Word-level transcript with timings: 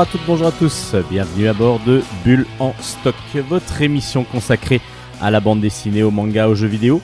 Bonjour 0.00 0.12
à 0.12 0.18
toutes, 0.18 0.26
bonjour 0.26 0.46
à 0.46 0.52
tous, 0.52 0.94
bienvenue 1.10 1.46
à 1.46 1.52
bord 1.52 1.78
de 1.80 2.02
Bulle 2.24 2.46
en 2.58 2.72
stock, 2.80 3.14
votre 3.50 3.82
émission 3.82 4.24
consacrée 4.24 4.80
à 5.20 5.30
la 5.30 5.40
bande 5.40 5.60
dessinée, 5.60 6.02
au 6.02 6.10
manga, 6.10 6.48
aux 6.48 6.54
jeux 6.54 6.68
vidéo. 6.68 7.02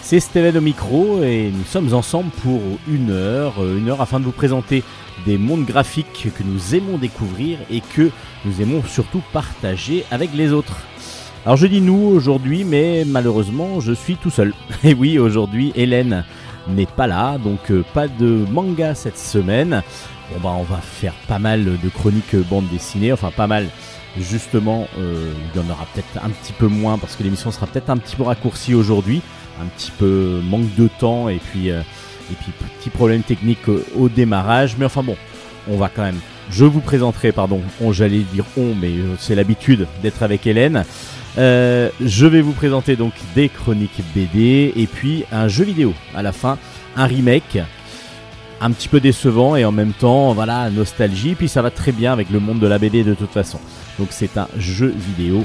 C'est 0.00 0.20
Steven 0.20 0.56
au 0.56 0.60
micro 0.60 1.24
et 1.24 1.50
nous 1.52 1.64
sommes 1.64 1.92
ensemble 1.92 2.30
pour 2.44 2.60
une 2.86 3.10
heure, 3.10 3.54
euh, 3.58 3.76
une 3.76 3.88
heure 3.88 4.00
afin 4.00 4.20
de 4.20 4.24
vous 4.24 4.30
présenter 4.30 4.84
des 5.24 5.38
mondes 5.38 5.64
graphiques 5.64 6.28
que 6.38 6.44
nous 6.44 6.76
aimons 6.76 6.98
découvrir 6.98 7.58
et 7.68 7.80
que 7.80 8.12
nous 8.44 8.62
aimons 8.62 8.84
surtout 8.84 9.22
partager 9.32 10.04
avec 10.12 10.32
les 10.32 10.52
autres. 10.52 10.76
Alors 11.44 11.56
je 11.56 11.66
dis 11.66 11.80
nous 11.80 12.12
aujourd'hui, 12.14 12.62
mais 12.62 13.04
malheureusement 13.04 13.80
je 13.80 13.92
suis 13.92 14.14
tout 14.14 14.30
seul. 14.30 14.54
Et 14.84 14.94
oui, 14.94 15.18
aujourd'hui 15.18 15.72
Hélène 15.74 16.24
n'est 16.68 16.86
pas 16.86 17.06
là, 17.06 17.38
donc 17.38 17.70
euh, 17.70 17.84
pas 17.94 18.08
de 18.08 18.44
manga 18.50 18.94
cette 18.94 19.18
semaine. 19.18 19.82
Bon 20.32 20.40
bah 20.42 20.54
on 20.58 20.62
va 20.64 20.78
faire 20.78 21.14
pas 21.28 21.38
mal 21.38 21.64
de 21.64 21.88
chroniques 21.88 22.34
bande 22.50 22.68
dessinée, 22.68 23.12
enfin 23.12 23.30
pas 23.30 23.46
mal. 23.46 23.68
Justement, 24.18 24.88
euh, 24.98 25.30
il 25.54 25.60
y 25.60 25.62
en 25.62 25.70
aura 25.70 25.86
peut-être 25.92 26.24
un 26.24 26.30
petit 26.30 26.52
peu 26.52 26.66
moins 26.66 26.96
parce 26.98 27.16
que 27.16 27.22
l'émission 27.22 27.50
sera 27.50 27.66
peut-être 27.66 27.90
un 27.90 27.98
petit 27.98 28.16
peu 28.16 28.22
raccourcie 28.22 28.74
aujourd'hui, 28.74 29.20
un 29.60 29.66
petit 29.66 29.90
peu 29.90 30.40
manque 30.42 30.74
de 30.74 30.88
temps 30.88 31.28
et 31.28 31.36
puis 31.36 31.70
euh, 31.70 31.82
et 32.30 32.34
petit 32.80 32.90
problème 32.90 33.22
technique 33.22 33.68
au, 33.68 33.80
au 33.96 34.08
démarrage. 34.08 34.76
Mais 34.78 34.86
enfin 34.86 35.02
bon, 35.02 35.16
on 35.68 35.76
va 35.76 35.88
quand 35.88 36.02
même. 36.02 36.18
Je 36.50 36.64
vous 36.64 36.80
présenterai, 36.80 37.32
pardon, 37.32 37.60
on 37.80 37.92
j'allais 37.92 38.20
dire 38.32 38.44
on, 38.56 38.74
mais 38.74 38.92
c'est 39.18 39.34
l'habitude 39.34 39.86
d'être 40.02 40.22
avec 40.22 40.46
Hélène. 40.46 40.84
Euh, 41.38 41.90
je 42.00 42.26
vais 42.26 42.40
vous 42.40 42.52
présenter 42.52 42.96
donc 42.96 43.12
des 43.34 43.48
chroniques 43.48 44.00
BD 44.14 44.72
et 44.74 44.86
puis 44.86 45.24
un 45.32 45.48
jeu 45.48 45.64
vidéo. 45.64 45.92
À 46.14 46.22
la 46.22 46.32
fin, 46.32 46.58
un 46.96 47.06
remake. 47.06 47.58
Un 48.60 48.70
petit 48.70 48.88
peu 48.88 49.00
décevant 49.00 49.54
et 49.54 49.66
en 49.66 49.72
même 49.72 49.92
temps 49.92 50.32
voilà 50.32 50.70
nostalgie. 50.70 51.34
Puis 51.34 51.48
ça 51.48 51.62
va 51.62 51.70
très 51.70 51.92
bien 51.92 52.12
avec 52.12 52.30
le 52.30 52.40
monde 52.40 52.58
de 52.58 52.66
la 52.66 52.78
BD 52.78 53.04
de 53.04 53.14
toute 53.14 53.30
façon. 53.30 53.60
Donc 53.98 54.08
c'est 54.10 54.38
un 54.38 54.48
jeu 54.56 54.94
vidéo 54.96 55.44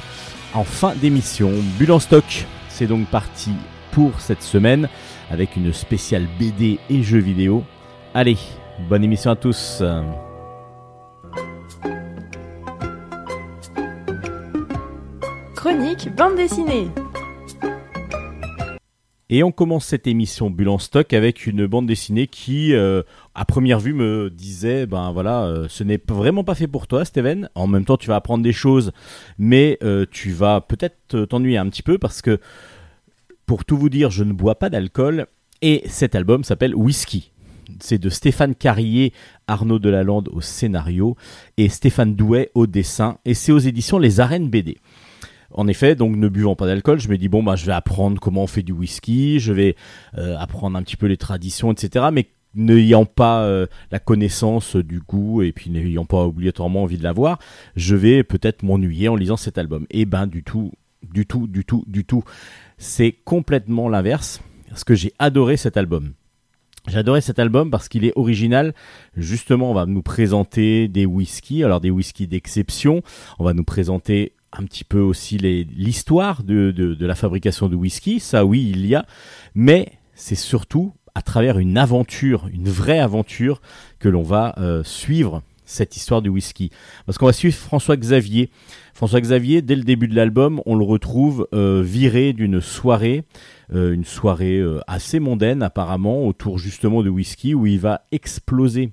en 0.53 0.63
fin 0.63 0.93
d'émission. 0.95 1.51
Bulle 1.77 1.91
en 1.91 1.99
stock 1.99 2.45
c'est 2.69 2.87
donc 2.87 3.05
parti 3.07 3.51
pour 3.91 4.21
cette 4.21 4.41
semaine 4.41 4.87
avec 5.29 5.55
une 5.57 5.73
spéciale 5.73 6.25
BD 6.39 6.79
et 6.89 7.03
jeux 7.03 7.19
vidéo. 7.19 7.63
Allez 8.13 8.37
bonne 8.89 9.03
émission 9.03 9.31
à 9.31 9.35
tous 9.35 9.83
Chronique 15.61 16.09
bande 16.15 16.37
dessinée. 16.37 16.87
Et 19.29 19.43
on 19.43 19.51
commence 19.51 19.85
cette 19.85 20.07
émission 20.07 20.49
Bulle 20.49 20.69
en 20.69 20.79
stock 20.79 21.13
avec 21.13 21.45
une 21.45 21.67
bande 21.67 21.85
dessinée 21.85 22.25
qui, 22.25 22.73
euh, 22.73 23.03
à 23.35 23.45
première 23.45 23.79
vue, 23.79 23.93
me 23.93 24.31
disait, 24.31 24.87
ben 24.87 25.11
voilà, 25.11 25.43
euh, 25.43 25.67
ce 25.69 25.83
n'est 25.83 26.01
vraiment 26.07 26.43
pas 26.43 26.55
fait 26.55 26.65
pour 26.65 26.87
toi, 26.87 27.05
Steven. 27.05 27.47
En 27.53 27.67
même 27.67 27.85
temps, 27.85 27.97
tu 27.97 28.07
vas 28.07 28.15
apprendre 28.15 28.43
des 28.43 28.53
choses, 28.53 28.91
mais 29.37 29.77
euh, 29.83 30.07
tu 30.09 30.31
vas 30.31 30.61
peut-être 30.61 31.25
t'ennuyer 31.25 31.59
un 31.59 31.69
petit 31.69 31.83
peu 31.83 31.99
parce 31.99 32.23
que, 32.23 32.39
pour 33.45 33.63
tout 33.63 33.77
vous 33.77 33.89
dire, 33.89 34.09
je 34.09 34.23
ne 34.23 34.33
bois 34.33 34.57
pas 34.57 34.71
d'alcool 34.71 35.27
et 35.61 35.83
cet 35.85 36.15
album 36.15 36.43
s'appelle 36.43 36.73
Whisky. 36.73 37.29
C'est 37.79 37.99
de 37.99 38.09
Stéphane 38.09 38.55
Carrier, 38.55 39.13
Arnaud 39.45 39.77
Delalande 39.77 40.27
au 40.33 40.41
scénario 40.41 41.15
et 41.57 41.69
Stéphane 41.69 42.15
Douet 42.15 42.49
au 42.55 42.65
dessin. 42.65 43.19
Et 43.25 43.35
c'est 43.35 43.51
aux 43.51 43.59
éditions 43.59 43.99
Les 43.99 44.19
Arènes 44.19 44.49
BD. 44.49 44.79
En 45.53 45.67
effet, 45.67 45.95
donc 45.95 46.15
ne 46.15 46.27
buvant 46.27 46.55
pas 46.55 46.65
d'alcool, 46.65 46.99
je 46.99 47.09
me 47.09 47.17
dis 47.17 47.27
bon 47.27 47.43
bah 47.43 47.55
je 47.55 47.65
vais 47.65 47.73
apprendre 47.73 48.19
comment 48.19 48.43
on 48.43 48.47
fait 48.47 48.63
du 48.63 48.71
whisky, 48.71 49.39
je 49.39 49.53
vais 49.53 49.75
euh, 50.17 50.37
apprendre 50.37 50.77
un 50.77 50.83
petit 50.83 50.97
peu 50.97 51.07
les 51.07 51.17
traditions, 51.17 51.71
etc. 51.71 52.05
Mais 52.13 52.27
n'ayant 52.55 53.05
pas 53.05 53.43
euh, 53.43 53.67
la 53.91 53.99
connaissance 53.99 54.75
du 54.75 54.99
goût 54.99 55.41
et 55.41 55.51
puis 55.51 55.69
n'ayant 55.69 56.05
pas 56.05 56.25
obligatoirement 56.25 56.83
envie 56.83 56.97
de 56.97 57.03
l'avoir, 57.03 57.39
je 57.75 57.95
vais 57.95 58.23
peut-être 58.23 58.63
m'ennuyer 58.63 59.07
en 59.09 59.15
lisant 59.15 59.37
cet 59.37 59.57
album. 59.57 59.85
Et 59.89 60.05
ben 60.05 60.27
du 60.27 60.43
tout, 60.43 60.71
du 61.03 61.25
tout, 61.25 61.47
du 61.47 61.65
tout, 61.65 61.83
du 61.87 62.05
tout. 62.05 62.23
C'est 62.77 63.11
complètement 63.11 63.89
l'inverse. 63.89 64.41
Parce 64.69 64.85
que 64.85 64.95
j'ai 64.95 65.11
adoré 65.19 65.57
cet 65.57 65.75
album. 65.75 66.13
J'ai 66.87 66.97
adoré 66.97 67.21
cet 67.21 67.39
album 67.39 67.69
parce 67.69 67.89
qu'il 67.89 68.05
est 68.05 68.13
original. 68.15 68.73
Justement, 69.17 69.69
on 69.69 69.73
va 69.73 69.85
nous 69.85 70.01
présenter 70.01 70.87
des 70.87 71.05
whiskies, 71.05 71.63
alors 71.63 71.81
des 71.81 71.91
whiskies 71.91 72.27
d'exception. 72.27 73.03
On 73.37 73.43
va 73.43 73.53
nous 73.53 73.65
présenter 73.65 74.33
un 74.53 74.63
petit 74.65 74.83
peu 74.83 74.99
aussi 74.99 75.37
l'histoire 75.37 76.43
de, 76.43 76.71
de, 76.71 76.93
de 76.93 77.05
la 77.05 77.15
fabrication 77.15 77.69
de 77.69 77.75
whisky. 77.75 78.19
Ça, 78.19 78.45
oui, 78.45 78.71
il 78.73 78.85
y 78.85 78.95
a. 78.95 79.05
Mais 79.55 79.93
c'est 80.13 80.35
surtout 80.35 80.93
à 81.15 81.21
travers 81.21 81.59
une 81.59 81.77
aventure, 81.77 82.47
une 82.53 82.69
vraie 82.69 82.99
aventure, 82.99 83.61
que 83.99 84.09
l'on 84.09 84.23
va 84.23 84.53
euh, 84.57 84.83
suivre 84.83 85.41
cette 85.65 85.95
histoire 85.95 86.21
du 86.21 86.29
whisky. 86.29 86.69
Parce 87.05 87.17
qu'on 87.17 87.25
va 87.25 87.33
suivre 87.33 87.55
François 87.55 87.97
Xavier. 87.97 88.49
François 88.93 89.21
Xavier, 89.21 89.61
dès 89.61 89.75
le 89.75 89.83
début 89.83 90.07
de 90.07 90.15
l'album, 90.15 90.61
on 90.65 90.75
le 90.75 90.83
retrouve 90.83 91.47
euh, 91.53 91.81
viré 91.83 92.33
d'une 92.33 92.61
soirée, 92.61 93.23
euh, 93.73 93.93
une 93.93 94.05
soirée 94.05 94.57
euh, 94.57 94.79
assez 94.87 95.19
mondaine 95.19 95.63
apparemment, 95.63 96.27
autour 96.27 96.57
justement 96.59 97.03
de 97.03 97.09
whisky, 97.09 97.55
où 97.55 97.65
il 97.65 97.79
va 97.79 98.01
exploser 98.11 98.91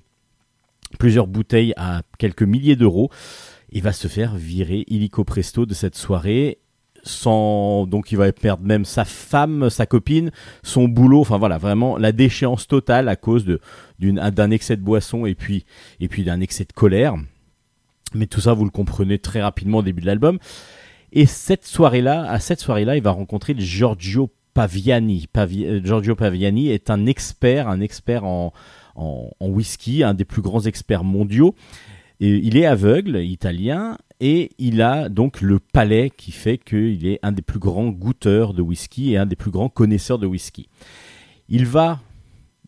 plusieurs 0.97 1.27
bouteilles 1.27 1.73
à 1.77 2.01
quelques 2.17 2.43
milliers 2.43 2.75
d'euros. 2.75 3.11
Il 3.71 3.83
va 3.83 3.93
se 3.93 4.07
faire 4.07 4.35
virer 4.35 4.83
illico 4.87 5.23
presto 5.23 5.65
de 5.65 5.73
cette 5.73 5.95
soirée. 5.95 6.59
Sans 7.01 7.87
donc 7.87 8.11
il 8.11 8.17
va 8.17 8.29
perdre 8.33 8.65
même 8.65 8.83
sa 8.83 9.05
femme, 9.05 9.69
sa 9.69 9.85
copine, 9.85 10.31
son 10.63 10.89
boulot, 10.89 11.21
enfin 11.21 11.37
voilà 11.37 11.57
vraiment 11.57 11.97
la 11.97 12.11
déchéance 12.11 12.67
totale 12.67 13.07
à 13.07 13.15
cause 13.15 13.45
d'un 13.99 14.51
excès 14.51 14.75
de 14.75 14.81
boisson 14.81 15.25
et 15.25 15.33
puis 15.33 15.63
et 16.01 16.09
puis 16.09 16.25
d'un 16.25 16.41
excès 16.41 16.65
de 16.65 16.73
colère. 16.73 17.15
Mais 18.13 18.25
tout 18.27 18.41
ça 18.41 18.51
vous 18.51 18.65
le 18.65 18.69
comprenez 18.69 19.17
très 19.17 19.41
rapidement 19.41 19.77
au 19.77 19.81
début 19.81 20.01
de 20.01 20.07
l'album. 20.07 20.39
Et 21.13 21.25
cette 21.25 21.65
soirée-là, 21.65 22.29
à 22.29 22.41
cette 22.41 22.59
soirée-là, 22.59 22.97
il 22.97 23.01
va 23.01 23.11
rencontrer 23.11 23.55
Giorgio 23.57 24.29
Paviani. 24.53 25.27
Pavi- 25.33 25.65
euh, 25.65 25.81
Giorgio 25.81 26.15
Paviani 26.15 26.67
est 26.67 26.89
un 26.89 27.05
expert, 27.05 27.69
un 27.69 27.79
expert 27.79 28.25
en, 28.25 28.51
en 28.95 29.31
whisky, 29.47 30.03
un 30.03 30.13
des 30.13 30.25
plus 30.25 30.41
grands 30.41 30.65
experts 30.65 31.05
mondiaux. 31.05 31.55
Il 32.19 32.57
est 32.57 32.65
aveugle, 32.65 33.17
italien, 33.23 33.97
et 34.19 34.51
il 34.57 34.81
a 34.81 35.07
donc 35.07 35.39
le 35.39 35.59
palais 35.59 36.09
qui 36.09 36.31
fait 36.31 36.57
qu'il 36.57 37.05
est 37.07 37.19
un 37.23 37.31
des 37.31 37.41
plus 37.41 37.59
grands 37.59 37.89
goûteurs 37.89 38.53
de 38.53 38.61
whisky 38.61 39.13
et 39.13 39.17
un 39.17 39.25
des 39.25 39.37
plus 39.37 39.51
grands 39.51 39.69
connaisseurs 39.69 40.19
de 40.19 40.27
whisky. 40.27 40.67
Il 41.47 41.65
va 41.65 41.99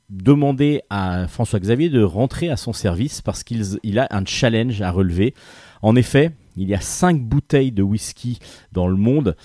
demander 0.09 0.81
à 0.89 1.27
François 1.27 1.59
Xavier 1.59 1.89
de 1.89 2.01
rentrer 2.01 2.49
à 2.49 2.57
son 2.57 2.73
service 2.73 3.21
parce 3.21 3.43
qu'il 3.43 3.63
il 3.83 3.99
a 3.99 4.07
un 4.11 4.25
challenge 4.25 4.81
à 4.81 4.91
relever. 4.91 5.33
En 5.81 5.95
effet, 5.95 6.31
il 6.57 6.69
y 6.69 6.73
a 6.73 6.81
cinq 6.81 7.21
bouteilles 7.21 7.71
de 7.71 7.83
whisky 7.83 8.39
dans 8.71 8.87
le 8.87 8.97
monde 8.97 9.35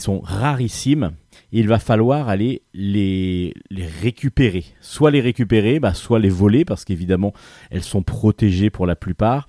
sont 0.00 0.20
rarissimes 0.20 1.12
il 1.52 1.68
va 1.68 1.78
falloir 1.78 2.28
aller 2.28 2.62
les, 2.74 3.54
les 3.70 3.86
récupérer. 3.86 4.64
Soit 4.80 5.10
les 5.10 5.20
récupérer, 5.20 5.80
bah, 5.80 5.94
soit 5.94 6.18
les 6.18 6.28
voler 6.28 6.64
parce 6.64 6.84
qu'évidemment 6.84 7.32
elles 7.70 7.82
sont 7.82 8.02
protégées 8.02 8.70
pour 8.70 8.86
la 8.86 8.96
plupart. 8.96 9.48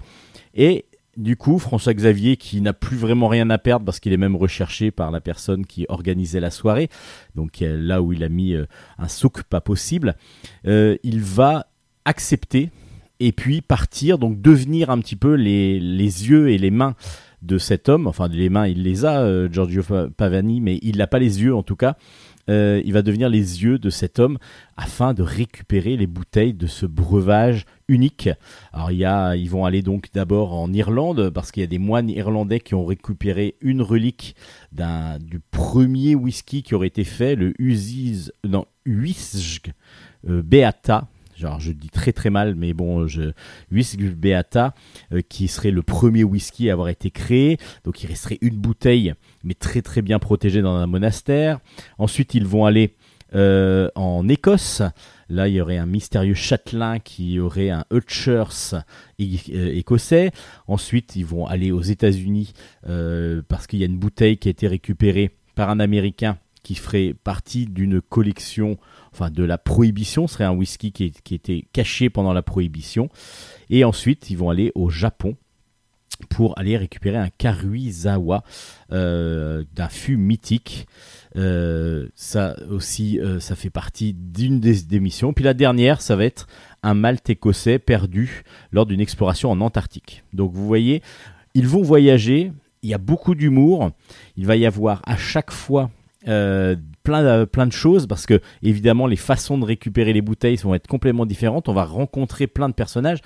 Et 0.54 0.86
du 1.18 1.36
coup, 1.36 1.58
François 1.58 1.94
Xavier, 1.94 2.38
qui 2.38 2.62
n'a 2.62 2.74
plus 2.74 2.96
vraiment 2.96 3.28
rien 3.28 3.50
à 3.50 3.58
perdre 3.58 3.86
parce 3.86 4.00
qu'il 4.00 4.14
est 4.14 4.18
même 4.18 4.36
recherché 4.36 4.92
par 4.92 5.10
la 5.10 5.20
personne 5.20 5.66
qui 5.66 5.86
organisait 5.90 6.40
la 6.40 6.52
soirée, 6.52 6.90
donc 7.36 7.62
euh, 7.62 7.76
là 7.76 8.04
où 8.04 8.14
il 8.14 8.24
a 8.24 8.30
mis 8.30 8.54
euh, 8.54 8.68
un 9.00 9.08
souk 9.08 9.44
pas 9.44 9.60
possible, 9.60 10.16
euh, 10.68 10.96
il 11.04 11.22
va 11.22 11.68
accepter 12.06 12.70
et 13.20 13.32
puis 13.32 13.62
partir, 13.62 14.20
donc 14.20 14.40
devenir 14.42 14.92
un 14.92 15.00
petit 15.00 15.16
peu 15.16 15.34
les, 15.34 15.80
les 15.80 16.30
yeux 16.30 16.52
et 16.52 16.60
les 16.60 16.70
mains 16.70 16.96
de 17.42 17.58
cet 17.58 17.90
homme. 17.90 18.08
Enfin, 18.08 18.28
les 18.28 18.50
mains, 18.50 18.68
il 18.68 18.84
les 18.84 19.06
a, 19.06 19.22
euh, 19.22 19.50
Giorgio 19.52 19.84
Pa- 19.84 20.08
Pavani, 20.10 20.62
mais 20.62 20.80
il 20.82 20.98
n'a 20.98 21.08
pas 21.08 21.20
les 21.20 21.42
yeux 21.42 21.56
en 21.56 21.64
tout 21.64 21.76
cas. 21.76 21.96
Euh, 22.50 22.82
il 22.86 22.94
va 22.94 23.02
devenir 23.02 23.28
les 23.28 23.64
yeux 23.64 23.78
de 23.78 23.90
cet 23.90 24.20
homme 24.20 24.38
afin 24.78 25.14
de 25.14 25.22
récupérer 25.22 25.98
les 25.98 26.08
bouteilles 26.08 26.54
de 26.54 26.66
ce 26.66 26.86
breuvage 26.86 27.66
unique. 27.90 28.30
Alors 28.72 28.90
y 28.90 29.04
ils 29.04 29.50
vont 29.50 29.66
aller 29.66 29.82
donc 29.82 30.08
d'abord 30.14 30.54
en 30.54 30.72
Irlande 30.72 31.30
parce 31.30 31.52
qu'il 31.52 31.60
y 31.60 31.66
a 31.66 31.68
des 31.68 31.78
moines 31.78 32.10
irlandais 32.10 32.62
qui 32.62 32.74
ont 32.74 32.86
récupéré 32.86 33.56
une 33.60 33.82
relique 33.82 34.36
du 35.20 35.40
premier 35.52 36.16
whisky 36.16 36.64
qui 36.64 36.74
aurait 36.74 36.88
été 36.88 37.04
fait, 37.04 37.36
le 37.36 37.54
Uziz, 37.60 38.32
euh, 38.46 40.42
Beata. 40.42 41.10
Genre, 41.38 41.60
je 41.60 41.72
dis 41.72 41.90
très 41.90 42.14
très 42.14 42.32
mal, 42.32 42.56
mais 42.56 42.74
bon, 42.74 43.08
je, 43.08 43.32
Whisky 43.72 44.10
Beata, 44.10 44.74
euh, 45.14 45.22
qui 45.22 45.48
serait 45.48 45.70
le 45.70 45.84
premier 45.84 46.24
whisky 46.24 46.70
à 46.70 46.74
avoir 46.74 46.90
été 46.90 47.12
créé. 47.12 47.58
Donc, 47.84 48.04
il 48.04 48.08
resterait 48.08 48.40
une 48.42 48.56
bouteille, 48.56 49.14
mais 49.44 49.54
très 49.54 49.84
très 49.84 50.02
bien 50.02 50.18
protégée 50.18 50.64
dans 50.64 50.76
un 50.76 50.88
monastère. 50.88 51.60
Ensuite, 52.00 52.34
ils 52.34 52.46
vont 52.46 52.66
aller 52.66 52.96
euh, 53.36 53.90
en 53.94 54.28
Écosse. 54.28 54.82
Là, 55.30 55.48
il 55.48 55.56
y 55.56 55.62
aurait 55.62 55.78
un 55.78 55.86
mystérieux 55.86 56.34
châtelain 56.34 56.98
qui 56.98 57.40
aurait 57.40 57.70
un 57.70 57.86
Hutchers 57.92 58.74
euh, 59.20 59.76
écossais. 59.76 60.32
Ensuite, 60.68 61.16
ils 61.16 61.26
vont 61.26 61.46
aller 61.46 61.72
aux 61.72 61.82
États-Unis 61.82 62.54
parce 63.48 63.68
qu'il 63.68 63.80
y 63.80 63.84
a 63.84 63.88
une 63.88 64.00
bouteille 64.00 64.38
qui 64.38 64.48
a 64.48 64.52
été 64.52 64.68
récupérée 64.68 65.36
par 65.54 65.70
un 65.70 65.80
Américain 65.80 66.38
qui 66.68 66.76
ferait 66.76 67.14
partie 67.24 67.66
d'une 67.66 68.02
collection, 68.02 68.78
enfin 69.18 69.32
de 69.32 69.44
la 69.44 69.58
prohibition, 69.58 70.28
serait 70.28 70.44
un 70.44 70.52
whisky 70.52 70.92
qui, 70.92 71.06
était 71.34 71.66
caché 71.74 72.10
pendant 72.10 72.34
la 72.34 72.44
prohibition. 72.44 73.10
Et 73.70 73.84
ensuite, 73.84 74.30
ils 74.30 74.38
vont 74.38 74.50
aller 74.50 74.72
au 74.76 74.90
Japon 74.90 75.36
pour 76.30 76.58
aller 76.58 76.78
récupérer 76.78 77.18
un 77.18 77.30
Karuizawa 77.30 78.44
euh, 78.92 79.64
d'un 79.74 79.90
fût 79.90 80.18
mythique. 80.18 80.88
Euh, 81.36 82.08
ça 82.16 82.56
aussi, 82.70 83.20
euh, 83.20 83.40
ça 83.40 83.56
fait 83.56 83.70
partie 83.70 84.14
d'une 84.14 84.60
des, 84.60 85.00
missions. 85.00 85.34
Puis 85.34 85.44
la 85.44 85.54
dernière, 85.54 86.02
ça 86.02 86.16
va 86.16 86.26
être 86.26 86.48
un 86.84 86.94
Malte 86.94 87.30
écossais 87.30 87.80
perdu 87.80 88.44
lors 88.72 88.86
d'une 88.86 89.02
exploration 89.02 89.52
en 89.52 89.62
Antarctique. 89.62 90.24
Donc 90.34 90.54
vous 90.54 90.66
voyez, 90.66 91.02
ils 91.54 91.68
vont 91.68 91.82
voyager. 91.82 92.52
Il 92.84 92.90
y 92.90 92.94
a 92.94 93.00
beaucoup 93.00 93.36
d'humour. 93.36 93.92
Il 94.38 94.46
va 94.46 94.56
y 94.56 94.66
avoir 94.66 95.02
à 95.06 95.18
chaque 95.18 95.52
fois 95.52 95.90
plein, 97.04 97.24
de, 97.24 97.46
plein 97.46 97.66
de 97.66 97.72
choses 97.72 98.08
parce 98.08 98.26
que 98.26 98.42
évidemment 98.62 99.08
les 99.08 99.16
façons 99.16 99.58
de 99.58 99.66
récupérer 99.66 100.14
les 100.14 100.22
bouteilles 100.22 100.58
vont 100.58 100.76
être 100.76 100.88
complètement 100.88 101.26
différentes. 101.26 101.70
On 101.70 101.74
va 101.74 101.86
rencontrer 101.86 102.48
plein 102.48 102.70
de 102.70 102.74
personnages 102.74 103.20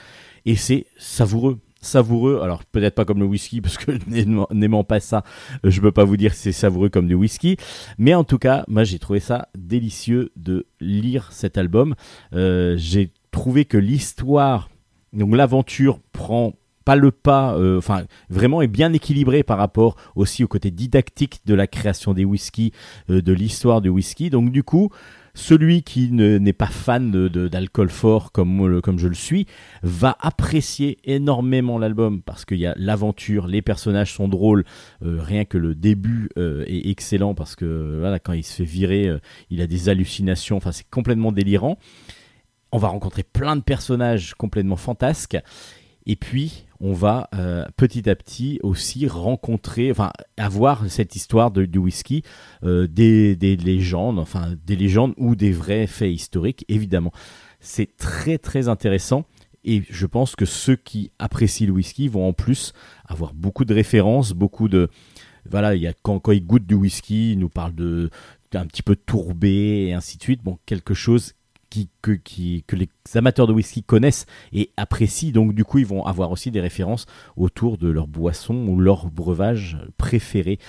et 0.45 0.55
c'est 0.55 0.85
savoureux 0.97 1.57
savoureux. 1.81 2.39
Alors 2.41 2.63
peut-être 2.63 2.95
pas 2.95 3.05
comme 3.05 3.19
le 3.19 3.25
whisky 3.25 3.59
parce 3.59 3.77
que 3.77 3.91
n'aimant 4.53 4.83
pas 4.83 4.99
ça, 4.99 5.23
je 5.63 5.81
peux 5.81 5.91
pas 5.91 6.05
vous 6.05 6.17
dire 6.17 6.33
c'est 6.33 6.51
savoureux 6.51 6.89
comme 6.89 7.07
du 7.07 7.15
whisky. 7.15 7.57
Mais 7.97 8.13
en 8.13 8.23
tout 8.23 8.37
cas, 8.37 8.63
moi 8.67 8.83
j'ai 8.83 8.99
trouvé 8.99 9.19
ça 9.19 9.49
délicieux 9.57 10.31
de 10.35 10.65
lire 10.79 11.31
cet 11.31 11.57
album. 11.57 11.95
Euh, 12.33 12.75
j'ai 12.77 13.11
trouvé 13.31 13.65
que 13.65 13.77
l'histoire, 13.77 14.69
donc 15.13 15.35
l'aventure 15.35 15.99
prend 16.11 16.53
pas 16.85 16.95
le 16.95 17.11
pas, 17.11 17.55
euh, 17.55 17.77
enfin 17.77 18.03
vraiment 18.29 18.61
est 18.61 18.67
bien 18.67 18.93
équilibré 18.93 19.43
par 19.43 19.57
rapport 19.57 19.95
aussi 20.15 20.43
au 20.43 20.47
côté 20.47 20.71
didactique 20.71 21.41
de 21.45 21.53
la 21.53 21.67
création 21.67 22.13
des 22.13 22.25
whiskies, 22.25 22.71
euh, 23.09 23.21
de 23.21 23.33
l'histoire 23.33 23.81
du 23.81 23.89
whisky. 23.89 24.29
Donc 24.29 24.51
du 24.51 24.63
coup, 24.63 24.89
celui 25.33 25.83
qui 25.83 26.11
n'est 26.11 26.53
pas 26.53 26.67
fan 26.67 27.11
d'alcool 27.29 27.89
fort 27.89 28.31
comme, 28.31 28.81
comme 28.81 28.99
je 28.99 29.07
le 29.07 29.13
suis 29.13 29.45
va 29.81 30.17
apprécier 30.19 30.97
énormément 31.05 31.77
l'album 31.77 32.21
parce 32.21 32.45
qu'il 32.45 32.59
y 32.59 32.65
a 32.65 32.73
l'aventure, 32.77 33.47
les 33.47 33.61
personnages 33.61 34.13
sont 34.13 34.27
drôles, 34.27 34.65
euh, 35.03 35.19
rien 35.21 35.45
que 35.45 35.57
le 35.57 35.75
début 35.75 36.29
euh, 36.37 36.65
est 36.67 36.89
excellent 36.89 37.33
parce 37.33 37.55
que 37.55 37.97
voilà, 37.99 38.19
quand 38.19 38.33
il 38.33 38.43
se 38.43 38.57
fait 38.57 38.63
virer, 38.63 39.07
euh, 39.07 39.19
il 39.49 39.61
a 39.61 39.67
des 39.67 39.89
hallucinations, 39.89 40.57
enfin 40.57 40.71
c'est 40.71 40.89
complètement 40.89 41.31
délirant. 41.31 41.77
On 42.73 42.77
va 42.77 42.87
rencontrer 42.87 43.23
plein 43.23 43.55
de 43.55 43.61
personnages 43.61 44.33
complètement 44.35 44.77
fantasques 44.77 45.37
et 46.05 46.15
puis, 46.15 46.65
on 46.81 46.93
va 46.93 47.29
euh, 47.35 47.65
petit 47.77 48.09
à 48.09 48.15
petit 48.15 48.59
aussi 48.63 49.07
rencontrer, 49.07 49.91
enfin, 49.91 50.11
avoir 50.35 50.89
cette 50.89 51.15
histoire 51.15 51.51
du 51.51 51.77
whisky, 51.77 52.23
euh, 52.63 52.87
des, 52.87 53.35
légendes, 53.35 54.19
enfin, 54.19 54.55
des 54.65 54.75
légendes 54.75 55.13
ou 55.17 55.35
des 55.35 55.51
vrais 55.51 55.85
faits 55.87 56.11
historiques, 56.11 56.65
évidemment. 56.67 57.11
C'est 57.59 57.95
très 57.97 58.39
très 58.39 58.67
intéressant. 58.67 59.25
Et 59.63 59.83
je 59.91 60.07
pense 60.07 60.35
que 60.35 60.45
ceux 60.45 60.75
qui 60.75 61.11
apprécient 61.19 61.67
le 61.67 61.73
whisky 61.73 62.07
vont 62.07 62.27
en 62.27 62.33
plus 62.33 62.73
avoir 63.05 63.35
beaucoup 63.35 63.63
de 63.63 63.75
références, 63.75 64.33
beaucoup 64.33 64.67
de, 64.67 64.89
voilà, 65.47 65.75
il 65.75 65.83
y 65.83 65.87
a, 65.87 65.93
quand, 66.01 66.19
quand 66.19 66.31
ils 66.31 66.43
goûtent 66.43 66.65
du 66.65 66.73
whisky, 66.73 67.33
ils 67.33 67.39
nous 67.39 67.49
parlent 67.49 67.75
de 67.75 68.09
un 68.53 68.65
petit 68.65 68.83
peu 68.83 68.95
tourbé 68.95 69.85
et 69.87 69.93
ainsi 69.93 70.17
de 70.17 70.23
suite. 70.23 70.43
Bon, 70.43 70.57
quelque 70.65 70.93
chose 70.95 71.33
que, 72.01 72.13
que 72.15 72.75
les 72.75 72.89
amateurs 73.15 73.47
de 73.47 73.53
whisky 73.53 73.83
connaissent 73.83 74.25
et 74.53 74.71
apprécient. 74.77 75.31
Donc 75.31 75.53
du 75.53 75.63
coup, 75.63 75.79
ils 75.79 75.85
vont 75.85 76.05
avoir 76.05 76.31
aussi 76.31 76.51
des 76.51 76.61
références 76.61 77.05
autour 77.35 77.77
de 77.77 77.89
leur 77.89 78.07
boisson 78.07 78.55
ou 78.67 78.79
leur 78.79 79.09
breuvage 79.09 79.77
préféré. 79.97 80.59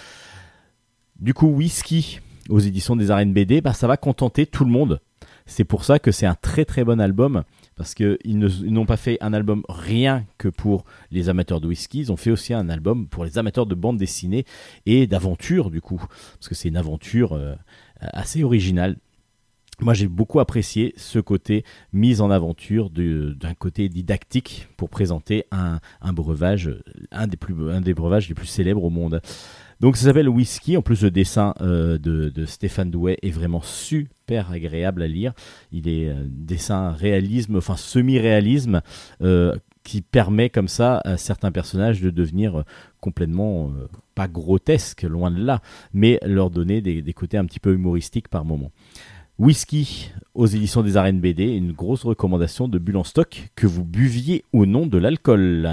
Du 1.19 1.35
coup, 1.35 1.47
whisky 1.47 2.21
aux 2.49 2.59
éditions 2.59 2.97
des 2.97 3.11
arènes 3.11 3.33
BD, 3.33 3.61
bah, 3.61 3.73
ça 3.73 3.87
va 3.87 3.97
contenter 3.97 4.47
tout 4.47 4.65
le 4.65 4.71
monde. 4.71 5.01
C'est 5.47 5.65
pour 5.65 5.85
ça 5.85 5.99
que 5.99 6.13
c'est 6.13 6.27
un 6.27 6.35
très 6.35 6.65
très 6.65 6.85
bon 6.85 7.01
album 7.01 7.43
parce 7.77 7.95
qu'ils 7.95 8.39
n'ont 8.39 8.87
pas 8.87 8.97
fait 8.97 9.19
un 9.21 9.33
album 9.33 9.63
rien 9.69 10.25
que 10.39 10.49
pour 10.49 10.85
les 11.11 11.29
amateurs 11.29 11.61
de 11.61 11.69
whisky, 11.69 12.01
ils 12.01 12.13
ont 12.13 12.17
fait 12.17 12.31
aussi 12.31 12.55
un 12.55 12.69
album 12.69 13.09
pour 13.09 13.25
les 13.25 13.39
amateurs 13.39 13.67
de 13.67 13.75
bande 13.75 13.97
dessinée 13.97 14.45
et 14.87 15.07
d'aventure 15.07 15.71
du 15.71 15.81
coup, 15.81 16.03
parce 16.35 16.49
que 16.49 16.55
c'est 16.55 16.69
une 16.69 16.77
aventure 16.77 17.33
euh, 17.33 17.55
assez 18.01 18.45
originale. 18.45 18.97
Moi, 19.81 19.95
j'ai 19.95 20.07
beaucoup 20.07 20.39
apprécié 20.39 20.95
ce 20.97 21.19
côté 21.19 21.65
mise 21.93 22.21
en 22.21 22.31
aventure 22.31 22.91
d'un 22.91 23.55
côté 23.55 23.89
didactique 23.89 24.69
pour 24.77 24.89
présenter 24.91 25.47
un, 25.51 25.81
breuvage, 26.13 26.71
un 27.11 27.27
des, 27.27 27.37
plus, 27.37 27.71
un 27.71 27.81
des 27.81 27.95
breuvages 27.95 28.29
les 28.29 28.35
plus 28.35 28.47
célèbres 28.47 28.85
au 28.85 28.91
monde. 28.91 29.21
Donc, 29.81 29.97
ça 29.97 30.05
s'appelle 30.05 30.29
Whisky. 30.29 30.77
En 30.77 30.83
plus, 30.83 31.03
le 31.03 31.11
dessin 31.11 31.55
euh, 31.61 31.99
de, 31.99 32.47
Stéphane 32.47 32.91
Douet 32.91 33.19
est 33.23 33.31
vraiment 33.31 33.63
super 33.63 34.53
agréable 34.53 35.03
à 35.03 35.09
lire. 35.09 35.33
Il 35.73 35.89
est 35.89 36.09
euh, 36.09 36.25
dessin 36.29 36.93
réalisme, 36.93 37.57
enfin 37.57 37.77
semi-réalisme, 37.77 38.83
euh, 39.23 39.57
qui 39.83 40.01
permet 40.01 40.51
comme 40.51 40.69
ça 40.69 41.01
à 41.05 41.17
certains 41.17 41.51
personnages 41.51 42.01
de 42.01 42.11
devenir 42.11 42.63
complètement, 43.01 43.73
pas 44.15 44.29
grotesques, 44.29 45.03
loin 45.03 45.33
de 45.33 45.43
là, 45.43 45.61
mais 45.93 46.21
leur 46.25 46.51
donner 46.51 46.81
des, 46.81 47.03
des 47.03 47.13
côtés 47.13 47.37
un 47.37 47.45
petit 47.47 47.59
peu 47.59 47.75
humoristiques 47.75 48.29
par 48.29 48.45
moment. 48.45 48.71
Whisky 49.39 50.11
aux 50.35 50.47
éditions 50.47 50.83
des 50.83 50.97
arènes 50.97 51.21
BD, 51.21 51.45
une 51.45 51.73
grosse 51.73 52.05
recommandation 52.05 52.69
de 52.69 52.79
bulle 52.79 52.99
en 52.99 53.05
stock 53.05 53.51
que 53.55 53.67
vous 53.67 53.85
buviez 53.85 54.45
au 54.53 54.67
nom 54.67 54.87
de 54.87 54.99
l'alcool. 54.99 55.69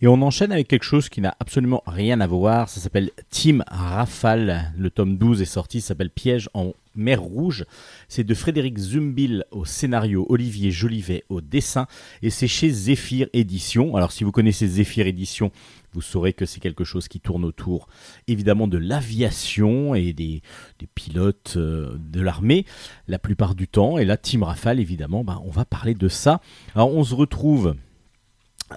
Et 0.00 0.06
on 0.06 0.22
enchaîne 0.22 0.52
avec 0.52 0.68
quelque 0.68 0.84
chose 0.84 1.08
qui 1.08 1.20
n'a 1.20 1.34
absolument 1.40 1.82
rien 1.84 2.20
à 2.20 2.26
voir. 2.28 2.68
Ça 2.68 2.80
s'appelle 2.80 3.10
Team 3.30 3.64
Rafale. 3.66 4.72
Le 4.76 4.90
tome 4.90 5.16
12 5.16 5.42
est 5.42 5.44
sorti. 5.44 5.80
Ça 5.80 5.88
s'appelle 5.88 6.10
Piège 6.10 6.48
en 6.54 6.72
mer 6.94 7.20
Rouge. 7.20 7.64
C'est 8.06 8.22
de 8.22 8.34
Frédéric 8.34 8.78
Zumbil 8.78 9.44
au 9.50 9.64
scénario, 9.64 10.24
Olivier 10.28 10.70
Jolivet 10.70 11.24
au 11.28 11.40
dessin. 11.40 11.88
Et 12.22 12.30
c'est 12.30 12.46
chez 12.46 12.70
Zephyr 12.70 13.26
Édition. 13.32 13.96
Alors, 13.96 14.12
si 14.12 14.22
vous 14.22 14.30
connaissez 14.30 14.68
Zephyr 14.68 15.08
Édition, 15.08 15.50
vous 15.92 16.02
saurez 16.02 16.32
que 16.32 16.46
c'est 16.46 16.60
quelque 16.60 16.84
chose 16.84 17.08
qui 17.08 17.20
tourne 17.20 17.44
autour 17.44 17.88
évidemment 18.26 18.68
de 18.68 18.78
l'aviation 18.78 19.94
et 19.94 20.12
des, 20.12 20.42
pilotes 20.94 21.54
euh, 21.56 21.96
de 21.98 22.20
l'armée 22.20 22.64
la 23.06 23.18
plupart 23.18 23.54
du 23.54 23.68
temps. 23.68 23.98
Et 23.98 24.04
là, 24.04 24.16
Team 24.16 24.42
Rafale, 24.42 24.80
évidemment, 24.80 25.24
bah, 25.24 25.40
on 25.44 25.50
va 25.50 25.64
parler 25.64 25.94
de 25.94 26.08
ça. 26.08 26.40
Alors, 26.74 26.94
on 26.94 27.04
se 27.04 27.14
retrouve 27.14 27.74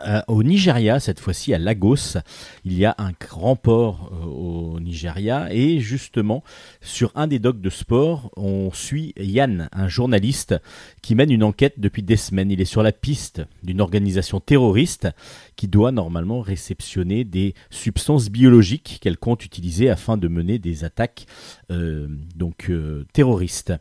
euh, 0.08 0.22
au 0.28 0.42
Nigeria, 0.44 1.00
cette 1.00 1.20
fois-ci 1.20 1.54
à 1.54 1.58
Lagos, 1.58 2.18
il 2.64 2.78
y 2.78 2.86
a 2.86 2.96
un 2.98 3.12
grand 3.20 3.56
port 3.58 4.10
euh, 4.14 4.26
au 4.26 4.80
Nigeria 4.80 5.50
et 5.52 5.80
justement 5.80 6.44
sur 6.82 7.12
un 7.16 7.28
des 7.28 7.40
docks 7.40 7.60
de 7.60 7.70
sport, 7.70 8.32
on 8.38 8.72
suit 8.72 9.14
Yann, 9.18 9.70
un 9.74 9.88
journaliste 9.90 10.56
qui 11.02 11.14
mène 11.14 11.32
une 11.32 11.44
enquête 11.44 11.80
depuis 11.80 12.04
des 12.04 12.16
semaines. 12.16 12.52
Il 12.52 12.62
est 12.62 12.66
sur 12.66 12.84
la 12.84 12.94
piste 12.94 13.42
d'une 13.64 13.82
organisation 13.82 14.40
terroriste 14.40 15.10
qui 15.58 15.68
doit 15.68 15.92
normalement 15.92 16.40
réceptionner 16.40 17.26
des 17.26 17.54
substances 17.70 18.30
biologiques 18.30 19.00
qu'elle 19.02 19.18
compte 19.18 19.44
utiliser 19.44 19.90
afin 19.90 20.16
de 20.16 20.30
mener 20.30 20.58
des 20.58 20.86
attaques 20.86 21.26
euh, 21.70 22.08
donc 22.36 22.72
terroristes. 23.14 23.74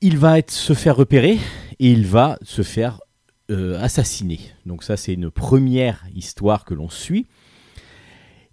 Il 0.00 0.18
va 0.18 0.36
se 0.46 0.74
faire 0.74 0.96
repérer 0.96 1.38
et 1.80 1.90
il 1.90 2.06
va 2.06 2.38
se 2.42 2.62
faire 2.62 3.00
euh, 3.50 3.80
assassiné. 3.80 4.40
Donc 4.66 4.82
ça, 4.82 4.96
c'est 4.96 5.14
une 5.14 5.30
première 5.30 6.04
histoire 6.14 6.64
que 6.64 6.74
l'on 6.74 6.88
suit. 6.88 7.26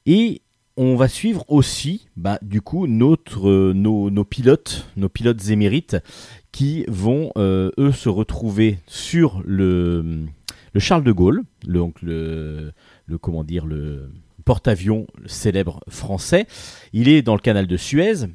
Et 0.06 0.42
on 0.78 0.96
va 0.96 1.08
suivre 1.08 1.46
aussi, 1.48 2.08
bah, 2.16 2.40
du 2.42 2.62
coup, 2.62 2.88
notre, 2.88 3.50
euh, 3.50 3.74
nos, 3.74 4.24
pilotes, 4.24 4.88
nos 4.98 5.10
pilotes 5.10 5.50
émérites, 5.50 5.98
qui 6.52 6.86
vont, 6.88 7.32
euh, 7.38 7.72
eux, 7.78 7.92
se 7.92 8.10
retrouver 8.10 8.80
sur 8.88 9.42
le, 9.46 10.26
le 10.74 10.80
Charles 10.80 11.04
de 11.04 11.12
Gaulle, 11.12 11.44
le, 11.66 11.80
donc 11.80 12.02
le, 12.02 12.72
le 13.06 13.18
comment 13.18 13.44
dire, 13.44 13.66
le 13.66 14.12
porte-avions 14.46 15.08
célèbre 15.26 15.82
français. 15.90 16.48
Il 16.94 17.10
est 17.10 17.22
dans 17.22 17.36
le 17.36 17.42
canal 17.42 17.68
de 17.68 17.78
Suez. 17.78 18.28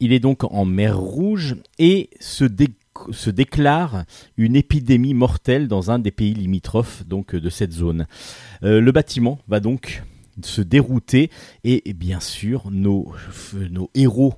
Il 0.00 0.12
est 0.12 0.20
donc 0.20 0.44
en 0.44 0.64
mer 0.64 0.98
Rouge 0.98 1.56
et 1.78 2.10
se, 2.20 2.44
dé 2.44 2.68
se 3.10 3.30
déclare 3.30 4.04
une 4.36 4.56
épidémie 4.56 5.14
mortelle 5.14 5.68
dans 5.68 5.90
un 5.90 5.98
des 5.98 6.10
pays 6.10 6.34
limitrophes 6.34 7.06
donc 7.06 7.34
de 7.34 7.50
cette 7.50 7.72
zone. 7.72 8.06
Euh, 8.62 8.80
le 8.80 8.92
bâtiment 8.92 9.38
va 9.48 9.60
donc 9.60 10.02
se 10.42 10.60
dérouter 10.60 11.30
et, 11.64 11.92
bien 11.94 12.20
sûr 12.20 12.70
nos, 12.70 13.12
héros 13.94 14.34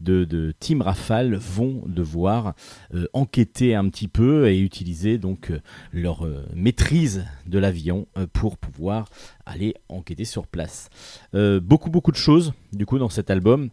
de, 0.00 0.52
Team 0.58 0.82
Rafale 0.82 1.36
vont 1.36 1.82
devoir 1.86 2.54
euh, 2.94 3.06
enquêter 3.12 3.74
un 3.74 3.88
petit 3.88 4.08
peu 4.08 4.48
et 4.48 4.60
utiliser 4.60 5.16
donc 5.16 5.50
euh, 5.50 5.60
leur 5.92 6.28
maîtrise 6.54 7.24
de 7.46 7.58
l'avion 7.58 8.06
pour 8.32 8.58
pouvoir 8.58 9.08
aller 9.46 9.74
enquêter 9.88 10.24
sur 10.24 10.46
place. 10.46 10.88
beaucoup 11.32 11.90
beaucoup 11.90 12.12
de 12.12 12.16
choses 12.16 12.52
du 12.72 12.86
coup 12.86 12.98
dans 12.98 13.08
cet 13.08 13.30
album 13.30 13.70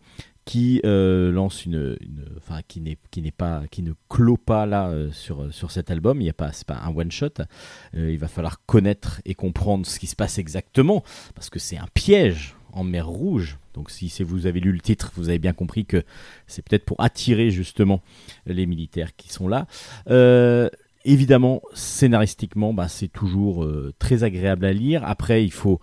qui 0.51 0.81
euh, 0.83 1.31
lance 1.31 1.65
une, 1.65 1.97
enfin 2.35 2.59
qui 2.67 2.81
n'est 2.81 2.97
qui 3.09 3.21
n'est 3.21 3.31
pas 3.31 3.63
qui 3.71 3.83
ne 3.83 3.93
clôt 4.09 4.35
pas 4.35 4.65
là 4.65 4.89
euh, 4.89 5.09
sur 5.13 5.53
sur 5.53 5.71
cet 5.71 5.91
album. 5.91 6.19
Il 6.19 6.25
n'y 6.25 6.29
a 6.29 6.33
pas 6.33 6.51
c'est 6.51 6.67
pas 6.67 6.81
un 6.83 6.93
one 6.93 7.09
shot. 7.09 7.29
Euh, 7.95 8.11
il 8.11 8.17
va 8.17 8.27
falloir 8.27 8.65
connaître 8.65 9.21
et 9.23 9.33
comprendre 9.33 9.85
ce 9.85 9.97
qui 9.97 10.07
se 10.07 10.15
passe 10.17 10.39
exactement 10.39 11.05
parce 11.35 11.49
que 11.49 11.57
c'est 11.57 11.77
un 11.77 11.87
piège 11.93 12.53
en 12.73 12.83
mer 12.83 13.07
Rouge. 13.07 13.59
Donc 13.73 13.89
si 13.89 14.11
vous 14.23 14.45
avez 14.45 14.59
lu 14.59 14.73
le 14.73 14.81
titre, 14.81 15.13
vous 15.15 15.29
avez 15.29 15.39
bien 15.39 15.53
compris 15.53 15.85
que 15.85 16.03
c'est 16.47 16.67
peut-être 16.67 16.83
pour 16.83 16.99
attirer 16.99 17.49
justement 17.49 18.01
les 18.45 18.65
militaires 18.65 19.15
qui 19.15 19.31
sont 19.31 19.47
là. 19.47 19.67
Évidemment, 21.05 21.61
scénaristiquement, 21.73 22.73
bah, 22.73 22.89
c'est 22.89 23.07
toujours 23.07 23.65
très 23.99 24.25
agréable 24.25 24.65
à 24.65 24.73
lire. 24.73 25.03
Après, 25.05 25.45
il 25.45 25.51
faut 25.53 25.79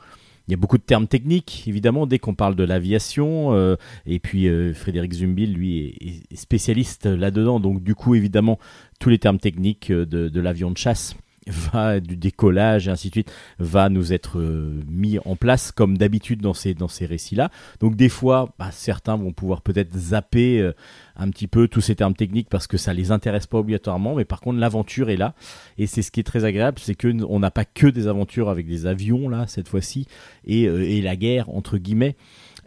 il 0.48 0.52
y 0.52 0.54
a 0.54 0.56
beaucoup 0.56 0.78
de 0.78 0.82
termes 0.82 1.06
techniques, 1.06 1.64
évidemment, 1.66 2.06
dès 2.06 2.18
qu'on 2.18 2.34
parle 2.34 2.56
de 2.56 2.64
l'aviation. 2.64 3.54
Euh, 3.54 3.76
et 4.06 4.18
puis 4.18 4.48
Frédéric 4.74 5.12
Zumbil, 5.12 5.52
lui, 5.52 5.94
est, 6.00 6.36
spécialiste 6.36 7.06
là-dedans. 7.06 7.60
Donc 7.60 7.82
du 7.82 7.94
coup, 7.94 8.14
évidemment, 8.14 8.58
tous 8.98 9.10
les 9.10 9.18
termes 9.18 9.38
techniques 9.38 9.92
de 9.92 10.40
l'avion 10.40 10.70
de 10.70 10.78
chasse 10.78 11.14
va 11.50 12.00
du 12.00 12.16
décollage 12.16 12.88
et 12.88 12.90
ainsi 12.90 13.08
de 13.08 13.14
suite 13.14 13.32
va 13.58 13.88
nous 13.88 14.12
être 14.12 14.38
euh, 14.38 14.82
mis 14.88 15.18
en 15.24 15.36
place 15.36 15.72
comme 15.72 15.98
d'habitude 15.98 16.40
dans 16.40 16.54
ces 16.54 16.74
dans 16.74 16.88
ces 16.88 17.06
récits 17.06 17.34
là 17.34 17.50
donc 17.80 17.96
des 17.96 18.08
fois 18.08 18.54
bah, 18.58 18.70
certains 18.72 19.16
vont 19.16 19.32
pouvoir 19.32 19.62
peut-être 19.62 19.96
zapper 19.96 20.60
euh, 20.60 20.72
un 21.16 21.30
petit 21.30 21.46
peu 21.46 21.68
tous 21.68 21.80
ces 21.80 21.94
termes 21.94 22.14
techniques 22.14 22.48
parce 22.48 22.66
que 22.66 22.76
ça 22.76 22.92
les 22.92 23.10
intéresse 23.10 23.46
pas 23.46 23.58
obligatoirement 23.58 24.14
mais 24.14 24.24
par 24.24 24.40
contre 24.40 24.58
l'aventure 24.58 25.10
est 25.10 25.16
là. 25.16 25.34
Et 25.78 25.86
c'est 25.86 26.02
ce 26.02 26.10
qui 26.10 26.20
est 26.20 26.24
très 26.24 26.44
agréable 26.44 26.78
c'est 26.80 26.94
que 26.94 27.08
on 27.24 27.40
n'a 27.40 27.50
pas 27.50 27.64
que 27.64 27.86
des 27.86 28.06
aventures 28.06 28.48
avec 28.48 28.66
des 28.66 28.86
avions 28.86 29.28
là 29.28 29.46
cette 29.46 29.68
fois-ci 29.68 30.06
et, 30.46 30.66
euh, 30.66 30.82
et 30.82 31.00
la 31.00 31.16
guerre 31.16 31.48
entre 31.50 31.78
guillemets. 31.78 32.16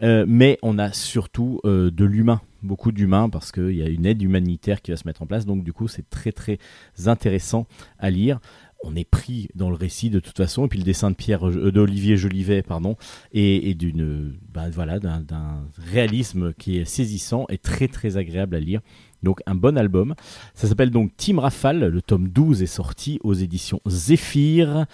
Mais 0.04 0.58
on 0.64 0.80
a 0.80 0.92
surtout 0.94 1.62
de 1.64 2.06
l'humain 2.06 2.42
beaucoup 2.64 2.92
d'humains 2.92 3.30
parce 3.30 3.52
qu'il 3.52 3.76
y 3.76 3.84
a 3.84 3.88
une 3.88 4.06
aide 4.06 4.22
humanitaire 4.22 4.82
qui 4.82 4.92
va 4.92 4.98
se 4.98 5.08
mettre 5.08 5.22
en 5.22 5.26
place. 5.26 5.46
Donc 5.46 5.64
du 5.64 5.74
coup, 5.74 5.88
c'est 5.88 6.10
très 6.10 6.32
très 6.32 6.60
intéressant 7.06 7.68
à 8.00 8.10
lire 8.10 8.40
on 8.84 8.96
est 8.96 9.10
pris 9.10 9.48
dans 9.56 9.70
le 9.70 9.76
récit 9.76 10.10
de 10.10 10.20
toute 10.20 10.38
façon, 10.38 10.66
et 10.66 10.68
puis 10.68 10.80
le 10.80 10.86
dessin 10.86 11.12
de 11.12 11.16
Pierre 11.16 11.48
euh, 11.48 11.72
d'Olivier 11.72 12.18
Jolivet, 12.18 12.62
pardon, 12.62 12.96
et, 13.32 13.74
d'une 13.74 14.34
bah, 14.52 14.70
voilà 14.70 15.00
d'un 15.00 15.66
réalisme 15.78 16.54
qui 16.54 16.78
est 16.78 16.86
saisissant 16.86 17.46
et 17.50 17.58
très 17.58 17.88
très 17.88 18.18
agréable 18.18 18.56
à 18.56 18.60
lire. 18.60 18.82
Donc 19.24 19.42
un 19.46 19.56
bon 19.56 19.78
album. 19.78 20.16
Ça 20.56 20.68
s'appelle 20.68 20.90
donc 20.90 21.16
Team 21.16 21.40
Rafale. 21.40 21.88
Le 21.88 22.02
tome 22.02 22.28
12 22.28 22.64
est 22.64 22.68
sorti 22.68 23.20
aux 23.24 23.34
éditions 23.34 23.80
Zephyr 23.88 24.86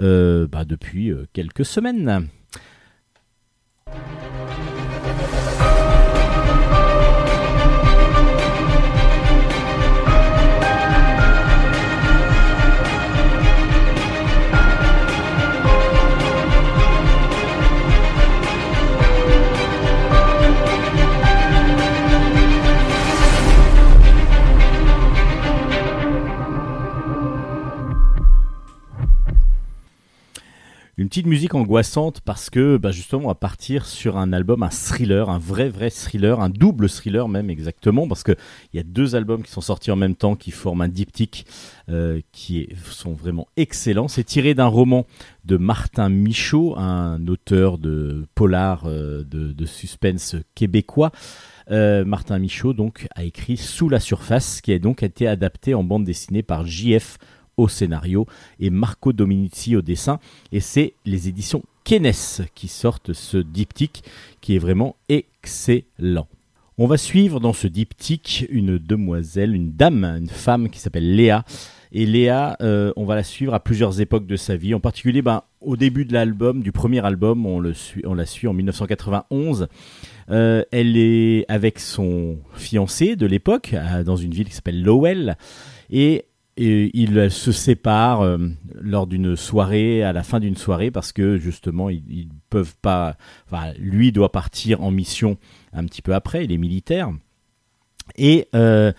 euh, 0.00 0.46
bah, 0.46 0.64
depuis 0.64 1.10
euh, 1.10 1.26
quelques 1.32 1.66
semaines. 1.66 2.28
Une 30.96 31.08
petite 31.08 31.26
musique 31.26 31.56
angoissante 31.56 32.20
parce 32.20 32.50
que 32.50 32.76
bah 32.76 32.92
justement 32.92 33.24
on 33.24 33.28
va 33.28 33.34
partir 33.34 33.84
sur 33.84 34.16
un 34.16 34.32
album, 34.32 34.62
un 34.62 34.70
thriller, 34.70 35.28
un 35.28 35.40
vrai 35.40 35.68
vrai 35.68 35.90
thriller, 35.90 36.38
un 36.38 36.50
double 36.50 36.88
thriller 36.88 37.28
même 37.28 37.50
exactement 37.50 38.06
parce 38.06 38.22
que 38.22 38.30
il 38.72 38.76
y 38.76 38.80
a 38.80 38.84
deux 38.84 39.16
albums 39.16 39.42
qui 39.42 39.50
sont 39.50 39.60
sortis 39.60 39.90
en 39.90 39.96
même 39.96 40.14
temps 40.14 40.36
qui 40.36 40.52
forment 40.52 40.82
un 40.82 40.88
diptyque 40.88 41.46
euh, 41.88 42.20
qui 42.30 42.68
sont 42.88 43.12
vraiment 43.12 43.48
excellents. 43.56 44.06
C'est 44.06 44.22
tiré 44.22 44.54
d'un 44.54 44.66
roman 44.66 45.04
de 45.44 45.56
Martin 45.56 46.08
Michaud, 46.08 46.76
un 46.78 47.26
auteur 47.26 47.78
de 47.78 48.26
polar 48.36 48.84
euh, 48.86 49.24
de, 49.24 49.66
suspense 49.66 50.36
québécois. 50.54 51.10
Euh, 51.72 52.04
Martin 52.04 52.38
Michaud 52.38 52.74
a 53.16 53.24
écrit 53.24 53.56
Sous 53.56 53.88
la 53.88 53.98
surface 53.98 54.60
qui 54.60 54.72
a 54.72 54.78
donc 54.78 55.02
été 55.02 55.26
adapté 55.26 55.74
en 55.74 55.82
bande 55.82 56.04
dessinée 56.04 56.44
par 56.44 56.64
JF 56.66 57.18
au 57.56 57.68
scénario 57.68 58.26
et 58.60 58.70
Marco 58.70 59.12
Dominici 59.12 59.76
au 59.76 59.82
dessin. 59.82 60.18
Et 60.52 60.60
c'est 60.60 60.94
les 61.04 61.28
éditions 61.28 61.62
Kenes 61.84 62.12
qui 62.54 62.68
sortent 62.68 63.12
ce 63.12 63.36
diptyque 63.36 64.04
qui 64.40 64.56
est 64.56 64.58
vraiment 64.58 64.96
excellent. 65.08 66.26
On 66.76 66.88
va 66.88 66.96
suivre 66.96 67.38
dans 67.38 67.52
ce 67.52 67.68
diptyque 67.68 68.46
une 68.50 68.78
demoiselle, 68.78 69.54
une 69.54 69.70
dame, 69.72 70.04
une 70.04 70.28
femme 70.28 70.70
qui 70.70 70.80
s'appelle 70.80 71.14
Léa. 71.14 71.44
Et 71.92 72.04
Léa, 72.04 72.56
euh, 72.60 72.92
on 72.96 73.04
va 73.04 73.14
la 73.14 73.22
suivre 73.22 73.54
à 73.54 73.60
plusieurs 73.60 74.00
époques 74.00 74.26
de 74.26 74.34
sa 74.34 74.56
vie. 74.56 74.74
En 74.74 74.80
particulier, 74.80 75.22
ben, 75.22 75.44
au 75.60 75.76
début 75.76 76.04
de 76.04 76.12
l'album, 76.12 76.64
du 76.64 76.72
premier 76.72 77.04
album, 77.06 77.46
on, 77.46 77.60
le 77.60 77.74
suit, 77.74 78.02
on 78.04 78.14
la 78.14 78.26
suit 78.26 78.48
en 78.48 78.52
1991. 78.54 79.68
Euh, 80.30 80.64
elle 80.72 80.96
est 80.96 81.44
avec 81.48 81.78
son 81.78 82.38
fiancé 82.54 83.14
de 83.14 83.26
l'époque, 83.26 83.76
dans 84.04 84.16
une 84.16 84.32
ville 84.32 84.48
qui 84.48 84.54
s'appelle 84.54 84.82
Lowell. 84.82 85.36
Et 85.90 86.24
et 86.56 86.90
ils 86.94 87.30
se 87.30 87.52
séparent 87.52 88.22
euh, 88.22 88.38
lors 88.80 89.06
d'une 89.06 89.36
soirée, 89.36 90.02
à 90.02 90.12
la 90.12 90.22
fin 90.22 90.40
d'une 90.40 90.56
soirée, 90.56 90.90
parce 90.90 91.12
que 91.12 91.36
justement, 91.36 91.90
ils, 91.90 92.04
ils, 92.08 92.28
peuvent 92.50 92.76
pas. 92.80 93.16
Enfin, 93.46 93.72
lui 93.78 94.12
doit 94.12 94.30
partir 94.30 94.82
en 94.82 94.90
mission 94.90 95.36
un 95.72 95.84
petit 95.84 96.02
peu 96.02 96.14
après, 96.14 96.44
il 96.44 96.52
est 96.52 96.58
militaire. 96.58 97.10
Et 98.16 98.48
euh, 98.54 98.92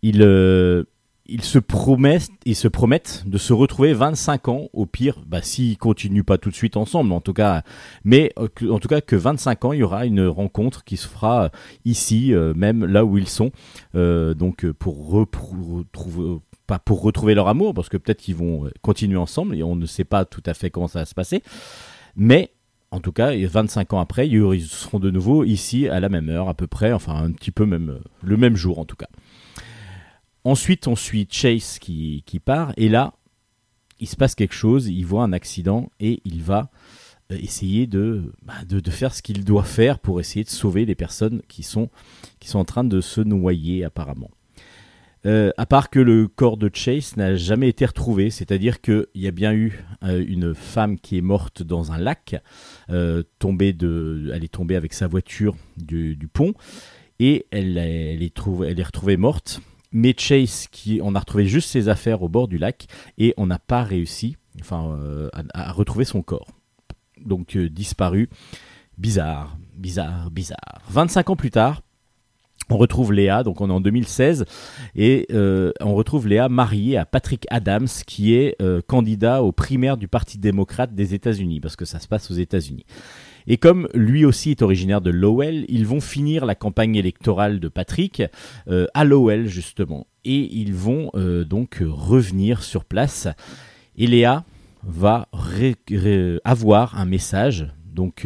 il, 0.00 0.22
euh, 0.22 0.84
ils, 1.26 1.42
se 1.42 1.58
promettent, 1.58 2.30
ils 2.46 2.56
se 2.56 2.68
promettent 2.68 3.24
de 3.26 3.36
se 3.36 3.52
retrouver 3.52 3.92
25 3.92 4.48
ans, 4.48 4.68
au 4.72 4.86
pire, 4.86 5.22
bah, 5.26 5.42
s'ils 5.42 5.76
continuent 5.76 6.22
pas 6.22 6.38
tout 6.38 6.48
de 6.48 6.54
suite 6.54 6.78
ensemble, 6.78 7.12
en 7.12 7.20
tout 7.20 7.34
cas. 7.34 7.62
Mais 8.04 8.32
en 8.38 8.78
tout 8.78 8.88
cas, 8.88 9.02
que 9.02 9.16
25 9.16 9.66
ans, 9.66 9.72
il 9.74 9.80
y 9.80 9.82
aura 9.82 10.06
une 10.06 10.26
rencontre 10.26 10.84
qui 10.84 10.96
se 10.96 11.08
fera 11.08 11.50
ici, 11.84 12.32
même 12.56 12.86
là 12.86 13.04
où 13.04 13.18
ils 13.18 13.28
sont. 13.28 13.50
donc, 13.94 14.64
pour 14.78 15.10
retrouver 15.10 16.38
pas 16.66 16.78
pour 16.78 17.02
retrouver 17.02 17.34
leur 17.34 17.48
amour, 17.48 17.74
parce 17.74 17.88
que 17.88 17.96
peut-être 17.96 18.20
qu'ils 18.20 18.36
vont 18.36 18.66
euh, 18.66 18.70
continuer 18.82 19.16
ensemble 19.16 19.56
et 19.56 19.62
on 19.62 19.76
ne 19.76 19.86
sait 19.86 20.04
pas 20.04 20.24
tout 20.24 20.42
à 20.46 20.54
fait 20.54 20.70
comment 20.70 20.88
ça 20.88 21.00
va 21.00 21.04
se 21.04 21.14
passer. 21.14 21.42
Mais 22.16 22.52
en 22.92 23.00
tout 23.00 23.12
cas, 23.12 23.32
25 23.34 23.94
ans 23.94 24.00
après, 24.00 24.28
ils 24.28 24.62
seront 24.62 25.00
de 25.00 25.10
nouveau 25.10 25.44
ici 25.44 25.88
à 25.88 25.98
la 25.98 26.10
même 26.10 26.28
heure 26.28 26.48
à 26.48 26.54
peu 26.54 26.66
près, 26.66 26.92
enfin 26.92 27.14
un 27.14 27.32
petit 27.32 27.50
peu 27.50 27.64
même 27.64 27.90
euh, 27.90 28.00
le 28.22 28.36
même 28.36 28.54
jour 28.54 28.78
en 28.78 28.84
tout 28.84 28.96
cas. 28.96 29.08
Ensuite, 30.44 30.88
on 30.88 30.96
suit 30.96 31.26
Chase 31.30 31.78
qui, 31.78 32.22
part 32.44 32.72
et 32.76 32.88
là, 32.88 33.14
il 34.00 34.08
se 34.08 34.16
passe 34.16 34.34
quelque 34.34 34.54
chose, 34.54 34.88
il 34.88 35.06
voit 35.06 35.22
un 35.22 35.32
accident 35.32 35.90
et 36.00 36.20
il 36.24 36.42
va 36.42 36.70
euh, 37.30 37.38
essayer 37.40 37.86
de, 37.86 38.34
bah, 38.42 38.64
de, 38.68 38.90
faire 38.90 39.14
ce 39.14 39.22
qu'il 39.22 39.44
doit 39.44 39.64
faire 39.64 39.98
pour 39.98 40.20
essayer 40.20 40.44
de 40.44 40.50
sauver 40.50 40.84
les 40.84 40.96
personnes 40.96 41.40
qui 41.48 41.62
sont 41.62 41.88
en 42.54 42.64
train 42.64 42.84
de 42.84 43.00
se 43.00 43.20
noyer 43.20 43.84
apparemment. 43.84 44.30
Euh, 45.24 45.50
à 45.56 45.66
part 45.66 45.90
que 45.90 46.00
le 46.00 46.26
corps 46.26 46.56
de 46.56 46.68
Chase 46.72 47.16
n'a 47.16 47.36
jamais 47.36 47.68
été 47.68 47.86
retrouvé, 47.86 48.30
c'est-à-dire 48.30 48.80
qu'il 48.80 49.06
y 49.14 49.28
a 49.28 49.30
bien 49.30 49.52
eu 49.52 49.84
euh, 50.02 50.24
une 50.26 50.54
femme 50.54 50.98
qui 50.98 51.16
est 51.16 51.22
morte 51.22 51.62
dans 51.62 51.92
un 51.92 51.98
lac, 51.98 52.42
euh, 52.90 53.22
tombée 53.38 53.72
de, 53.72 54.32
elle 54.34 54.42
est 54.42 54.52
tombée 54.52 54.74
avec 54.74 54.92
sa 54.92 55.06
voiture 55.06 55.54
du, 55.76 56.16
pont 56.32 56.54
et 57.20 57.46
elle, 57.52 57.78
est 57.78 58.14
elle 58.14 58.80
est 58.80 58.82
retrouvée 58.82 59.16
morte. 59.16 59.60
Mais 59.92 60.14
Chase, 60.16 60.66
qui, 60.72 61.00
on 61.02 61.14
a 61.14 61.20
retrouvé 61.20 61.46
juste 61.46 61.68
ses 61.68 61.88
affaires 61.88 62.22
au 62.22 62.28
bord 62.28 62.48
du 62.48 62.58
lac 62.58 62.86
et 63.18 63.34
on 63.36 63.46
n'a 63.46 63.58
pas 63.58 63.82
réussi, 63.82 64.36
enfin, 64.60 64.98
à, 65.52 65.72
retrouver 65.72 66.06
son 66.06 66.22
corps. 66.22 66.48
Donc 67.24 67.56
disparu. 67.56 68.30
Bizarre, 68.96 69.58
bizarre, 69.74 70.30
bizarre. 70.30 70.80
25 70.88 71.30
ans 71.30 71.36
plus 71.36 71.50
tard, 71.50 71.82
on 72.70 72.76
retrouve 72.76 73.12
Léa, 73.12 73.42
donc 73.42 73.60
on 73.60 73.68
est 73.68 73.72
en 73.72 73.80
2016, 73.80 74.44
et 74.94 75.26
euh, 75.32 75.72
on 75.80 75.94
retrouve 75.94 76.28
Léa 76.28 76.48
mariée 76.48 76.96
à 76.96 77.04
Patrick 77.04 77.46
Adams, 77.50 77.88
qui 78.06 78.34
est 78.34 78.56
euh, 78.62 78.80
candidat 78.86 79.42
aux 79.42 79.52
primaires 79.52 79.96
du 79.96 80.08
Parti 80.08 80.38
démocrate 80.38 80.94
des 80.94 81.14
États-Unis, 81.14 81.60
parce 81.60 81.76
que 81.76 81.84
ça 81.84 81.98
se 81.98 82.08
passe 82.08 82.30
aux 82.30 82.34
États-Unis. 82.34 82.86
Et 83.46 83.56
comme 83.56 83.88
lui 83.92 84.24
aussi 84.24 84.52
est 84.52 84.62
originaire 84.62 85.00
de 85.00 85.10
Lowell, 85.10 85.64
ils 85.68 85.86
vont 85.86 86.00
finir 86.00 86.46
la 86.46 86.54
campagne 86.54 86.94
électorale 86.94 87.58
de 87.58 87.68
Patrick 87.68 88.22
euh, 88.68 88.86
à 88.94 89.04
Lowell 89.04 89.48
justement, 89.48 90.06
et 90.24 90.54
ils 90.54 90.74
vont 90.74 91.10
donc 91.14 91.82
revenir 91.84 92.62
sur 92.62 92.84
place. 92.84 93.26
Et 93.96 94.06
Léa 94.06 94.44
va 94.84 95.28
avoir 96.44 96.98
un 96.98 97.04
message, 97.04 97.66
donc 97.84 98.24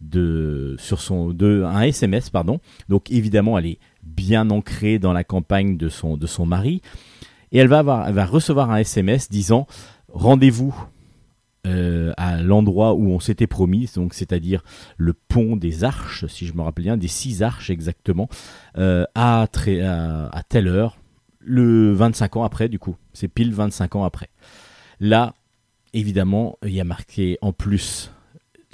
de 0.00 0.76
sur 0.78 1.00
son 1.00 1.30
de 1.30 1.62
un 1.64 1.82
SMS 1.82 2.30
pardon. 2.30 2.60
Donc 2.88 3.10
évidemment, 3.10 3.58
elle 3.58 3.66
est 3.66 3.78
bien 4.02 4.50
ancrée 4.50 4.98
dans 4.98 5.12
la 5.12 5.24
campagne 5.24 5.76
de 5.76 5.88
son 5.88 6.16
de 6.16 6.26
son 6.26 6.46
mari 6.46 6.82
et 7.52 7.58
elle 7.58 7.68
va 7.68 7.78
avoir 7.78 8.08
elle 8.08 8.14
va 8.14 8.26
recevoir 8.26 8.70
un 8.70 8.78
SMS 8.78 9.28
disant 9.30 9.66
rendez-vous 10.08 10.74
euh, 11.66 12.12
à 12.18 12.42
l'endroit 12.42 12.92
où 12.92 13.08
on 13.08 13.20
s'était 13.20 13.46
promis, 13.46 13.90
donc 13.94 14.12
c'est-à-dire 14.12 14.62
le 14.98 15.14
pont 15.14 15.56
des 15.56 15.82
arches, 15.82 16.26
si 16.26 16.46
je 16.46 16.52
me 16.52 16.60
rappelle 16.60 16.84
bien, 16.84 16.98
des 16.98 17.08
six 17.08 17.42
arches 17.42 17.70
exactement, 17.70 18.28
euh, 18.76 19.04
à, 19.14 19.44
à, 19.44 20.38
à, 20.38 20.42
telle 20.42 20.68
heure, 20.68 20.98
le 21.38 21.94
25 21.94 22.36
ans 22.36 22.44
après 22.44 22.68
du 22.68 22.78
coup, 22.78 22.96
c'est 23.14 23.28
pile 23.28 23.54
25 23.54 23.96
ans 23.96 24.04
après. 24.04 24.28
Là, 25.00 25.34
évidemment, 25.94 26.58
il 26.64 26.72
y 26.72 26.82
a 26.82 26.84
marqué 26.84 27.38
en 27.40 27.54
plus 27.54 28.10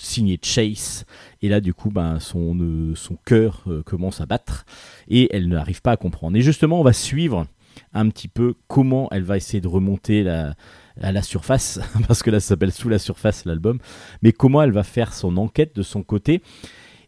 signé 0.01 0.39
Chase. 0.43 1.05
Et 1.43 1.49
là, 1.49 1.61
du 1.61 1.75
coup, 1.75 1.91
ben, 1.91 2.19
son, 2.21 2.57
son 2.95 3.17
cœur 3.25 3.65
commence 3.85 4.21
à 4.21 4.27
battre 4.27 4.65
et 5.09 5.35
elle 5.35 5.49
n'arrive 5.49 5.83
pas 5.83 5.93
à 5.93 5.97
comprendre. 5.97 6.37
Et 6.37 6.43
justement, 6.43 6.81
on 6.81 6.85
va 6.85 6.93
suivre 6.93 7.47
un 7.93 8.09
petit 8.09 8.29
peu 8.29 8.55
comment 8.69 9.09
elle 9.11 9.23
va 9.23 9.37
essayer 9.37 9.61
de 9.61 9.69
remonter 9.69 10.23
la, 10.23 10.55
à 11.01 11.13
la 11.13 11.23
surface, 11.23 11.81
parce 12.09 12.23
que 12.23 12.31
là 12.31 12.41
ça 12.41 12.49
s'appelle 12.49 12.73
Sous 12.73 12.89
la 12.89 12.99
surface 12.99 13.45
l'album, 13.45 13.79
mais 14.23 14.33
comment 14.33 14.63
elle 14.63 14.73
va 14.73 14.83
faire 14.83 15.13
son 15.13 15.37
enquête 15.37 15.75
de 15.75 15.83
son 15.83 16.03
côté. 16.03 16.43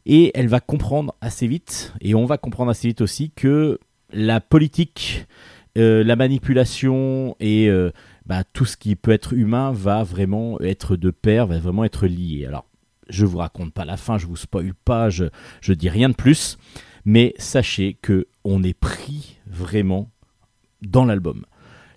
Et 0.04 0.32
elle 0.34 0.48
va 0.48 0.60
comprendre 0.60 1.14
assez 1.20 1.46
vite, 1.46 1.92
et 2.00 2.14
on 2.14 2.26
va 2.26 2.36
comprendre 2.36 2.70
assez 2.70 2.88
vite 2.88 3.00
aussi 3.00 3.30
que 3.30 3.78
la 4.12 4.40
politique, 4.40 5.26
euh, 5.78 6.02
la 6.02 6.16
manipulation 6.16 7.36
et 7.38 7.68
euh, 7.68 7.92
bah, 8.26 8.42
tout 8.52 8.64
ce 8.64 8.76
qui 8.76 8.96
peut 8.96 9.12
être 9.12 9.32
humain 9.32 9.70
va 9.72 10.02
vraiment 10.02 10.60
être 10.60 10.96
de 10.96 11.10
pair, 11.10 11.46
va 11.46 11.58
vraiment 11.58 11.84
être 11.84 12.06
lié. 12.06 12.46
Alors, 12.46 12.66
je 13.12 13.26
vous 13.26 13.38
raconte 13.38 13.72
pas 13.72 13.84
la 13.84 13.96
fin, 13.96 14.18
je 14.18 14.26
vous 14.26 14.36
spoil 14.36 14.74
pas, 14.74 15.10
je, 15.10 15.26
je 15.60 15.72
dis 15.72 15.88
rien 15.88 16.08
de 16.08 16.14
plus, 16.14 16.58
mais 17.04 17.34
sachez 17.38 17.96
que 18.00 18.26
on 18.44 18.62
est 18.62 18.78
pris 18.78 19.38
vraiment 19.46 20.10
dans 20.82 21.04
l'album. 21.04 21.44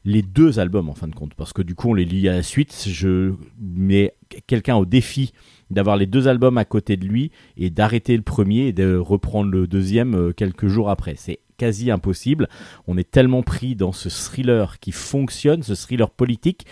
Les 0.04 0.22
deux 0.22 0.60
albums 0.60 0.90
en 0.90 0.94
fin 0.94 1.08
de 1.08 1.16
compte, 1.16 1.34
parce 1.34 1.52
que 1.52 1.64
du 1.64 1.74
coup 1.74 1.90
on 1.90 1.94
les 1.96 2.06
lit 2.06 2.30
à 2.30 2.34
la 2.34 2.44
suite. 2.44 2.86
Je 2.88 3.34
mets 3.60 4.14
quelqu'un 4.46 4.76
au 4.76 4.86
défi 4.86 5.34
d'avoir 5.72 5.98
les 5.98 6.06
deux 6.06 6.28
albums 6.28 6.60
à 6.60 6.66
côté 6.66 6.96
de 6.96 7.06
lui 7.06 7.32
et 7.58 7.72
d'arrêter 7.72 8.16
le 8.16 8.22
premier 8.22 8.68
et 8.68 8.74
de 8.74 8.96
reprendre 8.96 9.50
le 9.50 9.66
deuxième 9.66 10.14
euh, 10.14 10.32
quelques 10.32 10.68
jours 10.68 10.92
après. 10.92 11.16
C'est 11.18 11.40
quasi 11.58 11.90
impossible. 11.90 12.50
On 12.86 12.98
est 12.98 13.10
tellement 13.10 13.42
pris 13.42 13.76
dans 13.76 13.94
ce 13.94 14.10
thriller 14.10 14.80
qui 14.80 14.92
fonctionne, 14.92 15.64
ce 15.64 15.74
thriller 15.74 16.12
politique, 16.12 16.68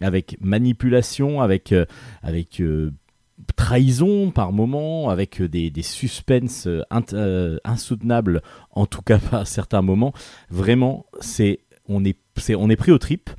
avec 0.00 0.36
manipulation, 0.40 1.40
avec, 1.40 1.70
euh, 1.70 1.84
avec 2.22 2.60
euh, 2.60 2.90
trahison 3.56 4.30
par 4.30 4.52
moment, 4.52 5.10
avec 5.10 5.42
des, 5.42 5.70
des 5.70 5.82
suspens 5.82 6.68
insoutenables, 7.64 8.42
en 8.70 8.86
tout 8.86 9.02
cas 9.02 9.18
à 9.32 9.44
certains 9.44 9.82
moments. 9.82 10.12
Vraiment, 10.50 11.06
c'est 11.20 11.60
on 11.88 12.04
est, 12.04 12.18
on 12.56 12.70
est 12.70 12.76
pris 12.76 12.92
au 12.92 12.98
trip, 12.98 13.30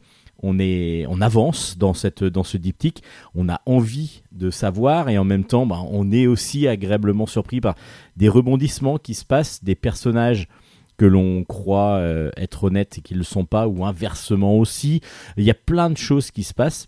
on, 0.41 0.59
est, 0.59 1.05
on 1.07 1.21
avance 1.21 1.77
dans, 1.77 1.93
cette, 1.93 2.23
dans 2.23 2.43
ce 2.43 2.57
diptyque, 2.57 3.01
on 3.33 3.49
a 3.49 3.61
envie 3.65 4.23
de 4.31 4.51
savoir 4.51 5.09
et 5.09 5.17
en 5.17 5.23
même 5.23 5.45
temps, 5.45 5.65
bah, 5.65 5.79
on 5.89 6.11
est 6.11 6.27
aussi 6.27 6.67
agréablement 6.67 7.25
surpris 7.25 7.61
par 7.61 7.75
des 8.17 8.29
rebondissements 8.29 8.97
qui 8.97 9.13
se 9.13 9.25
passent, 9.25 9.63
des 9.63 9.75
personnages 9.75 10.47
que 10.97 11.05
l'on 11.05 11.43
croit 11.43 11.95
euh, 11.95 12.29
être 12.37 12.65
honnêtes 12.65 12.99
et 12.99 13.01
qui 13.01 13.13
ne 13.13 13.19
le 13.19 13.23
sont 13.23 13.45
pas, 13.45 13.67
ou 13.67 13.83
inversement 13.85 14.57
aussi. 14.57 15.01
Il 15.37 15.43
y 15.43 15.49
a 15.49 15.55
plein 15.55 15.89
de 15.89 15.97
choses 15.97 16.29
qui 16.29 16.43
se 16.43 16.53
passent. 16.53 16.87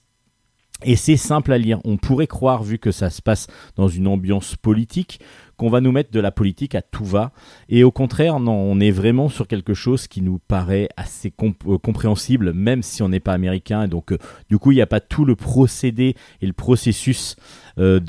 Et 0.83 0.97
c'est 0.97 1.15
simple 1.15 1.53
à 1.53 1.57
lire. 1.57 1.79
On 1.85 1.95
pourrait 1.95 2.27
croire, 2.27 2.61
vu 2.61 2.79
que 2.79 2.91
ça 2.91 3.09
se 3.09 3.21
passe 3.21 3.47
dans 3.77 3.87
une 3.87 4.07
ambiance 4.07 4.57
politique, 4.57 5.21
qu'on 5.55 5.69
va 5.69 5.79
nous 5.79 5.93
mettre 5.93 6.11
de 6.11 6.19
la 6.19 6.31
politique 6.31 6.75
à 6.75 6.81
tout 6.81 7.05
va. 7.05 7.31
Et 7.69 7.85
au 7.85 7.91
contraire, 7.91 8.41
non, 8.41 8.51
on 8.51 8.81
est 8.81 8.91
vraiment 8.91 9.29
sur 9.29 9.47
quelque 9.47 9.73
chose 9.73 10.07
qui 10.07 10.21
nous 10.21 10.37
paraît 10.37 10.89
assez 10.97 11.33
euh, 11.41 11.77
compréhensible, 11.77 12.51
même 12.51 12.83
si 12.83 13.01
on 13.01 13.07
n'est 13.07 13.21
pas 13.21 13.31
américain. 13.31 13.83
Et 13.83 13.87
donc, 13.87 14.11
euh, 14.11 14.17
du 14.49 14.57
coup, 14.57 14.73
il 14.73 14.75
n'y 14.75 14.81
a 14.81 14.87
pas 14.87 14.99
tout 14.99 15.23
le 15.23 15.37
procédé 15.37 16.15
et 16.41 16.45
le 16.45 16.53
processus 16.53 17.37
euh, 17.77 18.01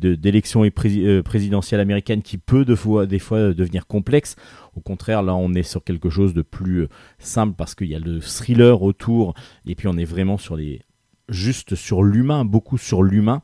d'élection 0.00 0.68
présidentielle 0.70 1.80
américaine 1.80 2.22
qui 2.22 2.38
peut 2.38 2.64
des 2.64 2.76
fois 2.76 3.06
devenir 3.06 3.86
complexe. 3.86 4.36
Au 4.74 4.80
contraire, 4.80 5.22
là, 5.22 5.34
on 5.34 5.52
est 5.52 5.62
sur 5.62 5.84
quelque 5.84 6.08
chose 6.08 6.32
de 6.32 6.42
plus 6.42 6.88
simple 7.18 7.54
parce 7.56 7.74
qu'il 7.74 7.88
y 7.88 7.94
a 7.94 7.98
le 7.98 8.20
thriller 8.20 8.82
autour 8.82 9.34
et 9.66 9.74
puis 9.74 9.88
on 9.88 9.98
est 9.98 10.04
vraiment 10.04 10.38
sur 10.38 10.56
les 10.56 10.80
juste 11.28 11.74
sur 11.74 12.02
l'humain, 12.02 12.44
beaucoup 12.44 12.78
sur 12.78 13.02
l'humain. 13.02 13.42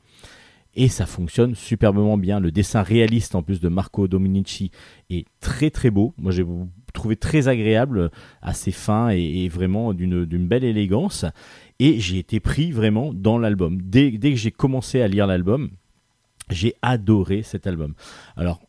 Et 0.74 0.88
ça 0.88 1.04
fonctionne 1.04 1.54
superbement 1.54 2.16
bien. 2.16 2.38
Le 2.38 2.52
dessin 2.52 2.82
réaliste 2.82 3.34
en 3.34 3.42
plus 3.42 3.60
de 3.60 3.68
Marco 3.68 4.06
Dominici 4.06 4.70
est 5.10 5.26
très 5.40 5.70
très 5.70 5.90
beau. 5.90 6.14
Moi 6.16 6.30
j'ai 6.30 6.44
trouvé 6.92 7.16
très 7.16 7.48
agréable, 7.48 8.10
assez 8.40 8.70
fin 8.70 9.08
et, 9.10 9.48
vraiment 9.48 9.92
d'une 9.94 10.46
belle 10.46 10.64
élégance. 10.64 11.24
Et 11.80 11.98
j'ai 11.98 12.18
été 12.18 12.38
pris 12.38 12.70
vraiment 12.70 13.12
dans 13.12 13.38
l'album. 13.38 13.80
Dès, 13.82 14.12
dès 14.12 14.30
que 14.30 14.36
j'ai 14.36 14.52
commencé 14.52 15.00
à 15.02 15.08
lire 15.08 15.26
l'album, 15.26 15.70
j'ai 16.50 16.74
adoré 16.82 17.42
cet 17.42 17.66
album. 17.66 17.94
Alors 18.36 18.60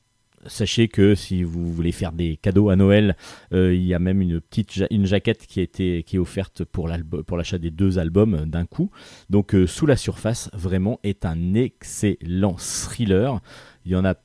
sachez 0.47 0.87
que 0.87 1.15
si 1.15 1.43
vous 1.43 1.71
voulez 1.71 1.91
faire 1.91 2.11
des 2.11 2.37
cadeaux 2.37 2.69
à 2.69 2.75
Noël, 2.75 3.15
euh, 3.53 3.73
il 3.73 3.83
y 3.83 3.93
a 3.93 3.99
même 3.99 4.21
une 4.21 4.41
petite 4.41 4.71
jaquette 5.05 5.45
qui, 5.47 5.59
a 5.59 5.63
été, 5.63 6.03
qui 6.03 6.15
est 6.15 6.19
offerte 6.19 6.63
pour 6.63 6.87
l'achat 6.87 7.57
des 7.57 7.71
deux 7.71 7.99
albums 7.99 8.45
d'un 8.45 8.65
coup. 8.65 8.91
Donc 9.29 9.55
euh, 9.55 9.67
Sous 9.67 9.85
la 9.85 9.95
surface, 9.95 10.49
vraiment, 10.53 10.99
est 11.03 11.25
un 11.25 11.53
excellent 11.53 12.55
thriller. 12.57 13.39
Il 13.85 13.91
y 13.91 13.95
en 13.95 14.05
a 14.05 14.15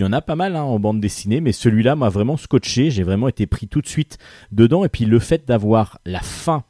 il 0.00 0.08
y 0.08 0.14
a 0.14 0.20
pas 0.20 0.36
mal 0.36 0.54
hein, 0.54 0.62
en 0.62 0.78
bande 0.78 1.00
dessinée, 1.00 1.40
mais 1.40 1.50
celui-là 1.50 1.96
m'a 1.96 2.08
vraiment 2.08 2.36
scotché. 2.36 2.90
J'ai 2.90 3.02
vraiment 3.02 3.26
été 3.26 3.46
pris 3.46 3.66
tout 3.66 3.80
de 3.80 3.88
suite 3.88 4.18
dedans. 4.52 4.84
Et 4.84 4.88
puis 4.88 5.06
le 5.06 5.18
fait 5.18 5.46
d'avoir 5.46 5.98
la 6.04 6.20
fin 6.20 6.62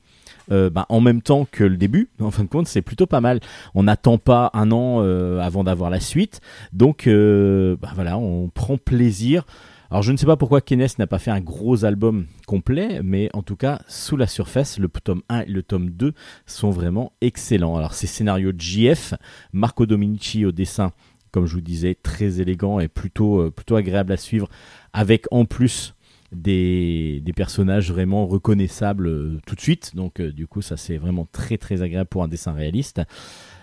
euh, 0.51 0.71
bah, 0.71 0.87
en 0.89 1.01
même 1.01 1.23
temps 1.23 1.47
que 1.51 1.65
le 1.65 1.77
début. 1.77 2.09
En 2.21 2.31
fin 2.31 2.45
de 2.45 2.49
compte, 2.49 2.67
c'est 2.67 2.83
plutôt 2.83 3.07
pas 3.07 3.21
mal. 3.21 3.41
On 3.75 3.85
n'attend 3.85 4.19
pas 4.19 4.51
un 4.53 4.71
an 4.71 5.03
euh, 5.03 5.41
avant 5.41 5.65
d'avoir 5.65 5.89
la 5.89 6.01
suite. 6.01 6.41
Donc 6.73 7.07
euh, 7.07 7.77
bah, 7.81 7.91
voilà, 7.95 8.19
on 8.19 8.49
prend 8.49 8.77
plaisir. 8.77 9.45
Alors 9.91 10.03
je 10.03 10.13
ne 10.13 10.19
sais 10.19 10.27
pas 10.27 10.37
pourquoi 10.37 10.61
Kenneth 10.61 10.99
n'a 10.99 11.07
pas 11.07 11.19
fait 11.19 11.31
un 11.31 11.41
gros 11.41 11.87
album 11.87 12.27
complet, 12.47 13.01
mais 13.03 13.31
en 13.33 13.43
tout 13.43 13.57
cas, 13.57 13.81
sous 13.89 14.19
la 14.19 14.27
surface, 14.27 14.79
le 14.79 14.89
tome 14.89 15.23
1 15.31 15.41
et 15.41 15.47
le 15.47 15.63
tome 15.63 15.89
2 15.91 16.13
sont 16.45 16.71
vraiment 16.71 17.13
excellents. 17.23 17.77
Alors 17.77 17.95
ces 17.95 18.07
scénarios 18.07 18.53
de 18.53 18.61
JF, 18.61 19.15
Marco 19.55 19.87
Dominici 19.87 20.45
au 20.45 20.53
dessin, 20.53 20.93
comme 21.31 21.47
je 21.47 21.55
vous 21.55 21.63
disais, 21.63 21.95
très 21.95 22.43
élégant 22.43 22.81
et 22.81 22.89
plutôt, 22.89 23.51
plutôt 23.51 23.77
agréable 23.77 24.13
à 24.13 24.19
suivre, 24.19 24.49
avec 24.93 25.25
en 25.31 25.47
plus 25.47 25.95
des, 26.33 27.23
personnages 27.37 27.93
vraiment 27.93 28.27
reconnaissables 28.27 29.07
euh, 29.07 29.41
tout 29.47 29.55
de 29.55 29.61
suite. 29.61 29.95
Donc 29.95 30.21
euh, 30.21 30.33
du 30.33 30.47
coup 30.47 30.61
ça 30.61 30.77
c'est 30.77 30.97
vraiment 30.97 31.27
très 31.31 31.57
très 31.57 31.83
agréable 31.83 32.09
pour 32.09 32.23
un 32.23 32.29
dessin 32.29 32.53
réaliste. 32.53 33.01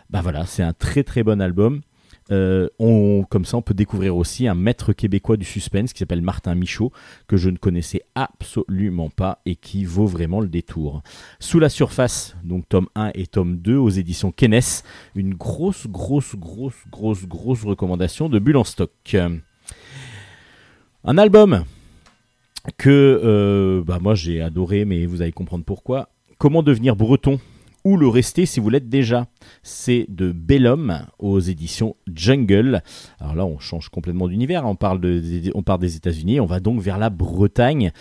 Bah 0.10 0.22
voilà, 0.22 0.46
c'est 0.46 0.64
un 0.64 0.74
très 0.74 1.04
très 1.04 1.24
bon 1.24 1.42
album. 1.42 1.82
Euh, 2.32 2.68
on, 2.80 3.24
comme 3.30 3.46
ça, 3.46 3.58
on 3.58 3.62
peut 3.62 3.76
découvrir 3.76 4.18
aussi 4.18 4.48
un 4.48 4.56
maître 4.56 4.94
québécois 4.94 5.38
du 5.38 5.46
suspense 5.46 5.94
qui 5.94 6.00
s'appelle 6.00 6.22
Martin 6.22 6.56
Michaud, 6.56 6.92
que 7.28 7.38
je 7.38 7.50
ne 7.50 7.58
connaissais 7.58 8.02
absolument 8.16 9.10
pas 9.10 9.42
et 9.46 9.56
qui 9.56 9.86
vaut 9.86 10.08
vraiment 10.08 10.40
le 10.40 10.48
détour. 10.48 11.04
Sous 11.40 11.60
la 11.60 11.70
surface, 11.70 12.36
donc 12.44 12.68
tome 12.68 12.88
1 12.96 13.12
et 13.14 13.28
tome 13.28 13.58
2 13.58 13.76
aux 13.76 13.90
éditions 13.90 14.32
Kennes, 14.32 14.60
une 15.16 15.36
grosse, 15.36 15.86
grosse, 15.88 16.36
grosse, 16.36 16.88
grosse, 16.90 17.28
grosse 17.28 17.64
recommandation 17.64 18.28
de 18.28 18.40
Bulle 18.40 18.58
en 18.58 18.64
stock. 18.64 19.16
Un 21.04 21.18
album 21.20 21.64
que 22.78 23.22
euh, 23.24 23.84
bah 23.84 24.00
moi 24.02 24.16
j'ai 24.16 24.42
adoré, 24.42 24.86
mais 24.86 25.06
vous 25.06 25.22
allez 25.22 25.32
comprendre 25.32 25.66
pourquoi. 25.66 26.10
Comment 26.38 26.64
devenir 26.64 26.96
breton 26.96 27.40
ou 27.86 27.98
le 27.98 28.08
rester 28.08 28.48
si 28.48 28.60
vous 28.60 28.70
l'êtes 28.70 28.90
déjà? 28.90 29.28
C'est 29.62 30.08
de 30.10 30.32
Bellum 30.32 31.06
aux 31.20 31.40
éditions 31.40 31.96
Jungle. 32.12 32.82
Alors 33.20 33.36
là, 33.36 33.46
on 33.46 33.60
change 33.60 33.90
complètement 33.90 34.28
d'univers. 34.28 34.66
On 34.66 34.76
parle 34.76 35.00
on 35.54 35.62
part 35.62 35.78
des 35.78 35.96
États-Unis. 35.96 36.40
On 36.40 36.48
va 36.48 36.60
donc 36.60 36.82
vers 36.82 36.98
la 36.98 37.12
Bretagne. 37.12 37.92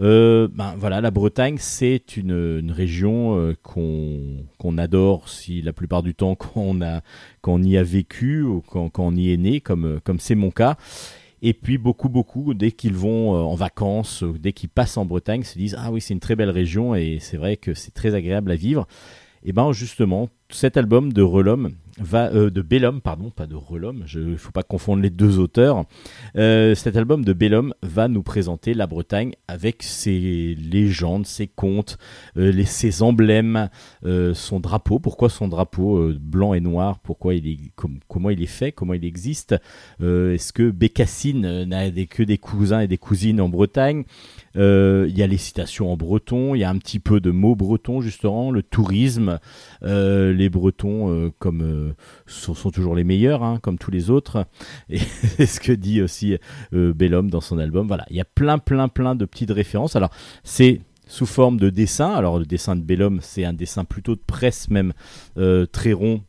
Euh, 0.00 0.48
ben 0.54 0.74
voilà, 0.78 1.00
la 1.00 1.10
Bretagne, 1.10 1.56
c'est 1.58 2.16
une, 2.16 2.70
région 2.70 3.36
euh, 3.36 3.54
qu'on 3.62 4.78
adore 4.78 5.28
si 5.28 5.60
la 5.60 5.72
plupart 5.72 6.02
du 6.02 6.14
temps 6.14 6.36
qu'on 6.36 6.80
a 6.80 7.02
y 7.44 7.76
a 7.76 7.82
vécu 7.82 8.42
ou 8.42 8.62
quand 8.62 8.98
on 8.98 9.14
y 9.16 9.32
est 9.32 9.36
né, 9.36 9.60
comme 9.60 10.00
comme 10.04 10.20
c'est 10.20 10.36
mon 10.36 10.50
cas. 10.50 10.76
Et 11.44 11.54
puis 11.54 11.76
beaucoup, 11.76 12.08
beaucoup, 12.08 12.54
dès 12.54 12.70
qu'ils 12.70 12.94
vont 12.94 13.34
euh, 13.34 13.38
en 13.40 13.56
vacances, 13.56 14.22
euh, 14.22 14.38
dès 14.38 14.52
qu'ils 14.52 14.68
passent 14.68 14.96
en 14.96 15.04
Bretagne, 15.04 15.42
se 15.42 15.58
disent 15.58 15.76
Ah 15.78 15.90
oui, 15.90 16.00
c'est 16.00 16.14
une 16.14 16.20
très 16.20 16.36
belle 16.36 16.50
région 16.50 16.94
et 16.94 17.18
c'est 17.20 17.36
vrai 17.36 17.56
que 17.56 17.74
c'est 17.74 17.92
très 17.92 18.14
agréable 18.14 18.52
à 18.52 18.54
vivre. 18.54 18.86
Et 19.44 19.52
bien 19.52 19.72
justement, 19.72 20.28
cet 20.50 20.76
album 20.76 21.12
de 21.12 21.22
Relum 21.22 21.72
euh, 22.00 22.50
de 22.50 22.62
Bellum, 22.62 23.00
pardon, 23.00 23.30
pas 23.30 23.46
de 23.46 23.54
Relum, 23.54 24.04
il 24.14 24.30
ne 24.30 24.36
faut 24.36 24.50
pas 24.50 24.62
confondre 24.62 25.02
les 25.02 25.10
deux 25.10 25.38
auteurs. 25.38 25.84
Euh, 26.36 26.74
cet 26.74 26.96
album 26.96 27.24
de 27.24 27.32
Bellum 27.32 27.74
va 27.82 28.08
nous 28.08 28.22
présenter 28.22 28.72
la 28.72 28.86
Bretagne 28.86 29.34
avec 29.46 29.82
ses 29.82 30.56
légendes, 30.58 31.26
ses 31.26 31.46
contes, 31.46 31.98
euh, 32.38 32.64
ses 32.64 33.02
emblèmes, 33.02 33.68
son 34.34 34.60
drapeau. 34.60 34.98
Pourquoi 34.98 35.28
son 35.28 35.48
drapeau 35.48 36.12
blanc 36.18 36.54
et 36.54 36.60
noir? 36.60 36.98
Pourquoi 37.00 37.34
il 37.34 37.46
est, 37.46 37.58
comment 38.08 38.30
il 38.30 38.42
est 38.42 38.46
fait? 38.46 38.72
Comment 38.72 38.94
il 38.94 39.04
existe? 39.04 39.54
Est-ce 40.00 40.52
que 40.52 40.70
Bécassine 40.70 41.64
n'a 41.64 41.90
que 41.90 42.22
des 42.22 42.38
cousins 42.38 42.80
et 42.80 42.88
des 42.88 42.98
cousines 42.98 43.40
en 43.40 43.48
Bretagne? 43.48 44.04
Il 44.54 45.16
y 45.16 45.22
a 45.22 45.26
les 45.26 45.36
citations 45.36 45.92
en 45.92 45.96
breton, 45.96 46.54
il 46.54 46.58
y 46.58 46.64
a 46.64 46.70
un 46.70 46.78
petit 46.78 46.98
peu 46.98 47.20
de 47.20 47.30
mots 47.30 47.54
bretons 47.54 48.00
justement, 48.00 48.50
le 48.50 48.62
tourisme, 48.62 49.38
les 49.82 50.48
Bretons 50.48 51.32
comme 51.38 51.94
sont, 52.26 52.70
toujours 52.70 52.94
les 52.94 53.04
meilleurs, 53.04 53.42
hein, 53.42 53.58
comme 53.62 53.78
tous 53.78 53.90
les 53.90 54.10
autres. 54.10 54.46
Et 54.88 54.98
ce 55.46 55.60
que 55.60 55.72
dit 55.72 56.02
aussi 56.02 56.36
euh, 56.74 56.92
Bellum 56.92 57.30
dans 57.30 57.40
son 57.40 57.58
album. 57.58 57.86
Voilà, 57.86 58.06
il 58.10 58.16
y 58.16 58.20
a 58.20 58.24
plein, 58.24 58.58
plein, 58.58 58.88
plein 58.88 59.14
de 59.14 59.24
petites 59.24 59.50
références. 59.50 59.96
Alors, 59.96 60.10
c'est 60.44 60.80
sous 61.06 61.26
forme 61.26 61.58
de 61.58 61.70
dessin. 61.70 62.12
Alors, 62.12 62.38
le 62.38 62.46
dessin 62.46 62.76
de 62.76 62.82
Bellum, 62.82 63.20
c'est 63.22 63.44
un 63.44 63.52
dessin 63.52 63.84
plutôt 63.84 64.14
de 64.14 64.22
presse, 64.26 64.70
même 64.70 64.92
euh, 65.36 65.66
très 65.66 65.92
rond 65.92 66.22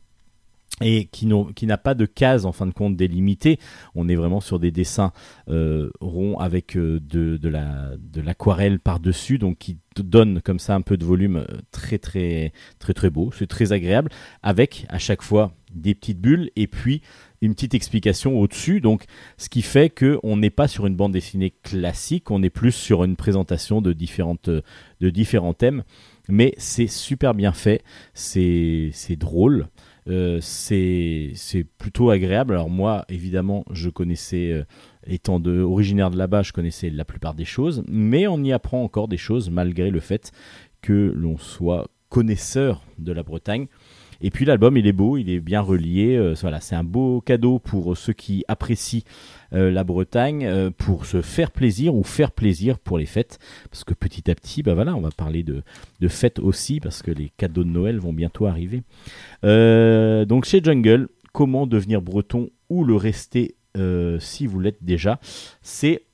et 0.80 1.06
qui, 1.06 1.26
n'a 1.26 1.78
pas 1.78 1.94
de 1.94 2.04
case 2.04 2.46
en 2.46 2.52
fin 2.52 2.66
de 2.66 2.72
compte 2.72 2.96
délimitée. 2.96 3.58
On 3.94 4.08
est 4.08 4.16
vraiment 4.16 4.40
sur 4.40 4.58
des 4.58 4.72
dessins 4.72 5.12
euh, 5.48 5.90
ronds 6.00 6.38
avec 6.38 6.76
euh, 6.76 7.00
de, 7.00 7.36
de 7.36 8.20
l'aquarelle 8.20 8.80
par-dessus, 8.80 9.38
donc 9.38 9.58
qui 9.58 9.78
donne 9.96 10.40
comme 10.42 10.58
ça 10.58 10.74
un 10.74 10.80
peu 10.80 10.96
de 10.96 11.04
volume 11.04 11.36
euh, 11.36 11.46
très 11.70 11.98
très 11.98 12.52
très 12.80 12.92
très 12.92 13.08
beau. 13.08 13.30
C'est 13.38 13.46
très 13.46 13.72
agréable, 13.72 14.10
avec 14.42 14.86
à 14.88 14.98
chaque 14.98 15.22
fois 15.22 15.52
des 15.72 15.94
petites 15.94 16.20
bulles 16.20 16.50
et 16.56 16.66
puis 16.66 17.02
une 17.40 17.54
petite 17.54 17.74
explication 17.74 18.38
au-dessus. 18.40 18.80
Donc, 18.80 19.04
ce 19.38 19.48
qui 19.48 19.62
fait 19.62 19.90
que 19.90 20.18
on 20.24 20.36
n'est 20.36 20.50
pas 20.50 20.66
sur 20.66 20.86
une 20.86 20.96
bande 20.96 21.12
dessinée 21.12 21.52
classique, 21.62 22.32
on 22.32 22.42
est 22.42 22.50
plus 22.50 22.72
sur 22.72 23.04
une 23.04 23.14
présentation 23.14 23.80
de 23.80 23.92
différentes 23.92 24.50
de 24.50 25.10
différents 25.10 25.54
thèmes. 25.54 25.84
Mais 26.28 26.54
c'est 26.56 26.86
super 26.86 27.34
bien 27.34 27.52
fait, 27.52 27.84
c'est 28.14 28.92
drôle. 29.16 29.68
Euh, 30.08 30.38
c'est 30.40 31.32
plutôt 31.78 32.10
agréable. 32.10 32.54
Alors 32.54 32.70
moi, 32.70 33.04
évidemment, 33.08 33.64
je 33.70 33.88
connaissais, 33.88 34.50
euh, 34.50 34.64
étant 35.06 35.40
de, 35.40 35.60
originaire 35.60 36.10
de 36.10 36.18
là-bas, 36.18 36.42
je 36.42 36.52
connaissais 36.52 36.90
la 36.90 37.04
plupart 37.04 37.34
des 37.34 37.44
choses, 37.44 37.82
mais 37.88 38.26
on 38.26 38.42
y 38.42 38.52
apprend 38.52 38.82
encore 38.82 39.08
des 39.08 39.16
choses 39.16 39.50
malgré 39.50 39.90
le 39.90 40.00
fait 40.00 40.32
que 40.82 41.12
l'on 41.14 41.38
soit 41.38 41.88
connaisseur 42.10 42.82
de 42.98 43.12
la 43.12 43.22
Bretagne. 43.22 43.66
Et 44.24 44.30
puis 44.30 44.46
l'album, 44.46 44.78
il 44.78 44.86
est 44.86 44.94
beau, 44.94 45.18
il 45.18 45.28
est 45.28 45.38
bien 45.38 45.60
relié. 45.60 46.16
Euh, 46.16 46.34
voilà, 46.40 46.58
c'est 46.58 46.74
un 46.74 46.82
beau 46.82 47.20
cadeau 47.20 47.58
pour 47.58 47.94
ceux 47.94 48.14
qui 48.14 48.42
apprécient 48.48 49.02
euh, 49.52 49.70
la 49.70 49.84
Bretagne 49.84 50.46
euh, 50.46 50.70
pour 50.70 51.04
se 51.04 51.20
faire 51.20 51.50
plaisir 51.50 51.94
ou 51.94 52.02
faire 52.04 52.32
plaisir 52.32 52.78
pour 52.78 52.96
les 52.96 53.04
fêtes. 53.04 53.38
Parce 53.70 53.84
que 53.84 53.92
petit 53.92 54.30
à 54.30 54.34
petit, 54.34 54.62
bah 54.62 54.72
voilà, 54.72 54.96
on 54.96 55.02
va 55.02 55.10
parler 55.10 55.42
de, 55.42 55.62
de 56.00 56.08
fêtes 56.08 56.38
aussi 56.38 56.80
parce 56.80 57.02
que 57.02 57.10
les 57.10 57.32
cadeaux 57.36 57.64
de 57.64 57.68
Noël 57.68 57.98
vont 57.98 58.14
bientôt 58.14 58.46
arriver. 58.46 58.82
donc 59.42 60.46
chez 60.46 60.64
Jungle, 60.64 61.08
comment 61.34 61.66
devenir 61.66 62.00
breton 62.00 62.48
ou 62.70 62.82
le 62.82 62.96
rester 62.96 63.56
si 64.20 64.46
vous 64.46 64.58
l'êtes 64.58 64.82
déjà, 64.82 65.20
c'est 65.60 66.04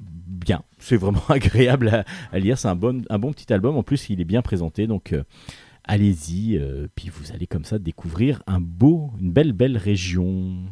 bien, 0.00 0.62
c'est 0.78 0.96
vraiment 0.96 1.22
agréable 1.28 2.04
à, 2.32 2.38
lire, 2.40 2.58
c'est 2.58 2.66
un 2.66 2.74
bon, 2.74 3.04
un 3.08 3.18
bon 3.20 3.32
petit 3.32 3.52
album, 3.52 3.76
en 3.76 3.84
plus 3.84 4.10
il 4.10 4.20
est 4.20 4.24
bien 4.24 4.42
présenté, 4.42 4.88
donc 4.88 5.14
allez-y, 5.88 6.58
euh, 6.58 6.86
puis 6.94 7.08
vous 7.08 7.32
allez 7.32 7.46
comme 7.46 7.64
ça 7.64 7.78
découvrir 7.78 8.42
un 8.46 8.60
beau, 8.60 9.10
une 9.20 9.32
belle, 9.32 9.52
belle 9.52 9.76
région. 9.76 10.66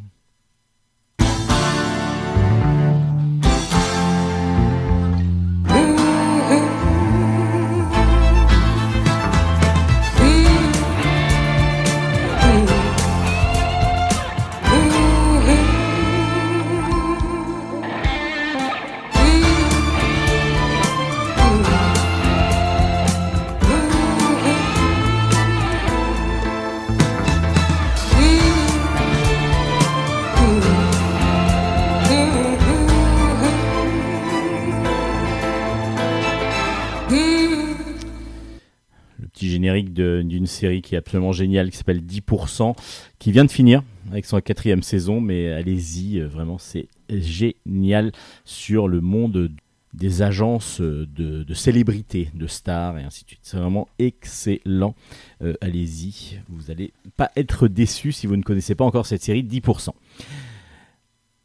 Générique 39.39 39.93
d'une 39.93 40.47
série 40.47 40.83
qui 40.83 40.95
est 40.95 40.99
absolument 40.99 41.33
géniale, 41.33 41.71
qui 41.71 41.77
s'appelle 41.77 42.01
10%, 42.01 42.75
qui 43.19 43.33
vient 43.33 43.45
de 43.45 43.51
finir 43.51 43.83
avec 44.11 44.25
son 44.25 44.41
quatrième 44.41 44.83
saison, 44.83 45.21
mais 45.21 45.53
allez-y, 45.53 46.21
euh, 46.21 46.27
vraiment 46.27 46.59
c'est 46.59 46.89
génial 47.11 48.13
sur 48.45 48.89
le 48.89 49.01
monde 49.01 49.51
des 49.97 50.23
agences 50.23 50.81
de, 50.81 51.55
célébrités, 51.55 52.31
de 52.35 52.47
stars 52.47 52.99
et 52.99 53.03
ainsi 53.03 53.25
de 53.25 53.29
suite. 53.31 53.41
C'est 53.43 53.57
vraiment 53.57 53.89
excellent. 53.99 54.95
Euh, 55.43 55.55
allez-y, 55.61 56.41
vous 56.49 56.65
n'allez 56.69 56.93
pas 57.17 57.31
être 57.35 57.67
déçus 57.67 58.13
si 58.13 58.27
vous 58.27 58.37
ne 58.37 58.43
connaissez 58.43 58.75
pas 58.75 58.85
encore 58.85 59.07
cette 59.07 59.23
série 59.23 59.43
10%. 59.43 59.91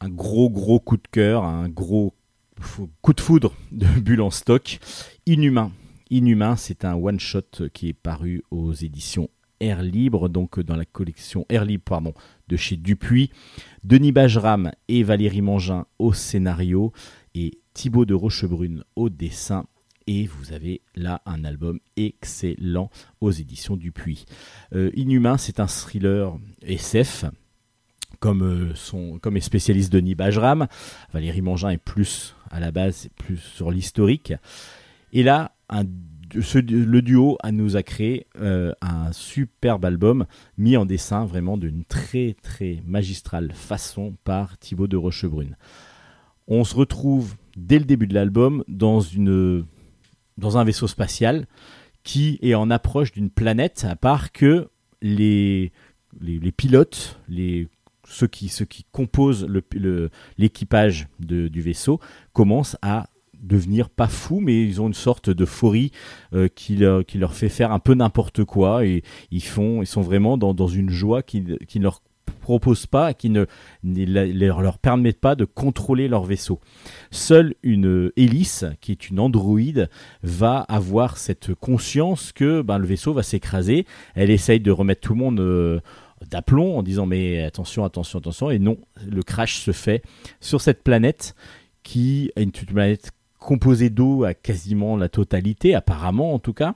Un 0.01 0.10
gros 0.10 0.49
gros 0.49 0.80
coup 0.80 0.97
de 0.97 1.08
cœur, 1.10 1.45
un 1.45 1.69
gros 1.69 2.13
coup 3.01 3.13
de 3.13 3.21
foudre 3.21 3.54
de 3.71 3.86
bulle 3.86 4.21
en 4.21 4.32
stock. 4.32 4.80
Inhumain, 5.25 5.71
Inhumain, 6.12 6.58
c'est 6.58 6.84
un 6.84 6.95
one-shot 6.95 7.69
qui 7.74 7.88
est 7.88 7.93
paru 7.93 8.43
aux 8.52 8.74
éditions 8.74 9.30
Air 9.62 9.82
Libre, 9.82 10.28
donc 10.28 10.60
dans 10.60 10.76
la 10.76 10.84
collection 10.84 11.45
Air 11.47 11.63
Libre 11.63 11.84
pardon, 11.86 12.13
de 12.50 12.58
chez 12.58 12.76
Dupuis. 12.76 13.32
Denis 13.86 14.12
Bajram 14.12 14.71
et 14.89 15.04
Valérie 15.04 15.41
Mangin 15.41 15.86
au 16.00 16.12
scénario 16.12 16.91
et 17.34 17.52
Thibaut 17.74 18.06
de 18.06 18.13
Rochebrune 18.13 18.84
au 18.97 19.10
dessin. 19.10 19.65
Et 20.08 20.26
vous 20.26 20.52
avez 20.52 20.82
là 20.95 21.21
un 21.26 21.45
album 21.45 21.80
excellent 21.95 22.89
aux 23.21 23.32
éditions 23.32 23.78
Dupuis. 23.78 24.26
Euh, 24.74 24.91
Inhumain, 24.95 25.38
c'est 25.38 25.62
un 25.62 25.67
thriller 25.67 26.38
SF, 26.63 27.26
comme, 28.19 28.41
euh, 28.41 28.76
son, 28.76 29.19
comme 29.19 29.38
est 29.38 29.41
spécialiste 29.41 29.93
Denis 29.93 30.15
Bajram. 30.15 30.67
Valérie 31.13 31.41
Mangin 31.41 31.69
est 31.69 31.78
plus 31.78 32.36
à 32.50 32.60
la 32.60 32.71
base, 32.71 33.08
plus 33.15 33.38
sur 33.38 33.71
l'historique. 33.71 34.34
Et 35.13 35.24
là, 35.24 35.54
le 35.71 36.99
duo 37.01 37.38
nous 37.51 37.75
a 37.75 37.84
créé 37.84 38.27
euh, 38.39 38.71
un 38.81 39.12
superbe 39.12 39.86
album 39.86 40.25
mis 40.57 40.77
en 40.77 40.86
dessin 40.86 41.25
vraiment 41.25 41.57
d'une 41.57 41.84
très 41.84 42.36
très 42.41 42.81
magistrale 42.86 43.51
façon 43.53 44.15
par 44.23 44.57
Thibaut 44.57 44.88
de 44.88 44.97
Rochebrune. 44.97 45.57
On 46.47 46.63
se 46.63 46.75
retrouve 46.75 47.36
dès 47.57 47.79
le 47.79 47.86
début 47.86 48.07
de 48.07 48.13
l'album 48.13 48.63
dans, 48.67 49.01
un 49.01 50.63
vaisseau 50.63 50.88
spatial 50.88 51.47
qui 52.03 52.39
est 52.41 52.55
en 52.55 52.69
approche 52.71 53.12
d'une 53.12 53.29
planète, 53.29 53.86
à 53.88 53.95
part 53.95 54.31
que 54.31 54.69
les, 55.01 55.71
pilotes, 56.57 57.19
les, 57.29 57.67
ceux, 58.05 58.27
qui, 58.27 58.49
ceux 58.49 58.65
qui 58.65 58.86
composent 58.91 59.47
l'équipage 60.38 61.07
du 61.19 61.62
vaisseau, 61.62 61.99
commencent 62.34 62.77
à 62.81 63.07
devenir 63.41 63.89
pas 63.89 64.08
fous, 64.08 64.39
mais 64.39 64.63
ils 64.63 64.82
ont 64.82 64.88
une 64.88 64.93
sorte 64.93 65.30
d'euphorie 65.30 65.91
euh, 66.34 66.47
qui, 66.54 66.75
leur, 66.75 67.06
qui 67.06 67.17
leur 67.17 67.34
fait 67.34 67.49
faire 67.49 67.71
un 67.71 67.80
peu 67.80 67.93
n'importe 67.93 68.43
quoi 68.43 68.86
et 68.86 69.04
ils 69.32 69.43
font, 69.43 69.82
ils 69.82 69.88
sont 69.88 70.01
vraiment 70.01 70.38
dans, 70.38 70.54
dans 70.54 70.67
une 70.67 70.89
joie 70.89 71.23
qui, 71.23 71.43
qui 71.67 71.80
ne 71.80 71.84
leur 71.84 72.01
propose 72.41 72.86
pas, 72.86 73.13
qui 73.13 73.30
ne, 73.30 73.45
leur, 73.84 74.62
leur 74.62 74.77
permettent 74.80 75.21
pas 75.21 75.36
de 75.36 75.45
contrôler 75.45 76.08
leur 76.08 76.23
vaisseau. 76.23 76.60
Seule 77.12 77.56
une 77.63 78.12
hélice, 78.17 78.65
qui 78.82 78.91
est 78.91 79.10
une 79.10 79.19
androïde, 79.19 79.89
va 80.23 80.60
avoir 80.60 81.17
cette 81.17 81.54
conscience 81.54 82.32
que 82.32 82.62
ben, 82.62 82.77
le 82.77 82.88
vaisseau 82.88 83.13
va 83.13 83.23
s'écraser. 83.23 83.86
Elle 84.15 84.30
essaye 84.30 84.60
de 84.60 84.71
remettre 84.71 85.01
tout 85.01 85.13
le 85.13 85.19
monde 85.19 85.39
euh, 85.39 85.80
d'aplomb 86.30 86.77
en 86.77 86.84
disant 86.84 87.06
mais 87.06 87.43
attention, 87.43 87.86
attention, 87.86 88.19
attention. 88.19 88.51
Et 88.51 88.60
non, 88.60 88.77
le 89.08 89.23
crash 89.23 89.60
se 89.60 89.71
fait 89.71 90.04
sur 90.39 90.62
cette 90.62 90.84
planète 90.84 91.36
qui 91.84 92.32
est 92.36 92.43
une 92.43 92.51
planète 92.51 93.12
composé 93.41 93.89
d'eau 93.89 94.23
à 94.23 94.34
quasiment 94.34 94.95
la 94.95 95.10
totalité, 95.10 95.75
apparemment 95.75 96.34
en 96.34 96.39
tout 96.39 96.54
cas. 96.54 96.75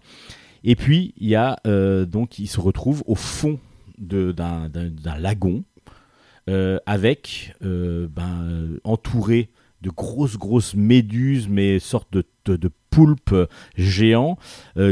Et 0.66 0.76
puis 0.76 1.14
il 1.18 1.30
y 1.30 1.36
a 1.36 1.58
euh, 1.68 2.06
donc 2.06 2.40
il 2.40 2.48
se 2.48 2.60
retrouve 2.60 3.04
au 3.06 3.16
fond 3.16 3.60
d'un 3.98 4.70
lagon 5.20 5.64
euh, 6.50 6.80
avec 6.86 7.56
euh, 7.64 8.08
ben, 8.10 8.80
entouré 8.84 9.50
de 9.82 9.90
grosses 9.92 10.38
grosses 10.38 10.74
méduses, 10.74 11.48
mais 11.48 11.80
sortes 11.80 12.12
de, 12.12 12.26
de, 12.46 12.72
poulpes 12.90 13.36
géants 13.76 14.38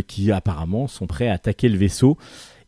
qui 0.08 0.32
apparemment 0.32 0.88
sont 0.88 1.08
prêts 1.08 1.30
à 1.30 1.34
attaquer 1.34 1.70
le 1.70 1.78
vaisseau. 1.78 2.18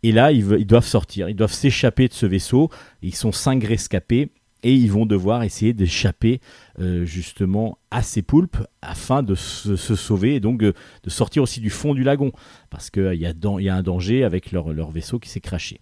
Et 0.02 0.12
là, 0.14 0.32
ils, 0.32 0.56
ils 0.60 0.66
doivent 0.66 0.86
sortir, 0.86 1.30
ils 1.30 1.36
doivent 1.36 1.52
s'échapper 1.52 2.08
de 2.08 2.14
ce 2.14 2.26
vaisseau. 2.26 2.72
Ils 3.04 3.14
sont 3.14 3.34
cinq 3.34 3.64
rescapés 3.66 4.32
et 4.66 4.74
ils 4.74 4.92
vont 4.92 5.06
devoir 5.06 5.44
essayer 5.44 5.74
d'échapper 5.74 6.42
euh, 6.80 7.06
justement 7.06 7.78
à 7.92 8.02
ces 8.02 8.24
poulpes 8.24 8.58
afin 8.82 9.22
de 9.22 9.36
se, 9.36 9.76
sauver 9.76 10.36
et 10.36 10.40
donc 10.40 10.60
de, 10.60 10.74
sortir 11.06 11.44
aussi 11.44 11.62
du 11.62 11.70
fond 11.70 11.94
du 11.94 12.04
lagon 12.04 12.32
parce 12.72 12.90
qu'il 12.90 13.14
y, 13.14 13.20
y, 13.20 13.70
a 13.70 13.76
un 13.76 13.84
danger 13.84 14.24
avec 14.24 14.52
leur, 14.52 14.90
vaisseau 14.90 15.20
qui 15.20 15.30
s'est 15.30 15.40
craché. 15.40 15.82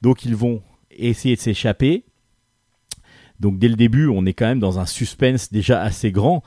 Donc 0.00 0.24
ils 0.24 0.34
vont 0.34 0.62
essayer 0.90 1.36
de 1.36 1.40
s'échapper. 1.40 2.04
Donc 3.40 3.58
dès 3.58 3.68
le 3.68 3.76
début, 3.76 4.08
on 4.08 4.24
est 4.24 4.32
quand 4.32 4.46
même 4.46 4.58
dans 4.58 4.78
un 4.78 4.86
suspense 4.86 5.52
déjà 5.52 5.82
assez 5.82 6.10
grand. 6.10 6.42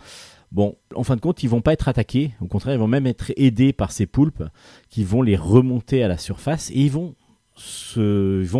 Bon, 0.52 0.76
en 0.96 1.04
fin 1.04 1.16
de 1.16 1.22
compte, 1.22 1.44
ils 1.44 1.50
vont 1.50 1.62
pas 1.62 1.74
être 1.74 1.88
attaqués. 1.88 2.32
Au 2.42 2.48
contraire, 2.48 2.74
ils 2.74 2.80
vont 2.80 2.88
même 2.88 3.06
être 3.06 3.32
aidés 3.38 3.72
par 3.72 3.92
ces 3.92 4.08
poulpes 4.08 4.44
qui 4.90 5.04
vont 5.04 5.22
les 5.22 5.38
remonter 5.38 6.04
à 6.04 6.08
la 6.08 6.18
surface 6.18 6.72
et 6.72 6.82
ils 6.82 6.92
vont 6.92 7.16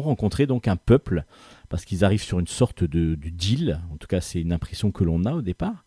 rencontrer 0.02 0.46
donc 0.46 0.68
un 0.68 0.76
peuple 0.76 1.26
parce 1.72 1.86
qu'ils 1.86 2.04
arrivent 2.04 2.22
sur 2.22 2.38
une 2.38 2.48
sorte 2.48 2.84
de, 2.84 3.16
deal, 3.16 3.80
en 3.94 3.96
tout 3.96 4.08
cas 4.08 4.20
c'est 4.20 4.42
une 4.42 4.52
impression 4.52 4.92
que 4.92 5.06
l'on 5.06 5.24
a 5.24 5.32
au 5.32 5.42
départ, 5.42 5.86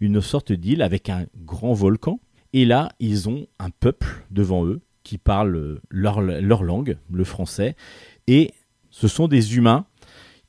une 0.00 0.22
sorte 0.22 0.52
d'île 0.52 0.80
avec 0.80 1.10
un 1.10 1.26
grand 1.36 1.74
volcan, 1.74 2.18
et 2.54 2.64
là 2.64 2.88
ils 2.98 3.28
ont 3.28 3.46
un 3.58 3.68
peuple 3.68 4.24
devant 4.30 4.64
eux 4.64 4.80
qui 5.02 5.18
parle 5.18 5.80
leur, 5.90 6.22
langue, 6.22 6.96
le 7.12 7.24
français, 7.24 7.76
et 8.26 8.52
Ce 8.90 9.06
sont 9.06 9.28
des 9.28 9.56
humains 9.56 9.84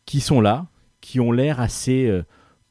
qui 0.05 0.21
sont 0.21 0.39
là, 0.39 0.67
qui 1.01 1.19
ont 1.19 1.33
l'air 1.33 1.59
assez 1.59 2.07
euh, 2.07 2.23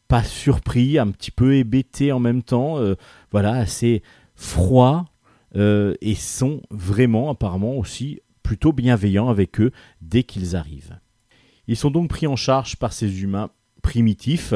pas 0.08 0.24
surpris, 0.24 0.98
un 0.98 1.10
petit 1.10 1.30
peu 1.30 1.56
hébétés 1.56 2.10
en 2.10 2.20
même 2.20 2.42
temps, 2.42 2.78
euh, 2.78 2.94
voilà, 3.30 3.52
assez 3.52 4.02
froids 4.34 5.04
euh, 5.56 5.94
et 6.00 6.14
sont 6.14 6.62
vraiment 6.70 7.28
apparemment 7.28 7.76
aussi 7.76 8.20
plutôt 8.42 8.72
bienveillants 8.72 9.28
avec 9.28 9.60
eux 9.60 9.72
dès 10.00 10.22
qu'ils 10.22 10.56
arrivent. 10.56 10.98
Ils 11.68 11.76
sont 11.76 11.90
donc 11.90 12.08
pris 12.08 12.26
en 12.26 12.36
charge 12.36 12.76
par 12.76 12.92
ces 12.92 13.22
humains 13.22 13.50
primitifs 13.82 14.54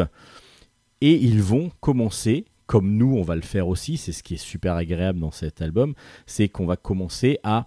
et 1.01 1.15
ils 1.15 1.43
vont 1.43 1.71
commencer, 1.81 2.47
comme 2.67 2.97
nous 2.97 3.15
on 3.17 3.23
va 3.23 3.37
le 3.37 3.43
faire 3.43 3.69
aussi, 3.69 3.97
c'est 3.97 4.13
ce 4.13 4.23
qui 4.23 4.35
est 4.35 4.39
super 4.39 4.75
agréable 4.75 5.21
dans 5.21 5.31
cet 5.31 5.63
album, 5.63 5.95
c'est 6.27 6.49
qu'on 6.49 6.67
va 6.67 6.77
commencer 6.77 7.39
à 7.45 7.67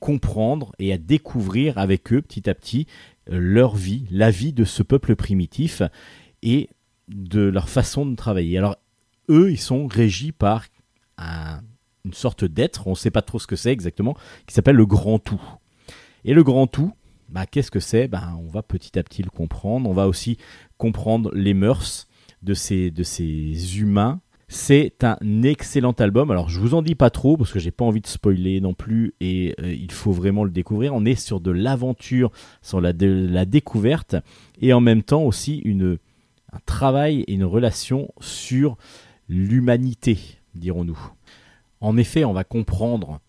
comprendre 0.00 0.72
et 0.78 0.92
à 0.92 0.98
découvrir 0.98 1.78
avec 1.78 2.12
eux 2.12 2.20
petit 2.20 2.50
à 2.50 2.54
petit 2.54 2.86
leur 3.26 3.74
vie, 3.74 4.06
la 4.10 4.30
vie 4.30 4.52
de 4.52 4.64
ce 4.64 4.82
peuple 4.82 5.16
primitif 5.16 5.82
et 6.42 6.68
de 7.08 7.40
leur 7.40 7.68
façon 7.68 8.04
de 8.04 8.14
travailler. 8.14 8.58
Alors, 8.58 8.76
eux, 9.30 9.50
ils 9.50 9.60
sont 9.60 9.86
régis 9.86 10.32
par 10.32 10.66
une 12.04 12.12
sorte 12.12 12.44
d'être, 12.44 12.86
on 12.86 12.90
ne 12.90 12.96
sait 12.96 13.10
pas 13.10 13.22
trop 13.22 13.38
ce 13.38 13.46
que 13.46 13.56
c'est 13.56 13.72
exactement, 13.72 14.14
qui 14.46 14.54
s'appelle 14.54 14.76
le 14.76 14.84
grand 14.84 15.18
tout. 15.18 15.40
Et 16.24 16.34
le 16.34 16.42
grand 16.42 16.66
tout, 16.66 16.92
bah, 17.28 17.46
qu'est-ce 17.46 17.70
que 17.70 17.80
c'est? 17.80 18.08
Bah, 18.08 18.32
On 18.38 18.48
va 18.48 18.62
petit 18.62 18.98
à 18.98 19.02
petit 19.02 19.22
le 19.22 19.30
comprendre. 19.30 19.88
On 19.88 19.94
va 19.94 20.08
aussi 20.08 20.38
comprendre 20.78 21.30
les 21.34 21.54
mœurs 21.54 22.08
de 22.42 22.54
ces, 22.54 22.90
de 22.90 23.02
ces 23.02 23.78
humains 23.78 24.20
c'est 24.48 25.04
un 25.04 25.42
excellent 25.42 25.92
album. 25.92 26.30
Alors 26.30 26.48
je 26.48 26.60
vous 26.60 26.74
en 26.74 26.82
dis 26.82 26.94
pas 26.94 27.10
trop 27.10 27.36
parce 27.36 27.52
que 27.52 27.58
j'ai 27.58 27.70
pas 27.70 27.84
envie 27.84 28.00
de 28.00 28.06
spoiler 28.06 28.60
non 28.60 28.74
plus 28.74 29.14
et 29.20 29.54
euh, 29.60 29.72
il 29.72 29.90
faut 29.90 30.12
vraiment 30.12 30.44
le 30.44 30.50
découvrir. 30.50 30.94
On 30.94 31.04
est 31.04 31.14
sur 31.14 31.40
de 31.40 31.50
l'aventure, 31.50 32.30
sur 32.62 32.80
la, 32.80 32.92
la, 32.92 33.44
découverte 33.44 34.16
et 34.60 34.72
en 34.72 34.80
même 34.80 35.02
temps 35.02 35.22
aussi 35.22 35.58
une, 35.58 35.98
un 36.52 36.58
travail 36.66 37.22
et 37.22 37.32
une 37.32 37.44
relation 37.44 38.12
sur 38.20 38.76
l'humanité, 39.28 40.18
dirons-nous. 40.54 40.98
En 41.80 41.96
effet, 41.96 42.24
on 42.24 42.32
va 42.32 42.44
comprendre 42.44 43.20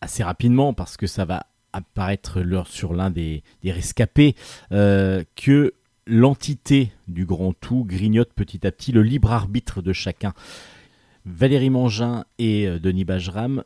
assez 0.00 0.22
rapidement 0.22 0.72
parce 0.72 0.96
que 0.96 1.06
ça 1.06 1.24
va 1.24 1.46
apparaître 1.78 2.42
sur 2.66 2.94
l'un 2.94 3.10
des, 3.10 3.42
rescapés 3.64 4.34
euh, 4.72 5.24
que 5.36 5.74
l'entité 6.06 6.92
du 7.06 7.24
grand 7.24 7.52
tout 7.52 7.84
grignote 7.84 8.32
petit 8.34 8.66
à 8.66 8.72
petit 8.72 8.92
le 8.92 9.02
libre 9.02 9.32
arbitre 9.32 9.82
de 9.82 9.92
chacun. 9.92 10.32
Valérie 11.26 11.70
Mangin 11.70 12.24
et 12.38 12.66
euh, 12.66 12.78
Denis 12.78 13.04
Bajram 13.04 13.64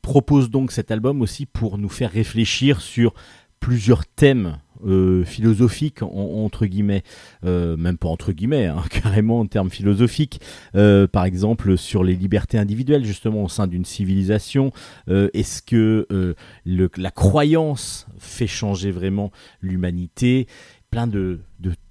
proposent 0.00 0.50
donc 0.50 0.72
cet 0.72 0.90
album 0.90 1.22
aussi 1.22 1.46
pour 1.46 1.78
nous 1.78 1.88
faire 1.88 2.10
réfléchir 2.10 2.80
sur 2.80 3.14
plusieurs 3.60 4.06
thèmes 4.06 4.58
euh, 4.86 5.24
philosophiques 5.24 6.02
entre 6.02 6.66
guillemets, 6.66 7.02
euh, 7.44 7.76
même 7.76 7.96
pas 7.96 8.08
entre 8.08 8.32
guillemets, 8.32 8.66
hein, 8.66 8.82
carrément 8.90 9.40
en 9.40 9.46
termes 9.46 9.70
philosophiques. 9.70 10.40
par 10.72 11.24
exemple 11.24 11.76
sur 11.76 12.04
les 12.04 12.14
libertés 12.14 12.58
individuelles 12.58 13.04
justement 13.04 13.44
au 13.44 13.48
sein 13.48 13.66
d'une 13.66 13.84
civilisation. 13.84 14.72
Est-ce 15.08 15.62
que 15.62 16.34
la 16.64 17.10
croyance 17.10 18.06
fait 18.18 18.46
changer 18.46 18.90
vraiment 18.90 19.30
l'humanité? 19.60 20.46
Plein 20.90 21.06
de, 21.06 21.40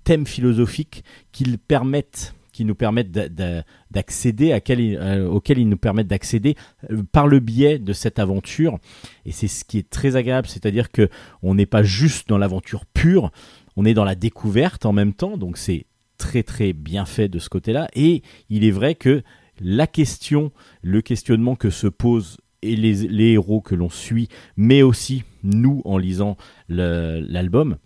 thèmes 0.04 0.28
philosophiques 0.28 1.04
qui 1.32 1.46
permettent 1.58 2.34
qui 2.54 2.64
nous 2.64 2.76
permettent 2.76 3.12
d'accéder 3.12 4.54
à 4.54 4.62
euh, 4.70 5.28
auxquels 5.28 5.58
ils 5.58 5.68
nous 5.68 5.78
permettent 5.78 6.08
d'accéder 6.08 6.56
euh, 6.90 7.04
par 7.12 7.28
le 7.28 7.40
biais 7.40 7.80
de 7.80 7.92
cette 7.92 8.20
aventure. 8.20 8.80
Et 9.26 9.34
c'est 9.34 9.50
ce 9.50 9.66
qui 9.66 9.80
est 9.80 9.90
très 9.90 10.16
agréable 10.16 10.48
c'est-à-dire 10.48 10.92
que 10.92 11.10
on 11.42 11.56
n'est 11.56 11.66
pas 11.66 11.84
juste 11.84 12.30
dans 12.30 12.38
l'aventure 12.38 12.86
pure 12.86 13.32
on 13.76 13.86
est 13.86 13.94
dans 13.94 14.06
la 14.06 14.16
découverte 14.16 14.86
en 14.86 14.94
même 14.94 15.14
temps. 15.14 15.38
Donc 15.38 15.58
c'est 15.58 15.86
très 16.18 16.44
très 16.44 16.74
bien 16.74 17.06
fait 17.06 17.28
de 17.28 17.40
ce 17.40 17.50
côté-là. 17.50 17.88
Et 17.94 18.22
il 18.50 18.64
est 18.64 18.72
vrai 18.72 18.96
que 18.96 19.24
la 19.60 19.88
question 19.88 20.52
le 20.82 21.02
questionnement 21.02 21.56
que 21.56 21.70
se 21.70 21.88
posent 21.88 22.38
et 22.62 22.76
les 22.76 23.32
héros 23.32 23.60
que 23.60 23.76
l'on 23.76 23.90
suit 23.90 24.30
mais 24.56 24.84
aussi 24.84 25.24
nous 25.44 25.82
en 25.84 25.98
lisant 25.98 26.38
l'album 26.70 27.78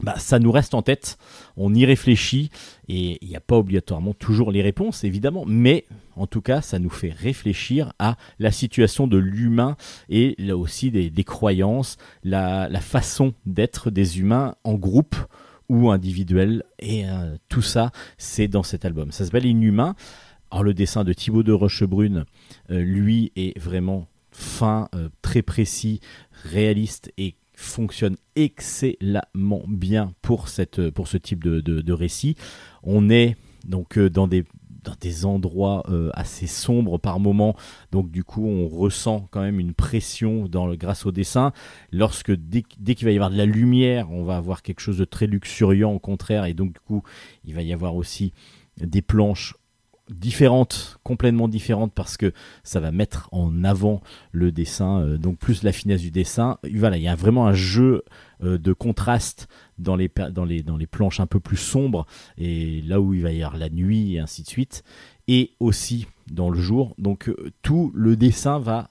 bah, 0.00 0.14
ça 0.18 0.38
nous 0.38 0.52
reste 0.52 0.74
en 0.74 0.82
tête, 0.82 1.18
on 1.56 1.74
y 1.74 1.84
réfléchit, 1.86 2.50
et 2.88 3.18
il 3.22 3.28
n'y 3.28 3.36
a 3.36 3.40
pas 3.40 3.56
obligatoirement 3.56 4.12
toujours 4.12 4.50
les 4.50 4.62
réponses, 4.62 5.04
évidemment, 5.04 5.44
mais 5.46 5.86
en 6.16 6.26
tout 6.26 6.40
cas, 6.40 6.60
ça 6.60 6.78
nous 6.78 6.90
fait 6.90 7.10
réfléchir 7.10 7.92
à 7.98 8.16
la 8.38 8.50
situation 8.50 9.06
de 9.06 9.18
l'humain 9.18 9.76
et 10.08 10.34
là 10.38 10.56
aussi 10.56 10.90
des, 10.90 11.24
croyances, 11.24 11.96
la, 12.24 12.68
façon 12.80 13.34
d'être 13.46 13.90
des 13.90 14.20
humains 14.20 14.54
en 14.64 14.74
groupe 14.74 15.16
ou 15.68 15.90
individuel, 15.90 16.62
et 16.78 17.08
euh, 17.08 17.36
tout 17.48 17.62
ça, 17.62 17.90
c'est 18.18 18.48
dans 18.48 18.62
cet 18.62 18.84
album. 18.84 19.10
Ça 19.10 19.24
s'appelle 19.24 19.46
Inhumain. 19.46 19.96
Alors 20.52 20.62
le 20.62 20.74
dessin 20.74 21.02
de 21.02 21.12
Thibaut 21.12 21.42
de 21.42 21.52
Rochebrune, 21.52 22.24
euh, 22.70 22.80
lui, 22.80 23.32
est 23.34 23.58
vraiment 23.58 24.06
fin, 24.30 24.88
euh, 24.94 25.08
très 25.22 25.42
précis, 25.42 26.00
réaliste 26.44 27.12
et 27.18 27.34
fonctionne 27.56 28.16
excellemment 28.36 29.64
bien 29.66 30.12
pour, 30.22 30.48
ce 30.48 31.16
type 31.16 31.42
de, 31.42 31.60
de, 31.60 31.92
récit. 31.92 32.36
On 32.82 33.10
est 33.10 33.36
donc 33.66 33.98
euh, 33.98 34.08
dans 34.08 34.28
des 34.28 34.44
dans 34.84 34.94
des 35.00 35.26
endroits 35.26 35.82
euh, 35.88 36.10
assez 36.14 36.46
sombres 36.46 36.98
par 36.98 37.18
moments. 37.18 37.56
Donc 37.90 38.08
du 38.12 38.22
coup, 38.22 38.46
on 38.46 38.68
ressent 38.68 39.26
quand 39.32 39.40
même 39.40 39.58
une 39.58 39.74
pression 39.74 40.46
dans 40.46 40.68
le, 40.68 40.76
grâce 40.76 41.06
au 41.06 41.10
dessin. 41.10 41.52
Lorsque 41.90 42.30
dès, 42.30 42.62
dès 42.78 42.94
qu'il 42.94 43.04
va 43.04 43.10
y 43.10 43.16
avoir 43.16 43.30
de 43.30 43.36
la 43.36 43.46
lumière, 43.46 44.12
on 44.12 44.22
va 44.22 44.36
avoir 44.36 44.62
quelque 44.62 44.78
chose 44.78 44.98
de 44.98 45.04
très 45.04 45.26
luxuriant 45.26 45.92
au 45.92 45.98
contraire. 45.98 46.44
Et 46.44 46.54
donc 46.54 46.74
du 46.74 46.80
coup, 46.80 47.02
il 47.44 47.54
va 47.54 47.62
y 47.62 47.72
avoir 47.72 47.96
aussi 47.96 48.32
des 48.80 49.02
planches 49.02 49.54
différentes, 50.10 50.98
complètement 51.02 51.48
différentes 51.48 51.92
parce 51.92 52.16
que 52.16 52.32
ça 52.62 52.80
va 52.80 52.92
mettre 52.92 53.28
en 53.32 53.64
avant 53.64 54.00
le 54.32 54.52
dessin, 54.52 55.00
euh, 55.00 55.18
donc 55.18 55.38
plus 55.38 55.62
la 55.62 55.72
finesse 55.72 56.00
du 56.00 56.10
dessin. 56.10 56.58
Voilà, 56.74 56.96
il 56.96 57.02
y 57.02 57.08
a 57.08 57.16
vraiment 57.16 57.46
un 57.46 57.54
jeu 57.54 58.04
euh, 58.42 58.58
de 58.58 58.72
contraste 58.72 59.48
dans 59.78 59.96
les, 59.96 60.10
dans, 60.30 60.44
les, 60.44 60.62
dans 60.62 60.76
les 60.76 60.86
planches 60.86 61.20
un 61.20 61.26
peu 61.26 61.40
plus 61.40 61.56
sombres 61.56 62.06
et 62.38 62.82
là 62.82 63.00
où 63.00 63.14
il 63.14 63.22
va 63.22 63.32
y 63.32 63.42
avoir 63.42 63.58
la 63.58 63.68
nuit 63.68 64.14
et 64.14 64.20
ainsi 64.20 64.42
de 64.42 64.48
suite, 64.48 64.84
et 65.28 65.52
aussi 65.60 66.06
dans 66.30 66.50
le 66.50 66.60
jour. 66.60 66.94
Donc 66.98 67.28
euh, 67.28 67.52
tout 67.62 67.90
le 67.94 68.16
dessin 68.16 68.58
va 68.58 68.90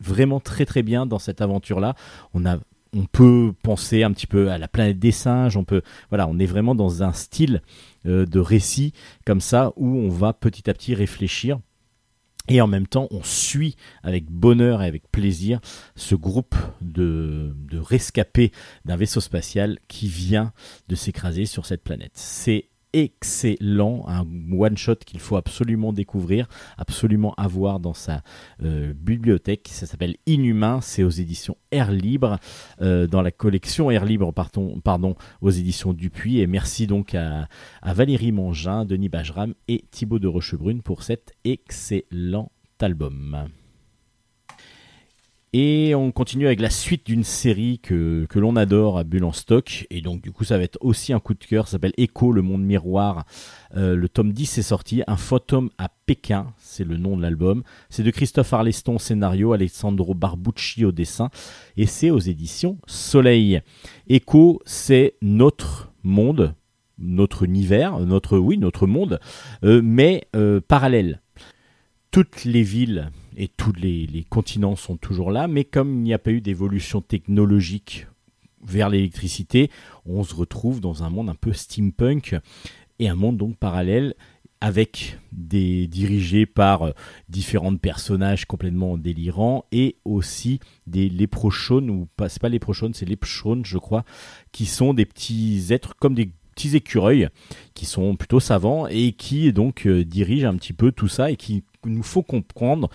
vraiment 0.00 0.40
très 0.40 0.66
très 0.66 0.82
bien 0.82 1.06
dans 1.06 1.18
cette 1.18 1.40
aventure 1.40 1.78
là. 1.78 1.94
On 2.34 2.44
a 2.44 2.58
on 2.94 3.04
peut 3.04 3.52
penser 3.62 4.02
un 4.02 4.12
petit 4.12 4.26
peu 4.26 4.50
à 4.50 4.58
la 4.58 4.68
planète 4.68 4.98
des 4.98 5.12
singes, 5.12 5.56
on 5.56 5.64
peut 5.64 5.82
voilà, 6.08 6.26
on 6.28 6.38
est 6.38 6.46
vraiment 6.46 6.74
dans 6.74 7.02
un 7.02 7.12
style 7.12 7.62
euh, 8.06 8.26
de 8.26 8.40
récit 8.40 8.92
comme 9.24 9.40
ça 9.40 9.72
où 9.76 9.86
on 9.86 10.08
va 10.08 10.32
petit 10.32 10.68
à 10.68 10.74
petit 10.74 10.94
réfléchir 10.94 11.58
et 12.48 12.60
en 12.60 12.66
même 12.66 12.88
temps, 12.88 13.06
on 13.12 13.22
suit 13.22 13.76
avec 14.02 14.28
bonheur 14.28 14.82
et 14.82 14.86
avec 14.86 15.08
plaisir 15.12 15.60
ce 15.94 16.16
groupe 16.16 16.56
de, 16.80 17.54
de 17.70 17.78
rescapés 17.78 18.50
d'un 18.84 18.96
vaisseau 18.96 19.20
spatial 19.20 19.78
qui 19.86 20.08
vient 20.08 20.52
de 20.88 20.96
s'écraser 20.96 21.46
sur 21.46 21.64
cette 21.64 21.84
planète. 21.84 22.10
C'est 22.14 22.66
excellent, 22.92 24.04
un 24.08 24.26
one-shot 24.52 24.96
qu'il 25.06 25.20
faut 25.20 25.36
absolument 25.36 25.92
découvrir, 25.92 26.48
absolument 26.78 27.34
avoir 27.34 27.80
dans 27.80 27.94
sa 27.94 28.22
euh, 28.62 28.92
bibliothèque. 28.94 29.68
Ça 29.70 29.86
s'appelle 29.86 30.16
Inhumain, 30.26 30.80
c'est 30.80 31.02
aux 31.02 31.10
éditions 31.10 31.56
Air 31.70 31.92
Libre, 31.92 32.38
euh, 32.80 33.06
dans 33.06 33.22
la 33.22 33.30
collection 33.30 33.90
Air 33.90 34.04
Libre, 34.04 34.32
pardon, 34.32 35.14
aux 35.40 35.50
éditions 35.50 35.92
Dupuis. 35.92 36.40
Et 36.40 36.46
merci 36.46 36.86
donc 36.86 37.14
à, 37.14 37.48
à 37.82 37.94
Valérie 37.94 38.32
Mangin, 38.32 38.84
Denis 38.84 39.08
Bajram 39.08 39.54
et 39.68 39.84
Thibaut 39.90 40.18
de 40.18 40.28
Rochebrune 40.28 40.82
pour 40.82 41.02
cet 41.02 41.32
excellent 41.44 42.50
album. 42.80 43.50
Et 45.52 45.96
on 45.96 46.12
continue 46.12 46.46
avec 46.46 46.60
la 46.60 46.70
suite 46.70 47.06
d'une 47.06 47.24
série 47.24 47.80
que, 47.80 48.24
l'on 48.36 48.54
adore 48.54 48.98
à 48.98 49.04
Bulle 49.04 49.24
en 49.24 49.32
stock. 49.32 49.86
Et 49.90 50.00
donc 50.00 50.22
du 50.22 50.30
coup 50.30 50.44
ça 50.44 50.56
va 50.56 50.62
être 50.62 50.78
aussi 50.80 51.12
un 51.12 51.18
coup 51.18 51.34
de 51.34 51.44
cœur. 51.44 51.66
S'appelle 51.66 51.92
Echo, 51.96 52.30
le 52.30 52.42
monde 52.42 52.62
miroir. 52.62 53.24
Euh, 53.76 53.96
le 53.96 54.08
tome 54.08 54.32
10 54.32 54.58
est 54.58 54.62
sorti. 54.62 55.02
Un 55.08 55.16
photome 55.16 55.70
à 55.76 55.88
Pékin, 56.06 56.54
c'est 56.58 56.84
le 56.84 56.96
nom 56.96 57.16
de 57.16 57.22
l'album. 57.22 57.64
C'est 57.88 58.04
de 58.04 58.10
Christophe 58.12 58.52
Arleston 58.52 58.98
scénario, 58.98 59.52
Alessandro 59.52 60.14
Barbucci 60.14 60.84
au 60.84 60.92
dessin. 60.92 61.30
Et 61.76 61.86
c'est 61.86 62.10
aux 62.10 62.20
éditions 62.20 62.78
Soleil. 62.86 63.60
Echo, 64.08 64.62
c'est 64.66 65.14
notre 65.20 65.92
monde, 66.04 66.54
notre 66.98 67.42
univers, 67.42 67.98
notre, 67.98 68.38
oui, 68.38 68.56
notre 68.56 68.86
monde, 68.86 69.18
euh, 69.64 69.80
mais 69.82 70.28
euh, 70.36 70.60
parallèle. 70.60 71.20
Toutes 72.12 72.44
les 72.44 72.62
villes 72.62 73.10
et 73.40 73.48
tous 73.48 73.72
les, 73.72 74.26
continents 74.28 74.76
sont 74.76 74.98
toujours 74.98 75.30
là, 75.30 75.48
mais 75.48 75.64
comme 75.64 75.94
il 75.94 76.02
n'y 76.02 76.12
a 76.12 76.18
pas 76.18 76.30
eu 76.30 76.42
d'évolution 76.42 77.00
technologique 77.00 78.06
vers 78.62 78.90
l'électricité, 78.90 79.70
on 80.04 80.22
se 80.24 80.34
retrouve 80.34 80.82
dans 80.82 81.04
un 81.04 81.08
monde 81.08 81.30
un 81.30 81.34
peu 81.34 81.54
steampunk 81.54 82.36
et 82.98 83.08
un 83.08 83.14
monde 83.14 83.38
donc 83.38 83.56
parallèle 83.56 84.14
avec 84.60 85.18
des 85.32 85.86
dirigés 85.86 86.44
par 86.44 86.82
euh, 86.82 86.90
différents 87.30 87.74
personnages 87.76 88.44
complètement 88.44 88.98
délirants 88.98 89.64
et 89.72 89.96
aussi 90.04 90.60
des 90.86 91.08
léprochaunes 91.08 91.88
ou 91.88 92.08
pas 92.18 92.28
c'est 92.28 92.42
pas 92.42 92.50
léprochaunes 92.50 92.92
c'est 92.92 93.08
lepchaunes 93.08 93.64
je 93.64 93.78
crois 93.78 94.04
qui 94.52 94.66
sont 94.66 94.92
des 94.92 95.06
petits 95.06 95.68
êtres 95.70 95.96
comme 95.98 96.14
des 96.14 96.28
petits 96.54 96.76
écureuils 96.76 97.30
qui 97.72 97.86
sont 97.86 98.16
plutôt 98.16 98.38
savants 98.38 98.86
et 98.86 99.12
qui 99.12 99.50
donc 99.54 99.86
euh, 99.86 100.04
dirigent 100.04 100.50
un 100.50 100.56
petit 100.56 100.74
peu 100.74 100.92
tout 100.92 101.08
ça 101.08 101.30
et 101.30 101.36
qui 101.36 101.64
nous 101.86 102.02
faut 102.02 102.22
comprendre 102.22 102.90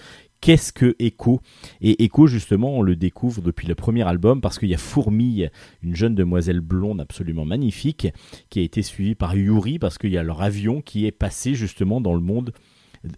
qu'est-ce 0.46 0.72
que 0.72 0.96
Echo? 1.00 1.42
Et 1.82 2.04
Echo, 2.04 2.28
justement, 2.28 2.78
on 2.78 2.84
le 2.84 2.96
découvre 2.96 3.42
depuis 3.42 3.68
le 3.68 3.74
premier 3.74 4.04
album 4.04 4.42
parce 4.42 4.60
qu'il 4.60 4.70
y 4.70 4.76
a 4.76 4.78
Fourmille, 4.78 5.50
une 5.82 5.96
jeune 5.96 6.14
demoiselle 6.14 6.60
blonde 6.60 7.02
absolument 7.02 7.46
magnifique, 7.46 8.10
qui 8.52 8.60
a 8.60 8.62
été 8.62 8.84
suivie 8.84 9.16
par 9.16 9.36
Yuri 9.36 9.80
parce 9.80 9.98
qu'il 9.98 10.12
y 10.12 10.20
a 10.20 10.24
leur 10.24 10.44
avion 10.44 10.84
qui 10.84 11.08
est 11.08 11.12
passé 11.12 11.56
justement 11.56 12.00
dans 12.00 12.14
le 12.14 12.20
monde 12.20 12.54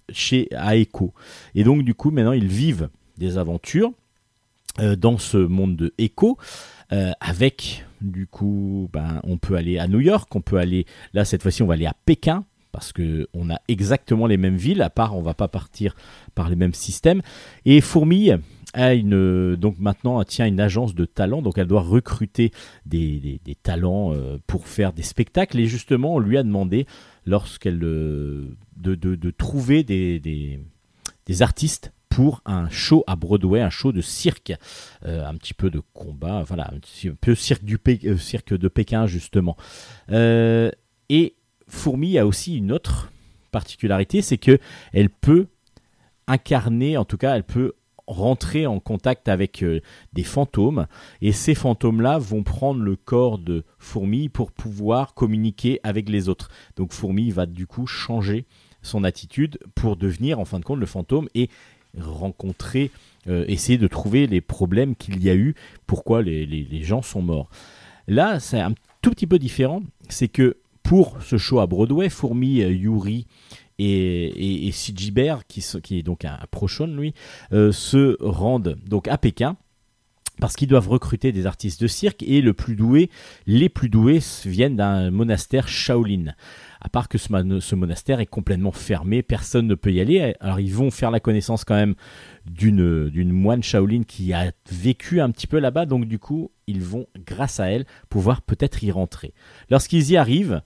chez 0.09 0.47
à 0.55 0.77
Echo. 0.77 1.13
Et 1.53 1.65
donc, 1.65 1.83
du 1.83 1.93
coup, 1.93 2.11
maintenant, 2.11 2.31
ils 2.31 2.47
vivent 2.47 2.87
des 3.17 3.37
aventures 3.37 3.91
euh, 4.79 4.95
dans 4.95 5.17
ce 5.17 5.35
monde 5.35 5.75
de 5.75 5.93
Echo. 5.97 6.37
Euh, 6.93 7.11
avec 7.19 7.83
du 7.99 8.27
coup 8.27 8.89
ben, 8.93 9.19
on 9.23 9.37
peut 9.37 9.55
aller 9.57 9.77
à 9.77 9.89
New 9.89 9.99
York 9.99 10.33
on 10.33 10.39
peut 10.39 10.55
aller 10.55 10.85
là 11.13 11.25
cette 11.25 11.41
fois-ci 11.41 11.61
on 11.61 11.65
va 11.67 11.73
aller 11.73 11.85
à 11.85 11.93
Pékin 12.05 12.45
parce 12.71 12.93
que 12.93 13.27
on 13.33 13.49
a 13.49 13.59
exactement 13.67 14.27
les 14.27 14.37
mêmes 14.37 14.57
villes 14.57 14.81
à 14.81 14.89
part 14.89 15.15
on 15.15 15.21
va 15.21 15.33
pas 15.33 15.47
partir 15.47 15.95
par 16.35 16.49
les 16.49 16.55
mêmes 16.55 16.73
systèmes. 16.73 17.21
Et 17.65 17.81
Fourmille 17.81 18.39
a 18.73 18.93
une, 18.93 19.55
donc 19.55 19.79
maintenant 19.79 20.23
tient 20.23 20.45
une 20.45 20.59
agence 20.59 20.93
de 20.93 21.05
talents, 21.05 21.41
donc 21.41 21.57
elle 21.57 21.67
doit 21.67 21.81
recruter 21.81 22.51
des, 22.85 23.39
talents 23.63 24.13
euh, 24.13 24.37
pour 24.47 24.67
faire 24.67 24.93
des 24.93 25.03
spectacles. 25.03 25.59
Et 25.59 25.65
justement, 25.65 26.15
on 26.15 26.19
lui 26.19 26.37
a 26.37 26.43
demandé, 26.43 26.85
lorsqu'elle 27.25 27.83
euh, 27.83 28.55
de, 28.75 28.95
de, 28.95 29.31
trouver 29.31 29.83
des, 29.83 30.19
des, 30.19 31.41
artistes 31.41 31.93
pour 32.09 32.41
un 32.45 32.69
show 32.69 33.03
à 33.07 33.15
Broadway, 33.15 33.61
un 33.61 33.69
show 33.69 33.91
de 33.91 34.01
cirque, 34.01 34.53
euh, 35.05 35.25
un 35.25 35.35
petit 35.35 35.53
peu 35.53 35.69
de 35.69 35.81
combat, 35.93 36.43
voilà, 36.43 36.71
un 36.73 37.13
peu 37.19 37.35
cirque, 37.35 37.63
du 37.63 37.79
cirque 38.17 38.53
de 38.53 38.67
Pékin 38.67 39.07
justement. 39.07 39.55
et 40.09 41.36
Fourmi 41.67 42.17
a 42.17 42.25
aussi 42.25 42.57
une 42.57 42.71
autre 42.71 43.11
particularité, 43.51 44.21
c'est 44.21 44.37
que 44.37 44.59
elle 44.93 45.09
peut 45.09 45.47
incarner, 46.27 46.97
en 46.97 47.05
tout 47.05 47.17
cas, 47.17 47.35
elle 47.35 47.43
peut 47.43 47.73
rentrer 48.07 48.65
en 48.67 48.79
contact 48.79 49.27
avec 49.27 49.63
euh, 49.63 49.81
des 50.13 50.23
fantômes 50.23 50.87
et 51.21 51.33
ces 51.33 51.55
fantômes-là 51.55 52.17
vont 52.17 52.41
prendre 52.41 52.81
le 52.81 52.95
corps 52.95 53.37
de 53.37 53.65
Fourmi 53.79 54.29
pour 54.29 54.51
pouvoir 54.53 55.13
communiquer 55.13 55.81
avec 55.83 56.07
les 56.07 56.29
autres. 56.29 56.49
Donc 56.77 56.93
Fourmi 56.93 57.31
va 57.31 57.45
du 57.45 57.67
coup 57.67 57.85
changer 57.85 58.45
son 58.81 59.03
attitude 59.03 59.59
pour 59.75 59.97
devenir 59.97 60.39
en 60.39 60.45
fin 60.45 60.59
de 60.59 60.63
compte 60.63 60.79
le 60.79 60.85
fantôme 60.85 61.27
et 61.35 61.49
rencontrer, 61.99 62.91
euh, 63.27 63.43
essayer 63.49 63.77
de 63.77 63.87
trouver 63.87 64.25
les 64.25 64.39
problèmes 64.39 64.95
qu'il 64.95 65.21
y 65.21 65.29
a 65.29 65.35
eu, 65.35 65.55
pourquoi 65.85 66.21
les, 66.21 66.45
les 66.45 66.83
gens 66.83 67.01
sont 67.01 67.21
morts. 67.21 67.49
Là, 68.07 68.39
c'est 68.39 68.61
un 68.61 68.73
tout 69.01 69.09
petit 69.09 69.27
peu 69.27 69.37
différent, 69.37 69.83
c'est 70.07 70.29
que 70.29 70.55
pour 70.87 71.21
ce 71.21 71.37
show 71.37 71.59
à 71.59 71.67
Broadway, 71.67 72.07
Fourmi, 72.07 72.61
euh, 72.61 72.71
Yuri 72.71 73.27
et, 73.77 74.67
et, 74.67 74.71
qui, 74.71 75.65
qui, 75.83 75.99
est 75.99 76.01
donc 76.01 76.23
un 76.23 76.39
prochon 76.49 76.87
lui, 76.87 77.13
euh, 77.51 77.73
se 77.73 78.15
rendent 78.21 78.77
donc 78.87 79.09
à 79.09 79.17
Pékin 79.17 79.57
parce 80.39 80.55
qu'ils 80.55 80.67
doivent 80.67 80.89
recruter 80.89 81.31
des 81.31 81.45
artistes 81.45 81.81
de 81.81 81.87
cirque 81.87 82.23
et 82.23 82.41
le 82.41 82.53
plus 82.53 82.75
doué, 82.75 83.09
les 83.45 83.69
plus 83.69 83.89
doués 83.89 84.19
viennent 84.45 84.75
d'un 84.75 85.11
monastère 85.11 85.67
Shaolin. 85.67 86.33
À 86.79 86.89
part 86.89 87.09
que 87.09 87.17
ce, 87.17 87.75
monastère 87.75 88.19
est 88.19 88.27
complètement 88.27 88.71
fermé, 88.71 89.23
personne 89.23 89.67
ne 89.67 89.75
peut 89.75 89.91
y 89.91 89.99
aller. 89.99 90.35
Alors 90.39 90.59
ils 90.59 90.73
vont 90.73 90.91
faire 90.91 91.11
la 91.11 91.19
connaissance 91.19 91.63
quand 91.63 91.75
même 91.75 91.95
d'une 92.45 93.31
moine 93.31 93.63
Shaolin 93.63 94.03
qui 94.03 94.33
a 94.33 94.51
vécu 94.71 95.19
un 95.21 95.31
petit 95.31 95.47
peu 95.47 95.59
là-bas, 95.59 95.85
donc 95.85 96.05
du 96.05 96.19
coup 96.19 96.51
ils 96.67 96.81
vont, 96.81 97.07
grâce 97.25 97.59
à 97.59 97.71
elle, 97.71 97.85
pouvoir 98.09 98.41
peut-être 98.41 98.83
y 98.83 98.91
rentrer. 98.91 99.33
Lorsqu'ils 99.69 100.11
y 100.11 100.17
arrivent, 100.17 100.61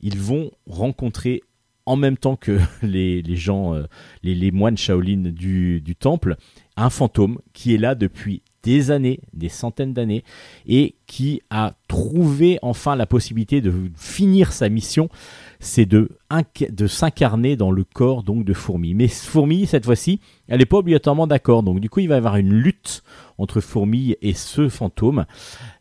ils 0.00 0.18
vont 0.18 0.50
rencontrer 0.66 1.42
en 1.86 1.96
même 1.96 2.16
temps 2.16 2.36
que 2.36 2.58
les, 2.82 3.22
gens, 3.36 3.74
euh, 3.74 3.84
les, 4.22 4.50
moines 4.50 4.76
Shaolin 4.76 5.30
du, 5.32 5.96
temple, 5.98 6.36
un 6.76 6.90
fantôme 6.90 7.40
qui 7.52 7.74
est 7.74 7.78
là 7.78 7.94
depuis 7.94 8.42
des 8.64 8.90
années, 8.90 9.20
des 9.32 9.48
centaines 9.48 9.92
d'années, 9.92 10.24
et 10.66 10.96
qui 11.06 11.42
a 11.50 11.74
trouvé 11.86 12.58
enfin 12.62 12.96
la 12.96 13.06
possibilité 13.06 13.60
de 13.60 13.72
finir 13.96 14.52
sa 14.52 14.68
mission, 14.68 15.08
c'est 15.60 15.86
de, 15.86 16.08
s'incarner 16.86 17.56
dans 17.56 17.70
le 17.70 17.84
corps 17.84 18.22
donc 18.22 18.44
de 18.44 18.52
Fourmi. 18.52 18.94
Mais 18.94 19.08
Fourmi, 19.08 19.66
cette 19.66 19.84
fois-ci, 19.84 20.18
elle 20.48 20.58
n'est 20.58 20.66
pas 20.66 20.78
obligatoirement 20.78 21.26
d'accord. 21.26 21.62
Donc 21.62 21.80
du 21.80 21.88
coup, 21.88 22.00
il 22.00 22.08
va 22.08 22.16
y 22.16 22.18
avoir 22.18 22.36
une 22.36 22.52
lutte 22.52 23.02
entre 23.38 23.60
Fourmi 23.60 24.16
et 24.22 24.32
ce 24.34 24.68
fantôme 24.68 25.26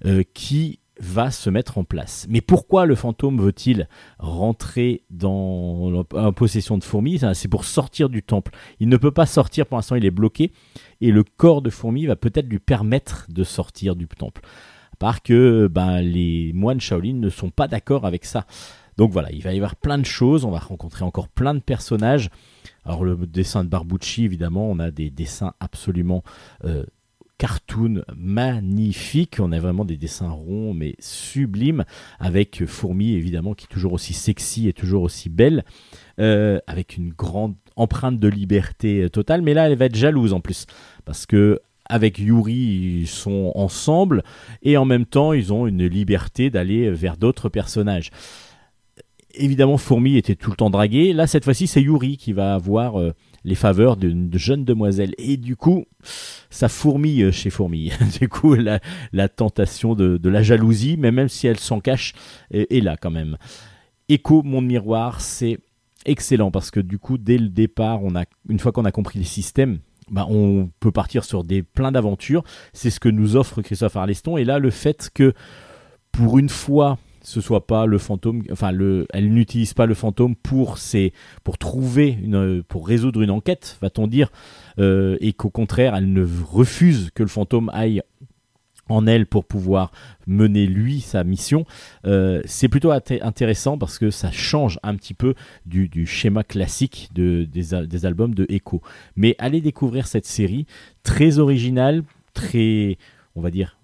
euh, 0.06 0.24
qui 0.34 0.80
va 1.00 1.32
se 1.32 1.50
mettre 1.50 1.78
en 1.78 1.84
place. 1.84 2.28
Mais 2.30 2.42
pourquoi 2.42 2.86
le 2.86 2.96
fantôme 2.96 3.42
veut-il 3.42 3.88
rentrer 4.20 5.04
dans 5.10 6.06
en 6.14 6.34
possession 6.34 6.78
de 6.78 6.84
fourmis? 6.84 7.22
C'est 7.34 7.48
pour 7.48 7.66
sortir 7.66 8.10
du 8.10 8.24
temple. 8.24 8.52
Il 8.80 8.90
ne 8.90 8.98
peut 8.98 9.12
pas 9.12 9.26
sortir, 9.26 9.66
pour 9.66 9.78
l'instant 9.78 9.96
il 9.96 10.06
est 10.06 10.12
bloqué, 10.12 10.52
et 11.02 11.12
le 11.12 11.24
corps 11.24 11.62
de 11.62 11.70
fourmi 11.70 12.06
va 12.06 12.16
peut-être 12.16 12.48
lui 12.48 12.60
permettre 12.60 13.26
de 13.30 13.44
sortir 13.44 13.96
du 13.96 14.08
temple. 14.08 14.42
À 14.94 14.96
part 14.98 15.24
que 15.24 15.68
ben, 15.68 16.02
les 16.02 16.52
moines 16.54 16.80
Shaolin 16.80 17.16
ne 17.16 17.30
sont 17.30 17.50
pas 17.50 17.68
d'accord 17.68 18.06
avec 18.06 18.26
ça. 18.26 18.46
Donc 18.98 19.12
voilà, 19.12 19.32
il 19.32 19.42
va 19.42 19.54
y 19.54 19.58
avoir 19.58 19.76
plein 19.76 19.98
de 19.98 20.06
choses, 20.06 20.46
on 20.46 20.52
va 20.52 20.60
rencontrer 20.60 21.04
encore 21.04 21.28
plein 21.28 21.56
de 21.56 21.60
personnages. 21.60 22.30
Alors 22.86 23.04
le 23.04 23.16
dessin 23.16 23.64
de 23.64 23.70
Barbucci, 23.70 24.24
évidemment, 24.24 24.70
on 24.70 24.78
a 24.80 24.92
des 24.92 25.10
dessins 25.10 25.54
absolument 25.60 26.24
euh, 26.64 26.86
cartoon 27.44 28.04
magnifique. 28.16 29.36
On 29.42 29.52
a 29.52 29.60
vraiment 29.60 29.84
des 29.84 29.98
dessins 29.98 30.30
ronds 30.30 30.74
mais 30.74 30.96
sublimes 31.00 31.84
avec 32.18 32.64
Fourmi 32.66 33.16
évidemment 33.16 33.54
qui 33.54 33.66
est 33.66 33.74
toujours 33.74 33.92
aussi 33.92 34.14
sexy 34.14 34.70
et 34.70 34.72
toujours 34.72 35.04
aussi 35.04 35.28
belle, 35.28 35.66
euh, 36.22 36.60
avec 36.68 36.96
une 36.96 37.10
grande 37.10 37.56
empreinte 37.76 38.18
de 38.18 38.30
liberté 38.30 39.10
totale. 39.10 39.42
Mais 39.42 39.54
là, 39.54 39.70
elle 39.70 39.78
va 39.78 39.86
être 39.86 39.96
jalouse 39.98 40.32
en 40.32 40.40
plus 40.40 40.68
parce 41.04 41.26
que 41.26 41.60
avec 41.90 42.18
Yuri, 42.18 43.02
ils 43.02 43.08
sont 43.08 43.52
ensemble 43.56 44.24
et 44.62 44.78
en 44.78 44.86
même 44.86 45.06
temps, 45.06 45.34
ils 45.34 45.52
ont 45.52 45.68
une 45.68 45.86
liberté 45.86 46.50
d'aller 46.50 46.92
vers 46.92 47.18
d'autres 47.18 47.50
personnages 47.50 48.10
évidemment, 49.36 49.78
Fourmi 49.78 50.18
était 50.18 50.36
tout 50.36 50.52
le 50.52 50.56
temps 50.56 50.70
draguée. 50.70 51.14
Là, 51.14 51.28
cette 51.28 51.44
fois-ci, 51.44 51.68
c'est 51.68 51.82
Yuri 51.82 52.18
qui 52.18 52.34
va 52.34 52.54
avoir 52.54 53.00
euh, 53.00 53.14
les 53.44 53.56
faveurs 53.56 53.98
d'une 53.98 54.30
jeune 54.38 54.66
demoiselle. 54.66 55.14
Et 55.18 55.38
du 55.38 55.56
coup, 55.56 55.86
ça 56.50 56.70
fourmille 56.70 57.32
chez 57.32 57.50
Fourmi. 57.50 57.92
du 58.20 58.30
coup, 58.30 58.56
la, 58.56 58.80
tentation 59.30 59.96
de, 59.96 60.30
la 60.30 60.44
jalousie, 60.44 60.96
mais 60.98 61.12
même 61.12 61.30
si 61.30 61.48
elle 61.48 61.60
s'en 61.60 61.80
cache, 61.80 62.14
est, 62.52 62.84
là 62.84 62.98
quand 62.98 63.12
même. 63.12 63.38
Écho, 64.10 64.44
mon 64.44 64.62
miroir, 64.62 65.22
c'est 65.22 65.60
excellent 66.06 66.52
parce 66.52 66.72
que 66.72 66.80
du 66.80 67.00
coup, 67.00 67.18
dès 67.18 67.38
le 67.38 67.50
départ, 67.50 68.04
on 68.04 68.16
a, 68.16 68.26
une 68.50 68.60
fois 68.60 68.72
qu'on 68.72 68.86
a 68.86 68.92
compris 68.92 69.20
les 69.20 69.26
systèmes, 69.26 69.80
bah, 70.12 70.26
on 70.30 70.70
peut 70.80 70.92
partir 70.92 71.24
sur 71.24 71.44
des 71.44 71.64
plein 71.64 71.92
d'aventures. 71.92 72.44
C'est 72.74 72.90
ce 72.90 73.00
que 73.00 73.10
nous 73.10 73.36
offre 73.36 73.62
Christophe 73.62 73.96
Arleston. 73.96 74.38
Et 74.38 74.44
là, 74.44 74.60
le 74.60 74.70
fait 74.70 75.10
que 75.14 75.34
pour 76.12 76.38
une 76.38 76.50
fois, 76.50 76.98
ce 77.24 77.42
soit 77.42 77.66
pas 77.66 77.86
le 77.86 77.98
fantôme, 77.98 78.44
enfin 78.52 78.72
le, 78.72 79.08
elle 79.14 79.34
n'utilise 79.34 79.74
pas 79.74 79.86
le 79.86 79.94
fantôme 79.94 80.36
pour 80.36 80.78
ses, 80.78 81.14
pour 81.44 81.58
trouver 81.58 82.18
une, 82.22 82.64
pour 82.64 82.88
résoudre 82.88 83.22
une 83.22 83.32
enquête, 83.32 83.78
va-t-on 83.82 84.08
dire, 84.08 84.32
euh, 84.80 85.18
et 85.22 85.34
qu'au 85.34 85.50
contraire, 85.50 85.96
elle 85.96 86.12
ne 86.12 86.28
refuse 86.46 87.10
que 87.16 87.24
le 87.24 87.30
fantôme 87.30 87.72
aille 87.74 88.02
en 88.90 89.08
elle 89.08 89.26
pour 89.26 89.46
pouvoir 89.46 89.92
mener 90.28 90.66
lui 90.66 91.00
sa 91.00 91.24
mission, 91.24 91.66
euh, 92.06 92.42
c'est 92.46 92.68
plutôt 92.68 92.92
intéressant 92.92 93.78
parce 93.78 93.98
que 93.98 94.12
ça 94.12 94.30
change 94.30 94.78
un 94.84 94.96
petit 94.96 95.14
peu 95.14 95.36
du, 95.66 96.06
schéma 96.06 96.44
classique 96.44 97.10
de, 97.14 97.46
des, 97.46 97.86
des, 97.88 98.06
albums 98.06 98.36
de 98.36 98.46
Echo. 98.50 98.82
Mais 99.16 99.36
allez 99.40 99.62
découvrir 99.62 100.08
cette 100.08 100.26
série 100.26 100.66
très 101.04 101.40
originale, 101.40 102.04
très 102.34 102.98
on 103.36 103.42
va 103.42 103.52
dire 103.52 103.78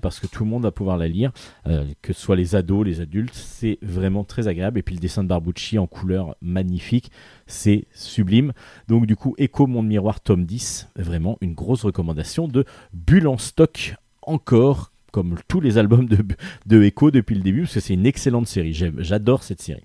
parce 0.00 0.18
que 0.18 0.26
tout 0.26 0.44
le 0.44 0.50
monde 0.50 0.62
va 0.62 0.72
pouvoir 0.72 0.96
la 0.96 1.08
lire, 1.08 1.32
euh, 1.66 1.84
que 2.02 2.12
ce 2.12 2.20
soit 2.20 2.36
les 2.36 2.54
ados, 2.56 2.84
les 2.84 3.00
adultes, 3.00 3.34
c'est 3.34 3.78
vraiment 3.82 4.24
très 4.24 4.48
agréable. 4.48 4.78
Et 4.78 4.82
puis 4.82 4.94
le 4.94 5.00
dessin 5.00 5.22
de 5.22 5.28
Barbucci 5.28 5.78
en 5.78 5.86
couleur 5.86 6.36
magnifique, 6.40 7.10
c'est 7.46 7.86
sublime. 7.92 8.52
Donc 8.88 9.06
du 9.06 9.14
coup, 9.14 9.34
Echo 9.38 9.66
Monde 9.66 9.86
Miroir 9.86 10.20
tome 10.20 10.44
10, 10.44 10.88
vraiment 10.96 11.38
une 11.40 11.54
grosse 11.54 11.84
recommandation 11.84 12.48
de 12.48 12.64
Bulle 12.92 13.28
en 13.28 13.38
stock 13.38 13.94
encore, 14.22 14.92
comme 15.12 15.36
tous 15.48 15.60
les 15.60 15.78
albums 15.78 16.06
de, 16.06 16.18
de 16.66 16.82
Echo 16.82 17.10
depuis 17.10 17.36
le 17.36 17.42
début, 17.42 17.62
parce 17.62 17.74
que 17.74 17.80
c'est 17.80 17.94
une 17.94 18.06
excellente 18.06 18.48
série. 18.48 18.72
J'adore 18.72 19.42
cette 19.42 19.62
série. 19.62 19.84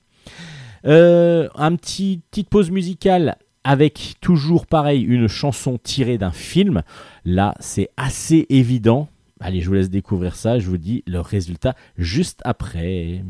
Euh, 0.86 1.47
un 1.56 1.76
petit 1.76 2.22
petite 2.32 2.49
pause 2.49 2.72
musicale 2.72 3.38
avec 3.64 4.16
toujours 4.22 4.66
pareil 4.66 5.04
une 5.04 5.28
chanson 5.28 5.78
tirée 5.78 6.18
d'un 6.18 6.32
film. 6.32 6.82
Là, 7.26 7.54
c'est 7.60 7.89
assez 7.97 8.47
évident. 8.49 9.08
Allez, 9.44 9.60
je 9.60 9.68
vous 9.68 9.74
laisse 9.74 9.89
découvrir 9.89 10.36
ça. 10.36 10.60
Je 10.60 10.70
vous 10.70 10.78
dis 10.78 11.04
le 11.08 11.20
résultat 11.20 11.76
juste 11.98 12.42
après. 12.46 13.24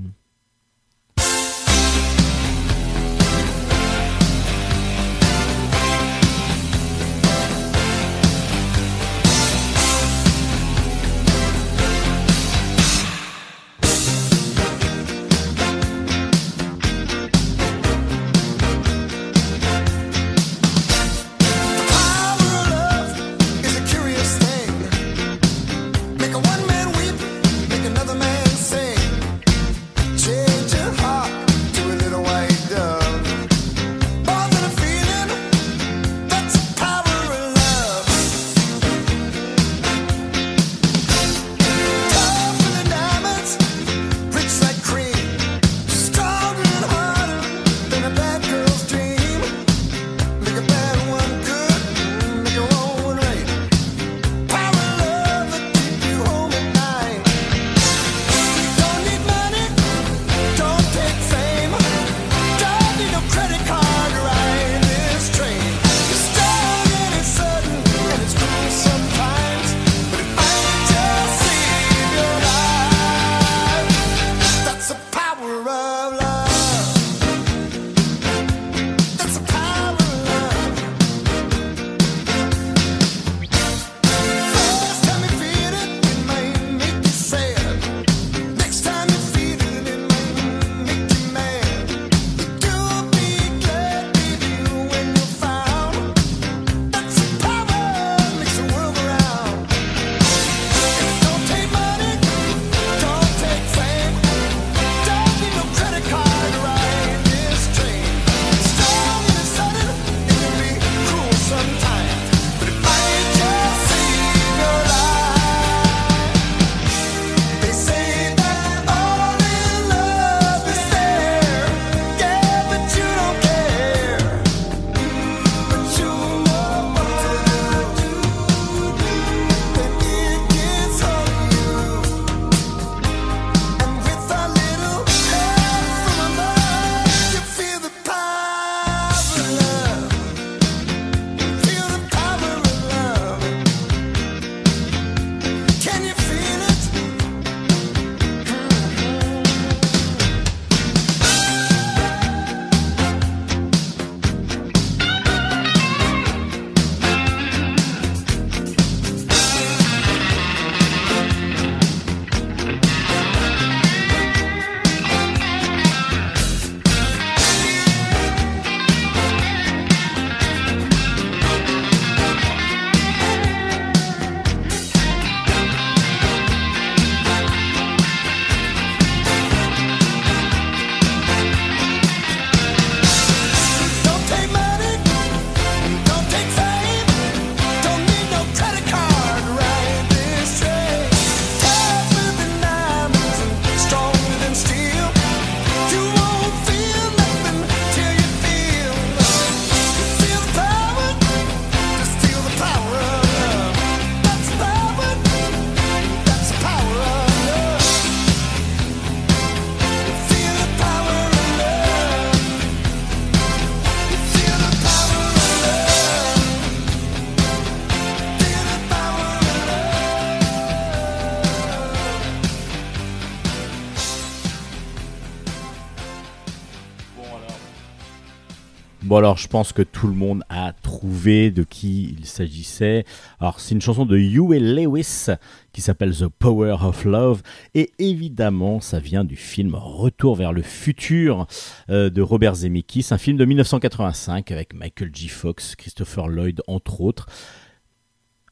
Alors 229.22 229.38
je 229.38 229.48
pense 229.48 229.72
que 229.72 229.84
tout 229.84 230.08
le 230.08 230.16
monde 230.16 230.44
a 230.50 230.74
trouvé 230.74 231.52
de 231.52 231.62
qui 231.62 232.16
il 232.18 232.26
s'agissait. 232.26 233.06
Alors 233.40 233.60
c'est 233.60 233.76
une 233.76 233.82
chanson 233.82 234.08
de 234.08 234.18
Huey 234.18 234.60
Lewis 234.60 235.28
qui 235.74 235.82
s'appelle 235.82 236.16
The 236.16 236.28
Power 236.28 236.78
of 236.82 237.06
Love 237.06 237.44
et 237.76 237.92
évidemment 238.00 238.80
ça 238.80 238.98
vient 238.98 239.24
du 239.24 239.36
film 239.36 239.76
Retour 239.76 240.36
vers 240.36 240.54
le 240.54 240.64
futur 240.64 241.46
euh, 241.92 242.10
de 242.10 242.22
Robert 242.24 242.56
Zemeckis, 242.56 243.10
un 243.12 243.20
film 243.20 243.38
de 243.38 243.46
1985 243.46 244.50
avec 244.50 244.74
Michael 244.74 245.12
G. 245.14 245.28
Fox, 245.28 245.76
Christopher 245.76 246.28
Lloyd 246.28 246.64
entre 246.66 247.02
autres 247.02 247.28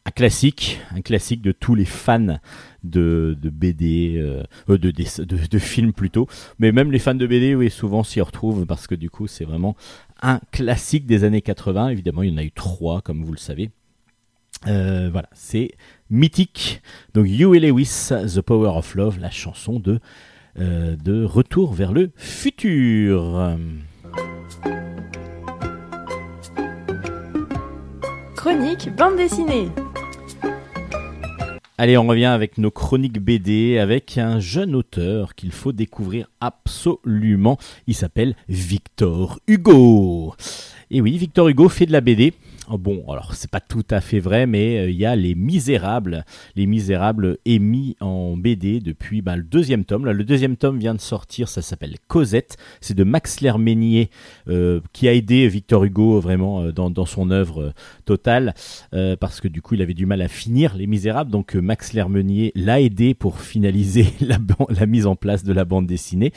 un 0.06 0.12
classique, 0.12 0.80
un 0.92 1.02
classique 1.02 1.42
de 1.42 1.52
tous 1.52 1.76
les 1.76 1.86
fans 1.86 2.40
de, 2.84 3.38
BD, 3.44 4.16
euh, 4.18 4.44
euh, 4.70 4.78
de, 4.78 4.92
de, 4.92 5.60
films 5.60 5.94
plutôt, 5.94 6.28
mais 6.58 6.72
même 6.72 6.92
les 6.92 6.98
fans 6.98 7.14
de 7.14 7.28
BD, 7.28 7.54
oui, 7.54 7.70
souvent 7.70 8.04
s'y 8.04 8.22
retrouvent 8.22 8.66
parce 8.66 8.88
que 8.88 8.96
du 8.96 9.10
coup, 9.10 9.28
c'est 9.28 9.46
vraiment 9.46 9.76
un 10.22 10.40
classique 10.52 11.06
des 11.06 11.24
années 11.24 11.42
80. 11.42 11.90
Évidemment, 11.90 12.24
il 12.24 12.32
y 12.32 12.34
en 12.34 12.38
a 12.38 12.44
eu 12.44 12.52
trois, 12.52 13.02
comme 13.02 13.24
vous 13.24 13.32
le 13.32 13.38
savez. 13.38 13.72
Euh, 14.68 15.10
voilà, 15.12 15.30
c'est 15.34 15.72
mythique. 16.10 16.82
Donc, 17.14 17.28
You 17.30 17.56
et 17.56 17.60
Lewis, 17.60 18.10
The 18.10 18.42
Power 18.42 18.78
of 18.78 18.96
Love, 18.96 19.20
la 19.20 19.32
chanson 19.32 19.80
de, 19.80 20.00
de 20.58 21.24
Retour 21.24 21.74
vers 21.74 21.94
le 21.94 22.12
futur. 22.16 23.56
Chronique 28.36 28.90
bande 28.96 29.18
dessinée. 29.18 29.70
Allez, 31.82 31.98
on 31.98 32.08
revient 32.08 32.26
avec 32.26 32.58
nos 32.58 32.72
chroniques 32.72 33.22
BD 33.22 33.78
avec 33.78 34.18
un 34.18 34.42
jeune 34.42 34.76
auteur 34.76 35.34
qu'il 35.34 35.54
faut 35.54 35.72
découvrir 35.72 36.28
absolument. 36.42 37.58
Il 37.88 37.96
s'appelle 37.96 38.36
Victor 38.50 39.40
Hugo. 39.48 40.36
Et 40.92 41.00
oui, 41.00 41.18
Victor 41.18 41.48
Hugo 41.48 41.70
fait 41.70 41.86
de 41.86 41.94
la 41.94 42.02
BD. 42.02 42.34
Oh, 42.72 42.78
bon, 42.78 43.04
alors 43.10 43.34
c'est 43.34 43.50
pas 43.50 43.62
tout 43.62 43.86
à 43.90 44.00
fait 44.00 44.20
vrai, 44.20 44.46
mais 44.46 44.78
euh, 44.78 44.92
il 44.92 44.96
y 44.96 45.04
a 45.04 45.16
Les 45.16 45.34
Misérables. 45.34 46.24
Les 46.56 46.68
Misérables 46.68 47.40
émis 47.44 47.96
en 48.00 48.38
BD 48.38 48.80
depuis 48.80 49.24
bah, 49.24 49.36
le 49.36 49.42
deuxième 49.42 49.86
tome. 49.86 50.06
le 50.06 50.24
deuxième 50.24 50.56
tome 50.56 50.78
vient 50.78 50.94
de 50.94 51.02
sortir, 51.02 51.50
ça 51.50 51.64
s'appelle 51.64 51.96
Cosette. 52.08 52.58
C'est 52.80 52.94
de 52.94 53.04
Max 53.04 53.42
Lerménier 53.42 54.12
euh, 54.50 54.82
qui 54.94 55.08
a 55.08 55.16
aidé 55.16 55.48
Victor 55.48 55.84
Hugo 55.84 56.20
vraiment 56.20 56.62
euh, 56.62 56.72
dans, 56.72 57.06
son 57.08 57.32
œuvre 57.32 57.74
totale 58.06 58.54
parce 58.92 59.42
que 59.42 59.48
du 59.48 59.64
coup 59.64 59.74
il 59.74 59.82
avait 59.82 59.96
du 59.96 60.06
mal 60.06 60.22
à 60.22 60.28
finir 60.28 60.76
Les 60.76 60.86
Misérables. 60.86 61.32
Donc 61.32 61.56
Max 61.56 61.94
Lermenier 61.94 62.52
l'a 62.54 62.82
aidé 62.82 63.16
pour 63.16 63.40
finaliser 63.40 64.06
la, 64.22 64.86
mise 64.86 65.08
en 65.08 65.16
place 65.16 65.44
de 65.44 65.54
la 65.54 65.66
bande 65.66 65.88
dessinée. 65.88 66.34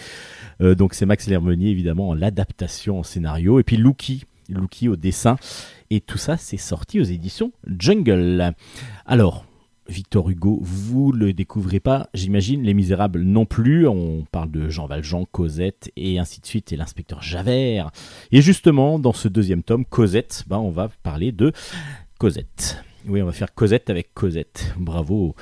donc 0.60 0.94
c'est 0.94 1.04
Max 1.04 1.28
Lermenier 1.28 1.68
évidemment 1.68 2.08
en 2.08 2.14
l'adaptation 2.14 3.00
en 3.00 3.02
scénario. 3.02 3.60
Et 3.60 3.64
puis 3.64 3.76
Lucky 3.76 4.24
Lucky 4.48 4.88
au 4.88 4.96
dessin. 4.96 5.36
Et 5.90 6.00
tout 6.00 6.18
ça, 6.18 6.36
c'est 6.36 6.56
sorti 6.56 7.00
aux 7.00 7.04
éditions 7.04 7.52
Jungle. 7.66 8.54
Alors, 9.06 9.44
Victor 9.88 10.30
Hugo, 10.30 10.58
vous 10.62 11.12
le 11.12 11.32
découvrez 11.32 11.80
pas, 11.80 12.08
j'imagine, 12.14 12.62
Les 12.62 12.74
Misérables 12.74 13.22
non 13.22 13.44
plus. 13.44 13.86
On 13.86 14.24
parle 14.30 14.50
de 14.50 14.68
Jean 14.68 14.86
Valjean, 14.86 15.26
Cosette 15.30 15.90
et 15.96 16.18
ainsi 16.18 16.40
de 16.40 16.46
suite, 16.46 16.72
et 16.72 16.76
l'inspecteur 16.76 17.22
Javert. 17.22 17.90
Et 18.30 18.40
justement, 18.40 18.98
dans 18.98 19.12
ce 19.12 19.28
deuxième 19.28 19.62
tome, 19.62 19.84
Cosette, 19.84 20.44
ben, 20.46 20.58
on 20.58 20.70
va 20.70 20.88
parler 21.02 21.32
de 21.32 21.52
Cosette. 22.18 22.82
Oui, 23.06 23.20
on 23.20 23.26
va 23.26 23.32
faire 23.32 23.54
Cosette 23.54 23.90
avec 23.90 24.14
Cosette. 24.14 24.72
Bravo. 24.78 25.34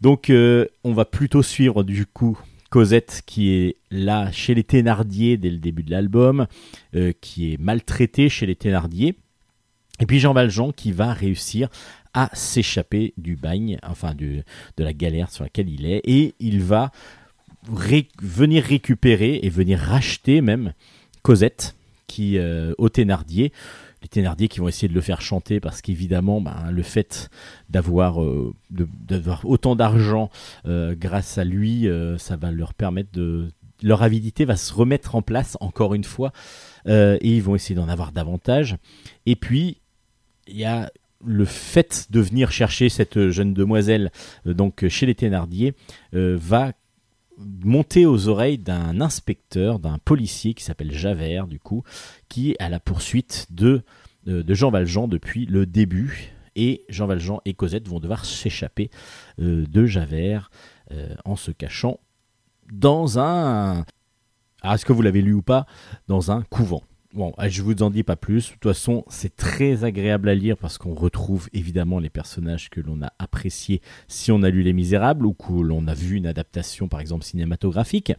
Donc, 0.00 0.30
euh, 0.30 0.66
on 0.84 0.92
va 0.92 1.04
plutôt 1.04 1.42
suivre 1.42 1.82
du 1.82 2.06
coup 2.06 2.38
Cosette 2.70 3.22
qui 3.26 3.50
est 3.50 3.76
là 3.90 4.30
chez 4.30 4.54
les 4.54 4.64
Thénardier 4.64 5.36
dès 5.36 5.50
le 5.50 5.58
début 5.58 5.82
de 5.82 5.90
l'album, 5.90 6.46
euh, 6.94 7.12
qui 7.20 7.52
est 7.52 7.60
maltraitée 7.60 8.28
chez 8.28 8.46
les 8.46 8.56
Thénardier. 8.56 9.16
Et 10.00 10.06
puis 10.06 10.20
Jean 10.20 10.32
Valjean 10.32 10.72
qui 10.72 10.92
va 10.92 11.12
réussir 11.12 11.68
à 12.14 12.30
s'échapper 12.32 13.14
du 13.16 13.36
bagne, 13.36 13.78
enfin 13.82 14.14
de 14.14 14.44
la 14.78 14.92
galère 14.92 15.30
sur 15.30 15.44
laquelle 15.44 15.68
il 15.68 15.86
est, 15.86 16.00
et 16.04 16.34
il 16.40 16.62
va 16.62 16.90
venir 18.22 18.64
récupérer 18.64 19.40
et 19.42 19.48
venir 19.50 19.78
racheter 19.78 20.40
même 20.40 20.72
Cosette 21.22 21.74
qui 22.06 22.38
euh, 22.38 22.72
Thénardier 22.92 23.52
les 24.02 24.08
Thénardier 24.08 24.48
qui 24.48 24.60
vont 24.60 24.68
essayer 24.68 24.88
de 24.88 24.94
le 24.94 25.00
faire 25.00 25.20
chanter 25.20 25.60
parce 25.60 25.82
qu'évidemment 25.82 26.40
ben, 26.40 26.70
le 26.70 26.82
fait 26.82 27.30
d'avoir 27.68 28.22
euh, 28.22 28.54
autant 29.44 29.76
d'argent 29.76 30.30
euh, 30.66 30.94
grâce 30.96 31.38
à 31.38 31.44
lui 31.44 31.88
ça 32.18 32.36
va 32.36 32.50
leur 32.50 32.74
permettre 32.74 33.10
de 33.12 33.48
leur 33.82 34.02
avidité 34.02 34.44
va 34.44 34.56
se 34.56 34.72
remettre 34.72 35.14
en 35.14 35.22
place 35.22 35.56
encore 35.60 35.94
une 35.94 36.04
fois 36.04 36.32
et 36.86 37.18
ils 37.22 37.42
vont 37.42 37.54
essayer 37.54 37.74
d'en 37.74 37.88
avoir 37.88 38.12
davantage. 38.12 38.76
Et 39.26 39.36
puis 39.36 39.78
il 40.46 40.56
y 40.56 40.64
a 40.64 40.90
le 41.24 41.44
fait 41.44 42.06
de 42.10 42.20
venir 42.20 42.50
chercher 42.50 42.88
cette 42.88 43.30
jeune 43.30 43.54
demoiselle 43.54 44.10
euh, 44.46 44.54
donc 44.54 44.86
chez 44.88 45.06
les 45.06 45.14
Thénardier 45.14 45.74
euh, 46.14 46.36
va 46.40 46.72
monter 47.38 48.06
aux 48.06 48.28
oreilles 48.28 48.58
d'un 48.58 49.00
inspecteur, 49.00 49.78
d'un 49.78 49.98
policier 49.98 50.54
qui 50.54 50.64
s'appelle 50.64 50.92
Javert 50.92 51.46
du 51.46 51.58
coup, 51.58 51.84
qui 52.28 52.50
est 52.50 52.62
à 52.62 52.68
la 52.68 52.80
poursuite 52.80 53.46
de, 53.50 53.82
euh, 54.26 54.42
de 54.42 54.54
Jean 54.54 54.70
Valjean 54.70 55.08
depuis 55.08 55.46
le 55.46 55.66
début. 55.66 56.32
Et 56.56 56.84
Jean 56.88 57.06
Valjean 57.06 57.40
et 57.44 57.54
Cosette 57.54 57.86
vont 57.86 58.00
devoir 58.00 58.24
s'échapper 58.24 58.90
de 59.38 59.86
Javert 59.86 60.50
en 61.24 61.36
se 61.36 61.52
cachant 61.52 62.00
dans 62.72 63.18
un... 63.18 63.84
Ah, 64.62 64.74
est-ce 64.74 64.84
que 64.84 64.92
vous 64.92 65.02
l'avez 65.02 65.22
lu 65.22 65.34
ou 65.34 65.42
pas? 65.42 65.66
Dans 66.08 66.30
un 66.30 66.42
couvent. 66.42 66.82
Bon, 67.18 67.32
ah, 67.36 67.48
je 67.48 67.62
vous 67.62 67.82
en 67.82 67.90
dis 67.90 68.04
pas 68.04 68.14
plus. 68.14 68.46
De 68.46 68.52
toute 68.52 68.62
façon, 68.62 69.04
c'est 69.08 69.34
très 69.34 69.82
agréable 69.82 70.28
à 70.28 70.36
lire 70.36 70.56
parce 70.56 70.78
qu'on 70.78 70.94
retrouve 70.94 71.48
évidemment 71.52 71.98
les 71.98 72.10
personnages 72.10 72.70
que 72.70 72.80
l'on 72.80 73.02
a 73.02 73.12
appréciés 73.18 73.82
si 74.06 74.30
on 74.30 74.44
a 74.44 74.50
lu 74.50 74.62
Les 74.62 74.72
Misérables 74.72 75.26
ou 75.26 75.32
que 75.32 75.52
l'on 75.52 75.88
a 75.88 75.94
vu 75.94 76.14
une 76.14 76.28
adaptation, 76.28 76.86
par 76.86 77.00
exemple, 77.00 77.24
cinématographique. 77.24 78.12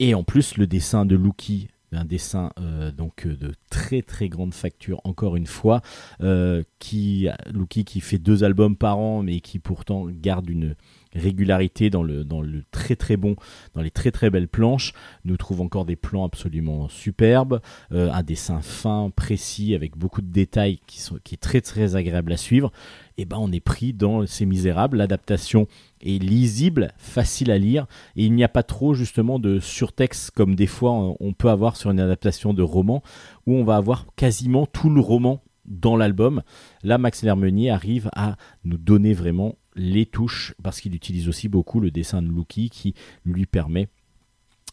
Et 0.00 0.16
en 0.16 0.24
plus, 0.24 0.56
le 0.56 0.66
dessin 0.66 1.06
de 1.06 1.14
Lucky, 1.14 1.68
un 1.92 2.04
dessin 2.04 2.50
euh, 2.60 2.90
donc 2.90 3.26
euh, 3.26 3.36
de 3.36 3.52
très 3.70 4.02
très 4.02 4.28
grande 4.28 4.54
facture 4.54 5.00
encore 5.04 5.36
une 5.36 5.46
fois 5.46 5.82
euh, 6.22 6.62
qui 6.78 7.28
qui 7.68 8.00
fait 8.00 8.18
deux 8.18 8.44
albums 8.44 8.76
par 8.76 8.98
an 8.98 9.22
mais 9.22 9.40
qui 9.40 9.58
pourtant 9.58 10.06
garde 10.08 10.48
une 10.48 10.74
régularité 11.14 11.90
dans 11.90 12.02
le, 12.02 12.24
très 12.72 12.96
très 12.96 13.16
bon, 13.16 13.36
dans 13.74 13.82
les 13.82 13.92
très 13.92 14.10
très 14.10 14.30
belles 14.30 14.48
planches. 14.48 14.92
Nous 15.24 15.36
trouvons 15.36 15.66
encore 15.66 15.84
des 15.84 15.94
plans 15.94 16.24
absolument 16.24 16.88
superbes, 16.88 17.60
un 17.92 18.22
dessin 18.24 18.60
fin, 18.62 19.12
précis, 19.14 19.76
avec 19.76 19.96
beaucoup 19.96 20.22
de 20.22 20.32
détails 20.32 20.80
qui, 20.88 21.00
sont, 21.00 21.20
qui 21.22 21.36
est 21.36 21.38
très 21.38 21.60
très 21.60 21.94
agréable 21.94 22.32
à 22.32 22.36
suivre. 22.36 22.72
Eh 23.16 23.24
ben 23.24 23.36
on 23.38 23.52
est 23.52 23.60
pris 23.60 23.92
dans 23.92 24.26
ces 24.26 24.44
misérables. 24.46 24.96
L'adaptation 24.96 25.68
est 26.00 26.22
lisible, 26.22 26.92
facile 26.98 27.50
à 27.50 27.58
lire, 27.58 27.86
et 28.16 28.24
il 28.24 28.32
n'y 28.32 28.44
a 28.44 28.48
pas 28.48 28.62
trop 28.62 28.94
justement 28.94 29.38
de 29.38 29.60
surtexte 29.60 30.30
comme 30.32 30.54
des 30.56 30.66
fois 30.66 30.92
on 31.20 31.32
peut 31.32 31.48
avoir 31.48 31.76
sur 31.76 31.90
une 31.90 32.00
adaptation 32.00 32.54
de 32.54 32.62
roman, 32.62 33.02
où 33.46 33.54
on 33.54 33.64
va 33.64 33.76
avoir 33.76 34.06
quasiment 34.16 34.66
tout 34.66 34.90
le 34.90 35.00
roman 35.00 35.42
dans 35.64 35.96
l'album. 35.96 36.42
Là, 36.82 36.98
Max 36.98 37.22
Lermenier 37.22 37.70
arrive 37.70 38.10
à 38.14 38.36
nous 38.64 38.76
donner 38.76 39.14
vraiment 39.14 39.56
les 39.76 40.06
touches, 40.06 40.54
parce 40.62 40.80
qu'il 40.80 40.94
utilise 40.94 41.28
aussi 41.28 41.48
beaucoup 41.48 41.80
le 41.80 41.90
dessin 41.90 42.22
de 42.22 42.28
Lucky 42.28 42.70
qui 42.70 42.94
lui 43.24 43.46
permet 43.46 43.88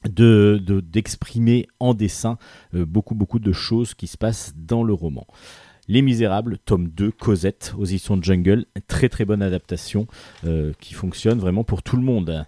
de, 0.09 0.61
d'exprimer 0.83 1.67
en 1.79 1.93
dessin 1.93 2.37
euh, 2.73 2.85
beaucoup 2.85 3.13
beaucoup 3.13 3.39
de 3.39 3.51
choses 3.51 3.93
qui 3.93 4.07
se 4.07 4.17
passent 4.17 4.53
dans 4.55 4.83
le 4.83 4.93
roman. 4.93 5.27
Les 5.91 6.01
Misérables, 6.01 6.57
tome 6.57 6.87
2, 6.87 7.11
Cosette, 7.11 7.73
aux 7.77 7.83
éditions 7.83 8.15
de 8.15 8.23
Jungle, 8.23 8.65
très 8.87 9.09
très 9.09 9.25
bonne 9.25 9.41
adaptation 9.41 10.07
euh, 10.45 10.71
qui 10.79 10.93
fonctionne 10.93 11.37
vraiment 11.37 11.65
pour 11.65 11.83
tout 11.83 11.97
le 11.97 12.01
monde. 12.01 12.45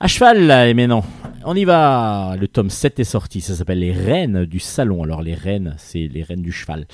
À 0.00 0.08
cheval, 0.08 0.46
là, 0.46 0.66
et 0.66 0.72
maintenant, 0.72 1.04
on 1.44 1.54
y 1.54 1.66
va. 1.66 2.36
Le 2.40 2.48
tome 2.48 2.70
7 2.70 3.00
est 3.00 3.04
sorti. 3.04 3.42
Ça 3.42 3.54
s'appelle 3.54 3.80
Les 3.80 3.92
Reines 3.92 4.46
du 4.46 4.60
Salon. 4.60 5.02
Alors, 5.02 5.20
les 5.20 5.34
Reines, 5.34 5.74
c'est 5.76 6.08
les 6.08 6.22
Reines 6.22 6.40
du 6.40 6.52
Cheval. 6.52 6.86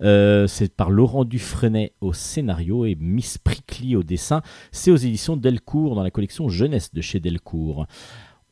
Euh, 0.00 0.46
c'est 0.46 0.74
par 0.74 0.88
Laurent 0.88 1.26
Dufresnay 1.26 1.92
au 2.00 2.14
scénario 2.14 2.86
et 2.86 2.96
Miss 2.98 3.36
Prickly 3.36 3.96
au 3.96 4.02
dessin. 4.02 4.40
C'est 4.72 4.90
aux 4.90 4.96
éditions 4.96 5.36
Delcourt, 5.36 5.94
dans 5.94 6.02
la 6.02 6.10
collection 6.10 6.48
Jeunesse 6.48 6.94
de 6.94 7.02
chez 7.02 7.20
Delcourt. 7.20 7.86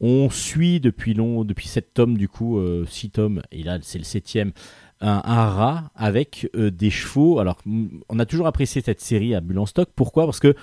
On 0.00 0.28
suit 0.28 0.78
depuis 0.78 1.14
long, 1.14 1.44
depuis 1.44 1.68
7 1.68 1.94
tomes, 1.94 2.18
du 2.18 2.28
coup, 2.28 2.60
6 2.86 3.06
euh, 3.06 3.10
tomes, 3.10 3.42
et 3.50 3.62
là, 3.62 3.78
c'est 3.80 3.96
le 3.96 4.04
septième. 4.04 4.52
Un, 5.00 5.20
rat 5.20 5.90
avec 5.94 6.48
euh, 6.56 6.70
des 6.70 6.90
chevaux. 6.90 7.38
Alors, 7.38 7.58
on 8.08 8.18
a 8.18 8.24
toujours 8.24 8.46
apprécié 8.46 8.80
cette 8.82 9.00
série 9.00 9.34
à 9.34 9.40
Bulle 9.40 9.66
stock. 9.66 9.90
Pourquoi? 9.94 10.24
Parce 10.24 10.40
que 10.40 10.54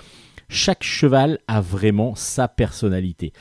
chaque 0.48 0.82
cheval 0.82 1.38
a 1.46 1.60
vraiment 1.60 2.14
sa 2.14 2.48
personnalité. 2.48 3.32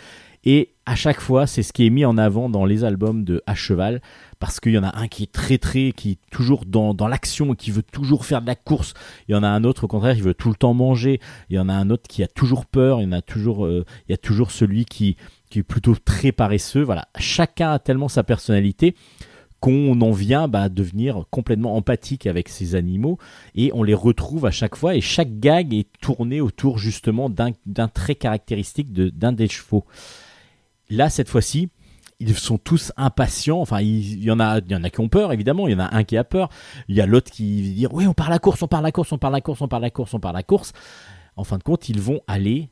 Et 0.46 0.74
à 0.86 0.96
chaque 0.96 1.22
fois, 1.22 1.48
c'est 1.48 1.64
ce 1.64 1.72
qui 1.72 1.86
est 1.86 1.89
mis 1.89 2.04
en 2.04 2.18
avant 2.18 2.50
dans 2.50 2.66
les 2.66 2.84
albums 2.84 3.24
de 3.24 3.41
À 3.48 3.56
Cheval, 3.56 4.02
parce 4.39 4.60
qu'il 4.60 4.74
y 4.74 4.78
en 4.78 4.84
a 4.84 4.98
un 4.98 5.08
qui 5.08 5.24
est 5.24 5.32
très 5.32 5.58
très, 5.58 5.94
qui 5.94 6.12
est 6.12 6.20
toujours 6.32 6.66
dans, 6.66 6.94
dans 6.94 7.08
l'action, 7.08 7.56
qui 7.56 7.72
veut 7.72 7.84
toujours 7.84 8.26
faire 8.26 8.41
de 8.41 8.48
la 8.48 8.56
course. 8.56 8.94
Il 9.30 9.32
y 9.32 9.36
en 9.36 9.44
a 9.44 9.48
un 9.48 9.64
autre, 9.64 9.86
au 9.86 9.88
contraire, 9.88 10.16
qui 10.16 10.22
veut 10.22 10.34
tout 10.34 10.50
le 10.50 10.56
temps 10.56 10.74
manger. 10.74 11.22
Il 11.50 11.56
y 11.56 11.60
en 11.60 11.70
a 11.70 11.74
un 11.74 11.89
autre 11.89 12.04
qui 12.10 12.24
a 12.24 12.28
toujours 12.28 12.66
peur. 12.66 13.00
Il 13.00 13.06
y 13.06 13.08
en 13.08 13.14
a 13.14 13.22
toujours, 13.22 13.66
euh, 13.66 13.86
il 14.10 14.12
y 14.12 14.14
a 14.14 14.18
toujours 14.18 14.52
celui 14.52 14.84
qui, 14.84 15.16
qui 15.50 15.60
est 15.60 15.64
plutôt 15.64 15.96
très 15.96 16.34
paresseux. 16.34 16.84
Voilà, 16.84 17.08
chacun 17.18 17.72
a 17.72 17.80
tellement 17.80 18.10
sa 18.10 18.24
personnalité 18.24 18.96
qu'on 19.64 20.01
en 20.01 20.11
vient 20.11 20.49
bah, 20.49 20.64
à 20.64 20.70
devenir 20.70 21.24
complètement 21.32 21.78
empathique 21.78 22.28
avec 22.28 22.49
ces 22.49 22.76
animaux 22.76 23.18
et 23.55 23.72
on 23.74 23.82
les 23.82 23.93
retrouve 23.93 24.45
à 24.45 24.51
chaque 24.51 24.76
fois 24.76 24.93
et 24.93 24.99
chaque 24.99 25.39
gag 25.39 25.74
est 25.74 25.88
tourné 26.01 26.41
autour 26.41 26.78
justement 26.78 27.30
d'un 27.30 27.88
trait 27.88 28.16
caractéristique 28.16 28.91
d'un 28.91 29.32
des 29.32 29.47
chevaux. 29.47 29.86
Là, 30.89 31.09
cette 31.09 31.30
fois-ci, 31.30 31.70
ils 32.20 32.36
sont 32.36 32.57
tous 32.57 32.91
impatients. 32.97 33.61
Enfin, 33.61 33.80
il, 33.80 34.22
y 34.22 34.32
en 34.32 34.41
a, 34.41 34.59
y 34.59 34.76
en 34.76 34.84
a 34.84 34.89
qui 34.89 34.99
ont 34.99 35.07
peur, 35.07 35.32
évidemment. 35.32 35.70
Il 35.70 35.72
y 35.72 35.76
en 35.76 35.86
a 35.86 35.95
un 35.95 36.03
qui 36.03 36.18
a 36.18 36.26
peur. 36.26 36.49
Il 36.89 36.97
y 36.97 36.99
a 36.99 37.05
l'autre 37.05 37.32
qui 37.32 37.74
dit 37.74 37.88
oui, 37.89 38.05
on 38.05 38.14
part 38.14 38.30
la 38.30 38.39
course, 38.39 38.61
on 38.64 38.68
part 38.68 38.82
la 38.82 38.91
course, 38.91 39.14
on 39.14 39.18
part 39.18 39.32
la 39.32 39.39
course, 39.39 39.61
on 39.61 39.70
part 39.70 39.80
la 39.80 39.91
course, 39.91 40.14
on 40.14 40.20
part 40.20 40.34
la 40.34 40.43
course. 40.43 40.74
En 41.38 41.45
fin 41.45 41.57
de 41.57 41.64
compte, 41.64 41.88
ils 41.88 42.01
vont 42.01 42.20
aller. 42.28 42.68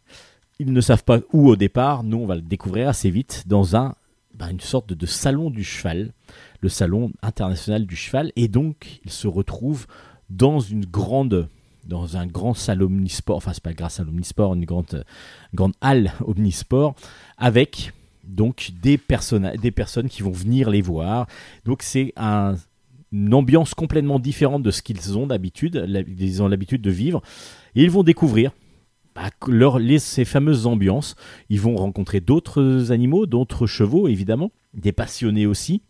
Ils 0.60 0.74
ne 0.74 0.82
savent 0.82 1.06
pas 1.06 1.20
où 1.32 1.48
au 1.48 1.56
départ. 1.56 2.04
Nous, 2.04 2.18
on 2.18 2.26
va 2.26 2.36
le 2.36 2.42
découvrir 2.42 2.90
assez 2.90 3.10
vite 3.10 3.44
dans 3.48 3.78
un, 3.78 3.96
bah, 4.42 4.50
une 4.50 4.60
sorte 4.60 4.92
de 4.92 5.06
salon 5.06 5.52
du 5.52 5.64
cheval 5.64 6.14
le 6.62 6.70
salon 6.70 7.12
international 7.22 7.86
du 7.86 7.96
cheval, 7.96 8.32
et 8.36 8.48
donc 8.48 9.02
il 9.06 9.12
se 9.12 9.28
retrouve 9.28 9.86
dans 10.32 10.60
une 10.60 10.86
grande 10.86 11.48
dans 11.86 12.18
un 12.18 12.26
grand 12.26 12.56
salon 12.56 12.86
omnisport, 12.86 13.38
enfin 13.38 13.54
c'est 13.54 13.62
pas 13.62 13.72
le 13.72 13.76
grand 13.76 13.90
salon 13.90 14.10
omnisport, 14.10 14.56
une 14.56 14.66
grande, 14.66 15.04
grande 15.54 15.74
halle 15.82 16.14
omnisport, 16.26 16.96
avec 17.38 17.92
donc 18.24 18.72
des, 18.82 18.98
personnes, 18.98 19.52
des 19.62 19.72
personnes 19.72 20.08
qui 20.10 20.22
vont 20.22 20.32
venir 20.32 20.70
les 20.70 20.82
voir. 20.82 21.28
Donc 21.66 21.82
c'est 21.84 22.14
un, 22.18 22.56
une 23.12 23.34
ambiance 23.34 23.74
complètement 23.74 24.20
différente 24.20 24.64
de 24.64 24.72
ce 24.72 24.82
qu'ils 24.82 25.18
ont 25.18 25.26
d'habitude, 25.28 25.86
ils 26.20 26.42
ont 26.44 26.48
l'habitude 26.48 26.82
de 26.82 26.92
vivre, 26.92 27.22
et 27.76 27.84
ils 27.84 27.92
vont 27.92 28.04
découvrir 28.04 28.52
bah, 29.16 29.30
les, 29.80 30.00
ces 30.00 30.26
fameuses 30.26 30.68
ambiances. 30.68 31.16
Ils 31.50 31.62
vont 31.62 31.76
rencontrer 31.76 32.20
d'autres 32.22 32.92
animaux, 32.92 33.26
d'autres 33.26 33.68
chevaux 33.68 34.08
évidemment, 34.08 34.52
des 34.74 34.92
passionnés 34.92 35.46
aussi. 35.46 35.82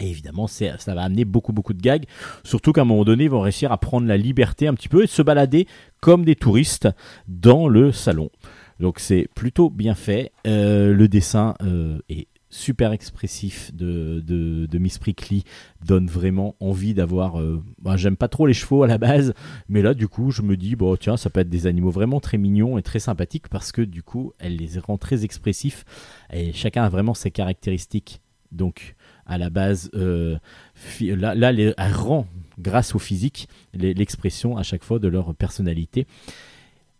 Et 0.00 0.08
évidemment, 0.08 0.46
ça 0.46 0.76
va 0.86 1.02
amener 1.02 1.24
beaucoup, 1.24 1.52
beaucoup 1.52 1.74
de 1.74 1.82
gags. 1.82 2.04
Surtout 2.44 2.72
qu'à 2.72 2.82
un 2.82 2.84
moment 2.84 3.04
donné, 3.04 3.24
ils 3.24 3.30
vont 3.30 3.40
réussir 3.40 3.72
à 3.72 3.78
prendre 3.78 4.06
la 4.06 4.16
liberté 4.16 4.68
un 4.68 4.74
petit 4.74 4.88
peu 4.88 5.02
et 5.02 5.06
se 5.08 5.22
balader 5.22 5.66
comme 6.00 6.24
des 6.24 6.36
touristes 6.36 6.88
dans 7.26 7.68
le 7.68 7.90
salon. 7.90 8.30
Donc 8.78 9.00
c'est 9.00 9.28
plutôt 9.34 9.70
bien 9.70 9.94
fait. 9.94 10.30
Euh, 10.46 10.92
le 10.94 11.08
dessin 11.08 11.54
euh, 11.62 11.98
est 12.08 12.28
super 12.50 12.92
expressif 12.92 13.74
de, 13.74 14.20
de, 14.20 14.78
Miss 14.78 14.98
Prickly 14.98 15.44
donne 15.84 16.06
vraiment 16.06 16.56
envie 16.60 16.94
d'avoir. 16.94 17.40
Euh, 17.40 17.62
bah, 17.80 17.96
j'aime 17.96 18.16
pas 18.16 18.28
trop 18.28 18.46
les 18.46 18.54
chevaux 18.54 18.82
à 18.82 18.86
la 18.86 18.98
base, 18.98 19.34
mais 19.68 19.82
là, 19.82 19.94
du 19.94 20.08
coup, 20.08 20.30
je 20.30 20.42
me 20.42 20.56
dis, 20.56 20.76
bon, 20.76 20.96
tiens, 20.96 21.16
ça 21.16 21.30
peut 21.30 21.40
être 21.40 21.50
des 21.50 21.66
animaux 21.66 21.90
vraiment 21.90 22.20
très 22.20 22.38
mignons 22.38 22.78
et 22.78 22.82
très 22.82 23.00
sympathiques 23.00 23.48
parce 23.48 23.72
que 23.72 23.82
du 23.82 24.02
coup, 24.02 24.32
elle 24.38 24.56
les 24.56 24.78
rend 24.78 24.98
très 24.98 25.24
expressifs 25.24 25.84
et 26.32 26.52
chacun 26.52 26.84
a 26.84 26.88
vraiment 26.88 27.14
ses 27.14 27.30
caractéristiques. 27.30 28.20
Donc, 28.52 28.94
à 29.26 29.36
la 29.36 29.50
base, 29.50 29.90
euh, 29.94 30.38
là, 31.00 31.34
là 31.34 31.52
elle 31.52 31.92
rend, 31.92 32.26
grâce 32.58 32.94
au 32.94 32.98
physique, 32.98 33.48
l'expression 33.74 34.56
à 34.56 34.62
chaque 34.62 34.84
fois 34.84 34.98
de 34.98 35.08
leur 35.08 35.34
personnalité. 35.34 36.06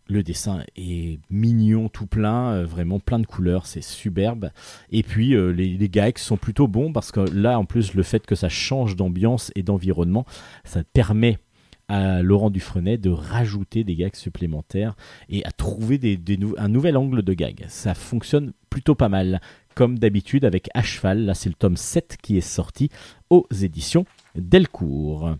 Le 0.08 0.22
dessin 0.22 0.62
est 0.76 1.20
mignon 1.30 1.88
tout 1.88 2.06
plein, 2.06 2.52
euh, 2.52 2.64
vraiment 2.64 2.98
plein 2.98 3.18
de 3.18 3.26
couleurs, 3.26 3.66
c'est 3.66 3.82
superbe. 3.82 4.50
Et 4.90 5.02
puis 5.02 5.34
euh, 5.34 5.50
les, 5.50 5.88
gags 5.88 6.18
sont 6.18 6.36
plutôt 6.36 6.66
bons 6.66 6.92
parce 6.92 7.12
que 7.12 7.20
là, 7.20 7.58
en 7.58 7.64
plus, 7.64 7.94
le 7.94 8.02
fait 8.02 8.26
que 8.26 8.34
ça 8.34 8.48
change 8.48 8.96
d'ambiance 8.96 9.52
et 9.54 9.62
d'environnement, 9.62 10.24
ça 10.64 10.82
permet 10.92 11.38
à 11.88 12.22
Laurent 12.22 12.50
Dufresnay 12.50 12.98
de 12.98 13.10
rajouter 13.10 13.82
des 13.82 13.96
gags 13.96 14.14
supplémentaires 14.14 14.94
et 15.28 15.44
à 15.44 15.50
trouver 15.52 16.00
un 16.58 16.68
nouvel 16.68 16.96
angle 16.96 17.22
de 17.22 17.32
gag. 17.32 17.64
Ça 17.68 17.94
fonctionne 17.94 18.52
plutôt 18.68 18.94
pas 18.94 19.08
mal 19.08 19.40
comme 19.74 19.98
d'habitude 19.98 20.44
avec 20.44 20.68
À 20.74 20.82
Cheval. 20.82 21.24
Là, 21.24 21.34
c'est 21.34 21.48
le 21.48 21.54
tome 21.54 21.76
7 21.76 22.18
qui 22.20 22.36
est 22.36 22.42
sorti 22.42 22.90
aux 23.30 23.46
éditions 23.62 24.04
Delcourt. 24.34 25.36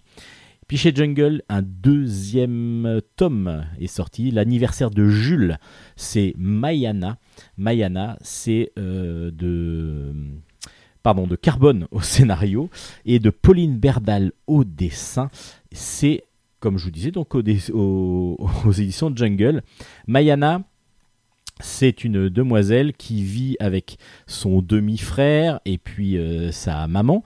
Puis 0.68 0.76
Jungle, 0.76 1.42
un 1.48 1.62
deuxième 1.62 3.00
tome 3.16 3.64
est 3.80 3.86
sorti, 3.86 4.30
l'anniversaire 4.30 4.90
de 4.90 5.08
Jules, 5.08 5.58
c'est 5.96 6.34
Mayana. 6.36 7.16
Mayana, 7.56 8.18
c'est 8.20 8.70
euh, 8.78 9.30
de 9.30 10.12
pardon, 11.02 11.26
de 11.26 11.36
Carbone 11.36 11.88
au 11.90 12.02
scénario 12.02 12.68
et 13.06 13.18
de 13.18 13.30
Pauline 13.30 13.78
Berdal 13.78 14.32
au 14.46 14.64
dessin. 14.64 15.30
C'est, 15.72 16.24
comme 16.60 16.76
je 16.76 16.84
vous 16.84 16.90
disais, 16.90 17.12
donc 17.12 17.34
aux, 17.34 17.40
aux 18.66 18.72
éditions 18.72 19.10
Jungle. 19.16 19.62
Mayana, 20.06 20.64
c'est 21.60 22.04
une 22.04 22.28
demoiselle 22.28 22.92
qui 22.92 23.22
vit 23.22 23.56
avec 23.58 23.96
son 24.26 24.60
demi-frère 24.60 25.60
et 25.64 25.78
puis 25.78 26.18
euh, 26.18 26.52
sa 26.52 26.86
maman 26.88 27.24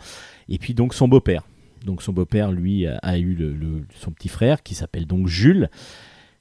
et 0.48 0.58
puis 0.58 0.74
donc 0.74 0.94
son 0.94 1.08
beau-père. 1.08 1.42
Donc 1.84 2.02
son 2.02 2.12
beau-père 2.12 2.52
lui 2.52 2.86
a, 2.86 3.18
eu 3.18 3.86
son 3.94 4.12
petit 4.12 4.28
frère 4.28 4.62
qui 4.62 4.74
s'appelle 4.74 5.06
donc 5.06 5.26
Jules. 5.26 5.68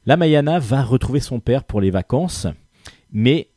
La 0.06 0.18
Mayana 0.18 0.60
va 0.60 0.84
retrouver 0.84 1.20
son 1.20 1.40
père 1.40 1.64
pour 1.64 1.82
les 1.82 1.92
vacances, 1.92 2.48
mais 3.12 3.50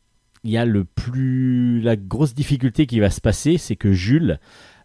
il 0.44 0.50
y 0.50 0.58
a 0.58 0.66
le 0.66 0.84
plus 0.84 1.80
la 1.80 1.96
grosse 1.96 2.34
difficulté 2.34 2.86
qui 2.86 3.00
va 3.00 3.10
se 3.10 3.20
passer, 3.20 3.56
c'est 3.56 3.76
que 3.76 3.92
Jules, 3.92 4.38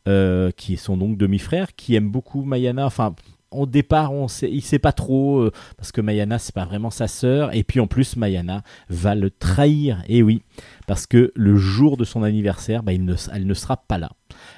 euh, 0.07 0.51
qui 0.55 0.73
est 0.73 0.77
son 0.77 0.95
donc 0.95 1.17
demi-frère, 1.17 1.75
qui 1.75 1.95
aime 1.95 2.09
beaucoup 2.09 2.43
Mayana, 2.43 2.85
enfin 2.85 3.13
au 3.51 3.65
départ, 3.65 4.13
on 4.13 4.27
sait, 4.27 4.49
il 4.49 4.61
sait 4.61 4.79
pas 4.79 4.91
trop 4.91 5.39
euh, 5.39 5.51
parce 5.75 5.91
que 5.91 6.01
Mayana 6.01 6.39
c'est 6.39 6.53
pas 6.53 6.65
vraiment 6.65 6.91
sa 6.91 7.07
sœur 7.07 7.53
et 7.53 7.63
puis 7.63 7.79
en 7.79 7.87
plus 7.87 8.15
Mayana 8.15 8.63
va 8.89 9.15
le 9.15 9.31
trahir. 9.31 10.03
Et 10.07 10.23
oui, 10.23 10.43
parce 10.87 11.07
que 11.07 11.31
le 11.35 11.55
jour 11.57 11.97
de 11.97 12.05
son 12.05 12.23
anniversaire, 12.23 12.83
bah, 12.83 12.93
elle 12.93 13.05
ne 13.05 13.53
sera 13.53 13.77
pas 13.77 13.97
là. 13.97 14.11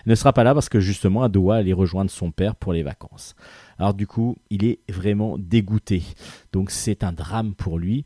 Ne 0.05 0.15
sera 0.15 0.33
pas 0.33 0.43
là 0.43 0.53
parce 0.53 0.69
que 0.69 0.79
justement 0.79 1.25
elle 1.25 1.31
doit 1.31 1.57
aller 1.57 1.73
rejoindre 1.73 2.11
son 2.11 2.31
père 2.31 2.55
pour 2.55 2.73
les 2.73 2.83
vacances. 2.83 3.35
Alors 3.77 3.93
du 3.93 4.07
coup, 4.07 4.37
il 4.49 4.65
est 4.65 4.79
vraiment 4.89 5.37
dégoûté. 5.37 6.03
Donc 6.51 6.71
c'est 6.71 7.03
un 7.03 7.11
drame 7.11 7.53
pour 7.53 7.79
lui. 7.79 8.03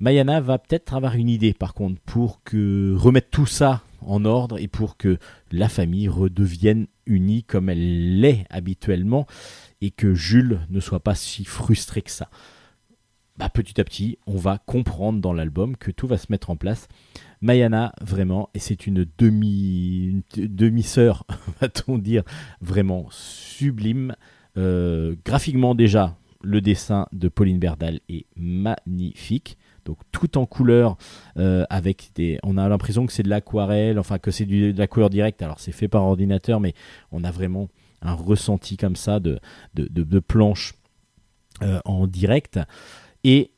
Mayana 0.00 0.40
va 0.40 0.58
peut-être 0.58 0.94
avoir 0.94 1.14
une 1.16 1.28
idée 1.28 1.54
par 1.54 1.74
contre 1.74 2.00
pour 2.02 2.42
que 2.44 2.94
remettre 2.96 3.30
tout 3.30 3.46
ça 3.46 3.82
en 4.00 4.24
ordre 4.24 4.58
et 4.58 4.68
pour 4.68 4.96
que 4.96 5.18
la 5.50 5.68
famille 5.68 6.08
redevienne 6.08 6.86
unie 7.06 7.42
comme 7.42 7.68
elle 7.68 8.20
l'est 8.20 8.46
habituellement 8.48 9.26
et 9.80 9.90
que 9.90 10.14
Jules 10.14 10.60
ne 10.70 10.80
soit 10.80 11.00
pas 11.00 11.14
si 11.14 11.44
frustré 11.44 12.02
que 12.02 12.10
ça. 12.10 12.28
Bah, 13.38 13.48
petit 13.48 13.80
à 13.80 13.84
petit, 13.84 14.18
on 14.26 14.36
va 14.36 14.58
comprendre 14.58 15.20
dans 15.20 15.32
l'album 15.32 15.76
que 15.76 15.92
tout 15.92 16.08
va 16.08 16.18
se 16.18 16.26
mettre 16.30 16.50
en 16.50 16.56
place. 16.56 16.88
Mayana, 17.40 17.92
vraiment, 18.00 18.50
et 18.54 18.58
c'est 18.58 18.86
une 18.86 19.06
demi 19.18 20.22
demi 20.36 20.82
sœur, 20.82 21.24
va-t-on 21.60 21.98
dire, 21.98 22.22
vraiment 22.60 23.06
sublime. 23.10 24.14
Euh, 24.56 25.14
graphiquement 25.24 25.74
déjà, 25.74 26.16
le 26.42 26.60
dessin 26.60 27.06
de 27.12 27.28
Pauline 27.28 27.58
Berdal 27.58 28.00
est 28.08 28.26
magnifique. 28.36 29.58
Donc 29.84 29.98
tout 30.12 30.36
en 30.36 30.44
couleur, 30.44 30.98
euh, 31.38 31.64
avec 31.70 32.10
des, 32.14 32.38
on 32.42 32.58
a 32.58 32.68
l'impression 32.68 33.06
que 33.06 33.12
c'est 33.12 33.22
de 33.22 33.30
l'aquarelle, 33.30 33.98
enfin 33.98 34.18
que 34.18 34.30
c'est 34.30 34.44
de 34.44 34.74
la 34.76 34.86
couleur 34.86 35.08
directe. 35.08 35.40
Alors 35.42 35.60
c'est 35.60 35.72
fait 35.72 35.88
par 35.88 36.04
ordinateur, 36.04 36.60
mais 36.60 36.74
on 37.10 37.24
a 37.24 37.30
vraiment 37.30 37.68
un 38.02 38.12
ressenti 38.12 38.76
comme 38.76 38.96
ça 38.96 39.18
de, 39.18 39.40
de, 39.74 40.18
planche 40.20 40.74
euh, 41.62 41.80
en 41.84 42.06
direct. 42.06 42.60
Et 43.24 43.50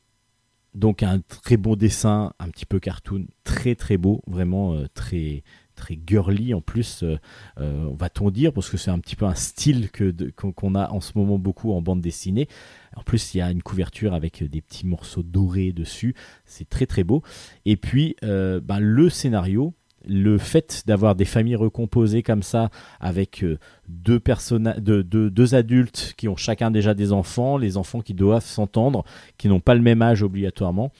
donc 0.73 1.03
un 1.03 1.19
très 1.19 1.57
beau 1.57 1.75
dessin, 1.75 2.33
un 2.39 2.49
petit 2.49 2.65
peu 2.65 2.79
cartoon, 2.79 3.25
très 3.43 3.75
très 3.75 3.97
beau, 3.97 4.21
vraiment 4.27 4.73
euh, 4.73 4.87
très 4.93 5.43
très 5.75 5.99
girly 6.05 6.53
en 6.53 6.61
plus, 6.61 7.03
euh, 7.03 7.17
va-t-on 7.57 8.29
dire, 8.29 8.53
parce 8.53 8.69
que 8.69 8.77
c'est 8.77 8.91
un 8.91 8.99
petit 8.99 9.15
peu 9.15 9.25
un 9.25 9.33
style 9.33 9.89
que 9.89 10.11
qu'on 10.35 10.75
a 10.75 10.91
en 10.91 11.01
ce 11.01 11.13
moment 11.15 11.39
beaucoup 11.39 11.73
en 11.73 11.81
bande 11.81 12.01
dessinée. 12.01 12.47
En 12.95 13.01
plus, 13.01 13.33
il 13.33 13.39
y 13.39 13.41
a 13.41 13.49
une 13.49 13.63
couverture 13.63 14.13
avec 14.13 14.43
des 14.43 14.61
petits 14.61 14.85
morceaux 14.85 15.23
dorés 15.23 15.71
dessus, 15.71 16.13
c'est 16.45 16.69
très 16.69 16.85
très 16.85 17.03
beau. 17.03 17.23
Et 17.65 17.77
puis, 17.77 18.15
ben, 18.21 18.79
le 18.79 19.09
scénario, 19.09 19.73
le 20.07 20.37
fait 20.37 20.83
d'avoir 20.85 21.15
des 21.15 21.25
familles 21.25 21.55
recomposées 21.55 22.23
comme 22.23 22.43
ça, 22.43 22.69
avec 22.99 23.43
euh, 23.43 23.59
deux, 23.87 24.21
deux, 24.21 25.55
adultes 25.55 26.13
qui 26.17 26.27
ont 26.27 26.35
chacun 26.35 26.71
déjà 26.71 26.93
des 26.93 27.11
enfants, 27.11 27.57
les 27.57 27.77
enfants 27.77 28.01
qui 28.01 28.13
doivent 28.13 28.45
s'entendre, 28.45 29.03
qui 29.37 29.47
n'ont 29.47 29.59
pas 29.59 29.75
le 29.75 29.81
même 29.81 30.01
âge 30.01 30.23
obligatoirement, 30.23 30.91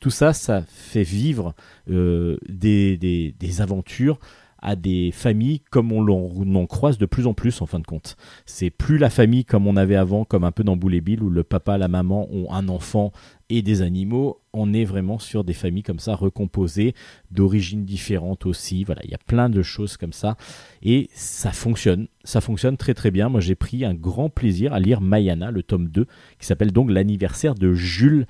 tout 0.00 0.10
ça, 0.10 0.32
ça 0.32 0.62
fait 0.66 1.02
vivre 1.02 1.54
euh, 1.90 2.38
des, 2.48 2.96
des, 2.96 3.60
aventures 3.60 4.18
à 4.62 4.76
des 4.76 5.10
familles 5.12 5.60
comme 5.70 5.92
on 5.92 6.54
en 6.54 6.66
croise 6.66 6.98
de 6.98 7.06
plus 7.06 7.26
en 7.26 7.34
plus 7.34 7.60
en 7.62 7.66
fin 7.66 7.78
de 7.78 7.86
compte. 7.86 8.16
C'est 8.46 8.70
plus 8.70 8.98
la 8.98 9.10
famille 9.10 9.44
comme 9.44 9.66
on 9.66 9.76
avait 9.76 9.96
avant, 9.96 10.24
comme 10.24 10.44
un 10.44 10.52
peu 10.52 10.64
dans 10.64 10.76
Boule 10.76 11.00
Bill, 11.00 11.22
où 11.22 11.30
le 11.30 11.44
papa, 11.44 11.78
la 11.78 11.88
maman 11.88 12.28
ont 12.32 12.52
un 12.52 12.68
enfant 12.68 13.12
et 13.48 13.62
des 13.62 13.82
animaux. 13.82 14.40
On 14.52 14.72
est 14.72 14.84
vraiment 14.84 15.18
sur 15.18 15.44
des 15.44 15.52
familles 15.52 15.82
comme 15.82 15.98
ça, 15.98 16.14
recomposées, 16.14 16.94
d'origines 17.30 17.84
différentes 17.84 18.46
aussi. 18.46 18.84
Voilà, 18.84 19.02
il 19.04 19.10
y 19.10 19.14
a 19.14 19.18
plein 19.18 19.48
de 19.48 19.62
choses 19.62 19.96
comme 19.96 20.12
ça. 20.12 20.36
Et 20.82 21.08
ça 21.14 21.52
fonctionne. 21.52 22.08
Ça 22.24 22.40
fonctionne 22.40 22.76
très 22.76 22.94
très 22.94 23.10
bien. 23.10 23.28
Moi 23.28 23.40
j'ai 23.40 23.54
pris 23.54 23.84
un 23.84 23.94
grand 23.94 24.28
plaisir 24.28 24.72
à 24.72 24.80
lire 24.80 25.00
Mayana, 25.00 25.50
le 25.50 25.62
tome 25.62 25.88
2, 25.88 26.06
qui 26.38 26.46
s'appelle 26.46 26.72
donc 26.72 26.90
L'anniversaire 26.90 27.54
de 27.54 27.72
Jules 27.72 28.26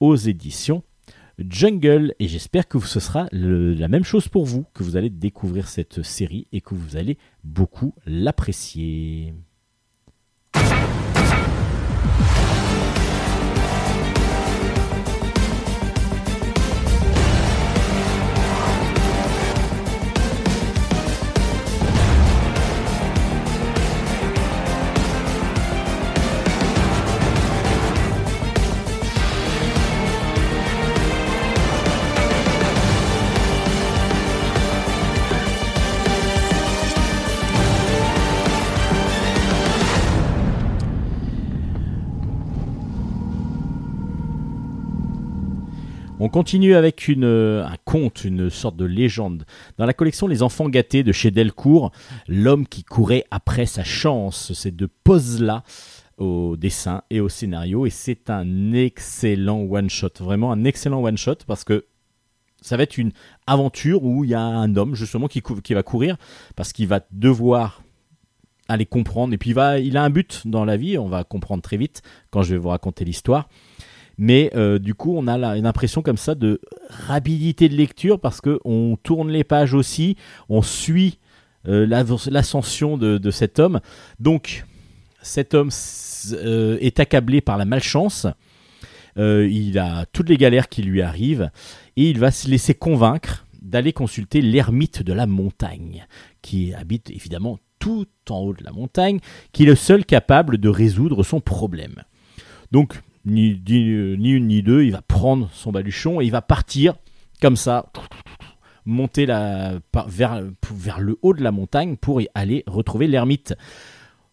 aux 0.00 0.16
éditions 0.16 0.82
Jungle 1.38 2.14
et 2.18 2.28
j'espère 2.28 2.68
que 2.68 2.78
ce 2.78 3.00
sera 3.00 3.26
la 3.32 3.88
même 3.88 4.04
chose 4.04 4.28
pour 4.28 4.44
vous, 4.44 4.64
que 4.74 4.82
vous 4.82 4.96
allez 4.96 5.10
découvrir 5.10 5.68
cette 5.68 6.02
série 6.02 6.46
et 6.52 6.60
que 6.60 6.74
vous 6.74 6.96
allez 6.96 7.18
beaucoup 7.42 7.94
l'apprécier. 8.06 9.34
On 46.24 46.30
continue 46.30 46.74
avec 46.74 47.10
euh, 47.10 47.62
un 47.66 47.76
conte, 47.84 48.24
une 48.24 48.48
sorte 48.48 48.76
de 48.76 48.86
légende. 48.86 49.44
Dans 49.76 49.84
la 49.84 49.92
collection 49.92 50.26
Les 50.26 50.42
Enfants 50.42 50.70
gâtés 50.70 51.02
de 51.02 51.12
chez 51.12 51.30
Delcourt, 51.30 51.92
l'homme 52.28 52.66
qui 52.66 52.82
courait 52.82 53.26
après 53.30 53.66
sa 53.66 53.84
chance, 53.84 54.54
c'est 54.54 54.74
de 54.74 54.86
pose-là 54.86 55.64
au 56.16 56.56
dessin 56.56 57.02
et 57.10 57.20
au 57.20 57.28
scénario 57.28 57.84
et 57.84 57.90
c'est 57.90 58.30
un 58.30 58.72
excellent 58.72 59.58
one-shot, 59.70 60.12
vraiment 60.20 60.50
un 60.50 60.64
excellent 60.64 61.02
one-shot 61.02 61.44
parce 61.46 61.62
que 61.62 61.84
ça 62.62 62.78
va 62.78 62.84
être 62.84 62.96
une 62.96 63.12
aventure 63.46 64.02
où 64.02 64.24
il 64.24 64.30
y 64.30 64.34
a 64.34 64.40
un 64.40 64.76
homme 64.76 64.94
justement 64.94 65.28
qui, 65.28 65.42
qui 65.42 65.74
va 65.74 65.82
courir 65.82 66.16
parce 66.56 66.72
qu'il 66.72 66.88
va 66.88 67.00
devoir 67.10 67.82
aller 68.68 68.86
comprendre 68.86 69.34
et 69.34 69.36
puis 69.36 69.50
il 69.50 69.96
a 69.98 70.02
un 70.02 70.10
but 70.10 70.46
dans 70.46 70.64
la 70.64 70.78
vie, 70.78 70.96
on 70.96 71.08
va 71.08 71.22
comprendre 71.22 71.62
très 71.62 71.76
vite 71.76 72.00
quand 72.30 72.40
je 72.40 72.54
vais 72.54 72.58
vous 72.58 72.70
raconter 72.70 73.04
l'histoire. 73.04 73.46
Mais 74.18 74.50
euh, 74.54 74.78
du 74.78 74.94
coup, 74.94 75.14
on 75.16 75.26
a 75.26 75.56
une 75.56 75.66
impression 75.66 76.02
comme 76.02 76.16
ça 76.16 76.34
de 76.34 76.60
rapidité 76.88 77.68
de 77.68 77.74
lecture 77.74 78.20
parce 78.20 78.40
que 78.40 78.60
on 78.64 78.96
tourne 79.02 79.30
les 79.30 79.44
pages 79.44 79.74
aussi, 79.74 80.16
on 80.48 80.62
suit 80.62 81.18
euh, 81.66 81.86
l'ascension 81.86 82.96
de, 82.96 83.30
cet 83.30 83.58
homme. 83.58 83.80
Donc, 84.20 84.64
cet 85.22 85.54
homme 85.54 85.70
euh, 86.32 86.78
est 86.80 87.00
accablé 87.00 87.40
par 87.40 87.58
la 87.58 87.64
malchance. 87.64 88.26
il 89.16 89.78
a 89.78 90.06
toutes 90.12 90.28
les 90.28 90.36
galères 90.36 90.68
qui 90.68 90.82
lui 90.82 91.02
arrivent 91.02 91.50
et 91.96 92.10
il 92.10 92.18
va 92.18 92.30
se 92.30 92.48
laisser 92.48 92.74
convaincre 92.74 93.46
d'aller 93.62 93.94
consulter 93.94 94.42
l'ermite 94.42 95.02
de 95.02 95.14
la 95.14 95.26
montagne, 95.26 96.06
qui 96.42 96.74
habite 96.74 97.10
évidemment 97.10 97.58
tout 97.78 98.06
en 98.28 98.40
haut 98.40 98.52
de 98.52 98.62
la 98.62 98.72
montagne, 98.72 99.20
qui 99.52 99.62
est 99.62 99.66
le 99.66 99.74
seul 99.74 100.04
capable 100.04 100.58
de 100.58 100.68
résoudre 100.68 101.22
son 101.22 101.40
problème. 101.40 102.02
Donc 102.72 103.00
ni, 103.24 103.50
une 103.50 104.46
ni 104.46 104.62
deux, 104.62 104.84
il 104.84 104.92
va 104.92 105.02
prendre 105.02 105.50
son 105.52 105.72
baluchon 105.72 106.20
et 106.20 106.24
il 106.24 106.30
va 106.30 106.42
partir 106.42 106.94
comme 107.40 107.56
ça, 107.56 107.90
monter 108.84 109.26
la, 109.26 109.74
vers, 110.06 110.42
vers 110.72 111.00
le 111.00 111.18
haut 111.22 111.34
de 111.34 111.42
la 111.42 111.52
montagne 111.52 111.96
pour 111.96 112.20
y 112.20 112.28
aller 112.34 112.64
retrouver 112.66 113.06
l'ermite. 113.06 113.54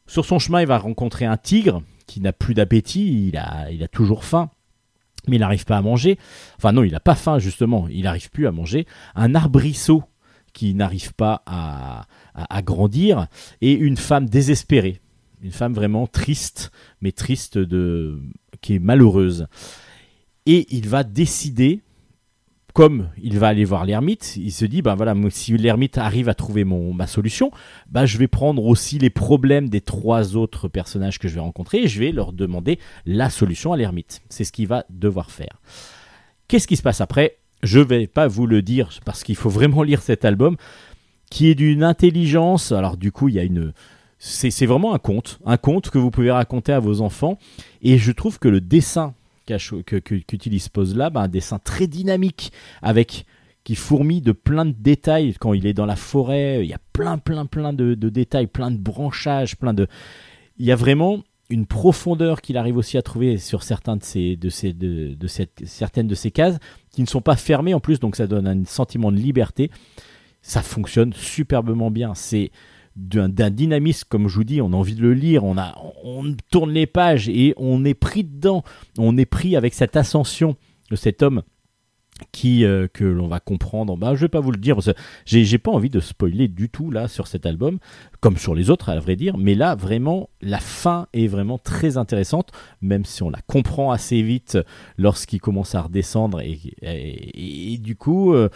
Sur 0.07 0.25
son 0.25 0.39
chemin, 0.39 0.61
il 0.61 0.67
va 0.67 0.77
rencontrer 0.77 1.25
un 1.25 1.37
tigre 1.37 1.83
qui 2.05 2.21
n'a 2.21 2.33
plus 2.33 2.53
d'appétit, 2.53 3.29
il 3.29 3.37
a, 3.37 3.71
il 3.71 3.83
a 3.83 3.87
toujours 3.87 4.23
faim 4.23 4.49
mais 5.27 5.35
il 5.35 5.39
n'arrive 5.39 5.65
pas 5.65 5.77
à 5.77 5.81
manger. 5.81 6.17
Enfin 6.57 6.71
non, 6.71 6.83
il 6.83 6.91
n'a 6.91 6.99
pas 6.99 7.15
faim 7.15 7.39
justement, 7.39 7.87
il 7.89 8.03
n'arrive 8.03 8.29
plus 8.31 8.47
à 8.47 8.51
manger. 8.51 8.85
Un 9.15 9.35
arbrisseau 9.35 10.03
qui 10.53 10.73
n'arrive 10.73 11.13
pas 11.13 11.43
à, 11.45 12.05
à, 12.33 12.61
grandir 12.61 13.27
et 13.61 13.71
une 13.71 13.97
femme 13.97 14.27
désespérée, 14.27 14.99
une 15.41 15.51
femme 15.51 15.73
vraiment 15.73 16.07
triste, 16.07 16.71
mais 17.01 17.11
triste 17.11 17.57
de 17.57 18.19
qui 18.61 18.75
est 18.75 18.79
malheureuse. 18.79 19.47
Et 20.45 20.67
il 20.75 20.87
va 20.87 21.03
décider, 21.03 21.81
comme 22.73 23.09
il 23.21 23.37
va 23.39 23.47
aller 23.47 23.65
voir 23.65 23.85
l'ermite, 23.85 24.37
il 24.37 24.51
se 24.51 24.65
dit, 24.65 24.81
ben 24.81 24.95
voilà, 24.95 25.15
si 25.29 25.55
l'ermite 25.57 25.97
arrive 25.97 26.29
à 26.29 26.33
trouver 26.33 26.63
ma 26.63 27.07
solution, 27.07 27.51
ben 27.89 28.05
je 28.05 28.17
vais 28.17 28.27
prendre 28.27 28.65
aussi 28.65 28.97
les 28.99 29.09
problèmes 29.09 29.69
des 29.69 29.81
trois 29.81 30.35
autres 30.35 30.67
personnages 30.67 31.19
que 31.19 31.27
je 31.27 31.35
vais 31.35 31.41
rencontrer 31.41 31.83
et 31.83 31.87
je 31.87 31.99
vais 31.99 32.11
leur 32.11 32.33
demander 32.33 32.79
la 33.05 33.29
solution 33.29 33.73
à 33.73 33.77
l'ermite. 33.77 34.21
C'est 34.29 34.43
ce 34.43 34.51
qu'il 34.51 34.67
va 34.67 34.85
devoir 34.89 35.31
faire. 35.31 35.59
Qu'est-ce 36.47 36.67
qui 36.67 36.75
se 36.75 36.83
passe 36.83 37.01
après? 37.01 37.37
Je 37.63 37.79
ne 37.79 37.83
vais 37.83 38.07
pas 38.07 38.27
vous 38.27 38.47
le 38.47 38.61
dire 38.61 38.89
parce 39.05 39.23
qu'il 39.23 39.35
faut 39.35 39.49
vraiment 39.49 39.83
lire 39.83 40.01
cet 40.01 40.25
album 40.25 40.57
qui 41.29 41.47
est 41.47 41.55
d'une 41.55 41.83
intelligence. 41.83 42.71
Alors 42.71 42.97
du 42.97 43.11
coup, 43.11 43.29
il 43.29 43.35
y 43.35 43.39
a 43.39 43.43
une 43.43 43.73
c'est 44.23 44.67
vraiment 44.67 44.93
un 44.93 44.99
conte, 44.99 45.39
un 45.47 45.57
conte 45.57 45.89
que 45.89 45.97
vous 45.97 46.11
pouvez 46.11 46.29
raconter 46.29 46.71
à 46.71 46.79
vos 46.79 47.01
enfants. 47.01 47.39
Et 47.81 47.97
je 47.97 48.11
trouve 48.11 48.37
que 48.37 48.47
le 48.47 48.61
dessin 48.61 49.15
qu'utilise 50.27 50.69
Pose 50.69 50.95
là, 50.95 51.09
bah, 51.09 51.21
un 51.21 51.27
dessin 51.27 51.57
très 51.57 51.87
dynamique, 51.87 52.51
avec 52.83 53.25
qui 53.63 53.73
fourmille 53.73 54.21
de 54.21 54.31
plein 54.31 54.65
de 54.65 54.75
détails. 54.77 55.33
Quand 55.39 55.53
il 55.53 55.65
est 55.65 55.73
dans 55.73 55.87
la 55.87 55.95
forêt, 55.95 56.63
il 56.63 56.69
y 56.69 56.73
a 56.73 56.79
plein, 56.93 57.17
plein, 57.17 57.47
plein 57.47 57.73
de, 57.73 57.95
détails, 57.95 58.45
plein 58.45 58.69
de 58.69 58.77
branchages, 58.77 59.57
plein 59.57 59.73
de. 59.73 59.87
Il 60.59 60.67
y 60.67 60.71
a 60.71 60.75
vraiment 60.75 61.23
une 61.49 61.65
profondeur 61.65 62.41
qu'il 62.41 62.57
arrive 62.57 62.77
aussi 62.77 62.99
à 62.99 63.01
trouver 63.01 63.39
sur 63.39 63.63
certains 63.63 63.97
de 63.97 64.03
ces, 64.03 64.35
de 64.35 64.49
ces, 64.49 64.71
de, 64.71 65.17
certaines 65.65 66.07
de 66.07 66.15
ces 66.15 66.29
cases 66.29 66.59
qui 66.91 67.01
ne 67.01 67.07
sont 67.07 67.21
pas 67.21 67.35
fermées 67.35 67.73
en 67.73 67.79
plus, 67.79 67.99
donc 67.99 68.15
ça 68.15 68.27
donne 68.27 68.47
un 68.47 68.65
sentiment 68.65 69.11
de 69.11 69.17
liberté. 69.17 69.71
Ça 70.43 70.61
fonctionne 70.61 71.11
superbement 71.13 71.89
bien. 71.89 72.13
C'est 72.13 72.51
d'un 72.95 73.29
dynamisme, 73.29 74.05
comme 74.09 74.27
je 74.27 74.35
vous 74.35 74.43
dis, 74.43 74.61
on 74.61 74.73
a 74.73 74.75
envie 74.75 74.95
de 74.95 75.01
le 75.01 75.13
lire, 75.13 75.43
on, 75.43 75.57
a, 75.57 75.75
on 76.03 76.35
tourne 76.51 76.71
les 76.71 76.87
pages 76.87 77.29
et 77.29 77.53
on 77.57 77.85
est 77.85 77.93
pris 77.93 78.23
dedans, 78.23 78.63
on 78.97 79.17
est 79.17 79.25
pris 79.25 79.55
avec 79.55 79.73
cette 79.73 79.95
ascension 79.95 80.55
de 80.89 80.95
cet 80.95 81.23
homme 81.23 81.43
qui 82.31 82.65
euh, 82.65 82.87
que 82.91 83.03
l'on 83.03 83.27
va 83.27 83.39
comprendre. 83.39 83.97
Bah, 83.97 84.13
je 84.15 84.21
vais 84.21 84.29
pas 84.29 84.39
vous 84.39 84.51
le 84.51 84.57
dire, 84.57 84.77
j'ai, 85.25 85.57
pas 85.57 85.71
envie 85.71 85.89
de 85.89 85.99
spoiler 85.99 86.47
du 86.47 86.69
tout 86.69 86.91
là 86.91 87.07
sur 87.07 87.27
cet 87.27 87.45
album, 87.45 87.79
comme 88.19 88.37
sur 88.37 88.55
les 88.55 88.69
autres 88.69 88.89
à 88.89 88.99
vrai 88.99 89.15
dire, 89.15 89.37
mais 89.37 89.55
là 89.55 89.75
vraiment 89.75 90.29
la 90.41 90.59
fin 90.59 91.07
est 91.13 91.27
vraiment 91.27 91.57
très 91.57 91.97
intéressante, 91.97 92.51
même 92.81 93.05
si 93.05 93.23
on 93.23 93.29
la 93.29 93.41
comprend 93.47 93.91
assez 93.91 94.21
vite 94.21 94.57
lorsqu'il 94.97 95.41
commence 95.41 95.75
à 95.75 95.81
redescendre 95.81 96.41
et, 96.41 96.59
et, 96.83 97.77
du 97.77 97.95
coup. 97.95 98.33
Euh, 98.33 98.49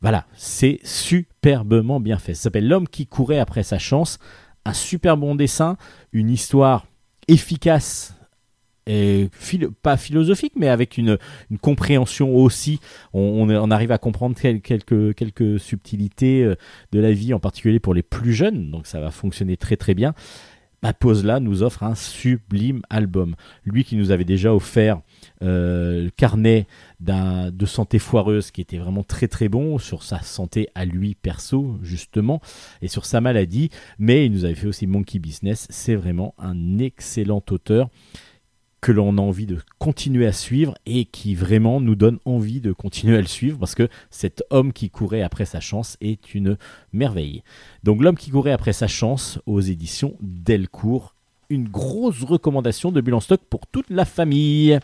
voilà, 0.00 0.26
c'est 0.34 0.80
superbement 0.84 2.00
bien 2.00 2.18
fait. 2.18 2.34
Ça 2.34 2.44
s'appelle 2.44 2.68
L'homme 2.68 2.88
qui 2.88 3.06
courait 3.06 3.38
après 3.38 3.62
sa 3.62 3.78
chance. 3.78 4.18
Un 4.64 4.72
super 4.72 5.16
bon 5.16 5.34
dessin, 5.34 5.76
une 6.12 6.30
histoire 6.30 6.86
efficace 7.26 8.14
et 8.88 9.28
pas 9.82 9.96
philosophique, 9.96 10.54
mais 10.56 10.68
avec 10.68 10.96
une, 10.96 11.18
compréhension 11.60 12.34
aussi. 12.34 12.80
On, 13.12 13.70
arrive 13.70 13.92
à 13.92 13.98
comprendre 13.98 14.34
quelques, 14.36 15.60
subtilités 15.60 16.42
euh, 16.42 16.54
de 16.92 17.00
la 17.00 17.12
vie, 17.12 17.34
en 17.34 17.38
particulier 17.38 17.80
pour 17.80 17.94
les 17.94 18.02
plus 18.02 18.32
jeunes, 18.32 18.70
donc 18.70 18.86
ça 18.86 19.00
va 19.00 19.10
fonctionner 19.10 19.56
très 19.56 19.76
très 19.76 19.94
bien. 19.94 20.14
Ma 20.82 20.92
pause 20.92 21.24
là 21.24 21.40
nous 21.40 21.62
offre 21.62 21.82
un 21.82 21.94
sublime 21.94 22.82
album. 22.88 23.34
Lui 23.64 23.82
qui 23.82 23.96
nous 23.96 24.12
avait 24.12 24.24
déjà 24.24 24.54
offert 24.54 25.00
euh, 25.42 26.04
le 26.04 26.10
carnet 26.10 26.66
de 27.00 27.66
santé 27.66 27.98
foireuse 27.98 28.50
qui 28.50 28.60
était 28.60 28.78
vraiment 28.78 29.02
très 29.02 29.28
très 29.28 29.48
bon 29.48 29.78
sur 29.78 30.02
sa 30.02 30.20
santé 30.22 30.68
à 30.74 30.84
lui 30.84 31.14
perso 31.14 31.78
justement 31.82 32.40
et 32.80 32.88
sur 32.88 33.06
sa 33.06 33.20
maladie. 33.20 33.70
Mais 33.98 34.26
il 34.26 34.32
nous 34.32 34.44
avait 34.44 34.54
fait 34.54 34.68
aussi 34.68 34.86
Monkey 34.86 35.18
Business. 35.18 35.66
C'est 35.70 35.96
vraiment 35.96 36.34
un 36.38 36.78
excellent 36.78 37.42
auteur 37.50 37.88
que 38.80 38.92
l'on 38.92 39.18
a 39.18 39.20
envie 39.20 39.46
de 39.46 39.58
continuer 39.78 40.26
à 40.26 40.32
suivre 40.32 40.74
et 40.86 41.04
qui 41.04 41.34
vraiment 41.34 41.80
nous 41.80 41.96
donne 41.96 42.18
envie 42.24 42.60
de 42.60 42.72
continuer 42.72 43.16
à 43.16 43.20
le 43.20 43.26
suivre 43.26 43.58
parce 43.58 43.74
que 43.74 43.88
cet 44.10 44.44
homme 44.50 44.72
qui 44.72 44.90
courait 44.90 45.22
après 45.22 45.44
sa 45.44 45.60
chance 45.60 45.96
est 46.00 46.34
une 46.34 46.56
merveille. 46.92 47.42
Donc 47.82 48.02
l'homme 48.02 48.16
qui 48.16 48.30
courait 48.30 48.52
après 48.52 48.72
sa 48.72 48.86
chance 48.86 49.40
aux 49.46 49.60
éditions 49.60 50.16
Delcourt, 50.20 51.14
une 51.50 51.68
grosse 51.68 52.22
recommandation 52.22 52.92
de 52.92 53.00
Bulle 53.00 53.20
stock 53.20 53.40
pour 53.50 53.66
toute 53.66 53.90
la 53.90 54.04
famille. 54.04 54.78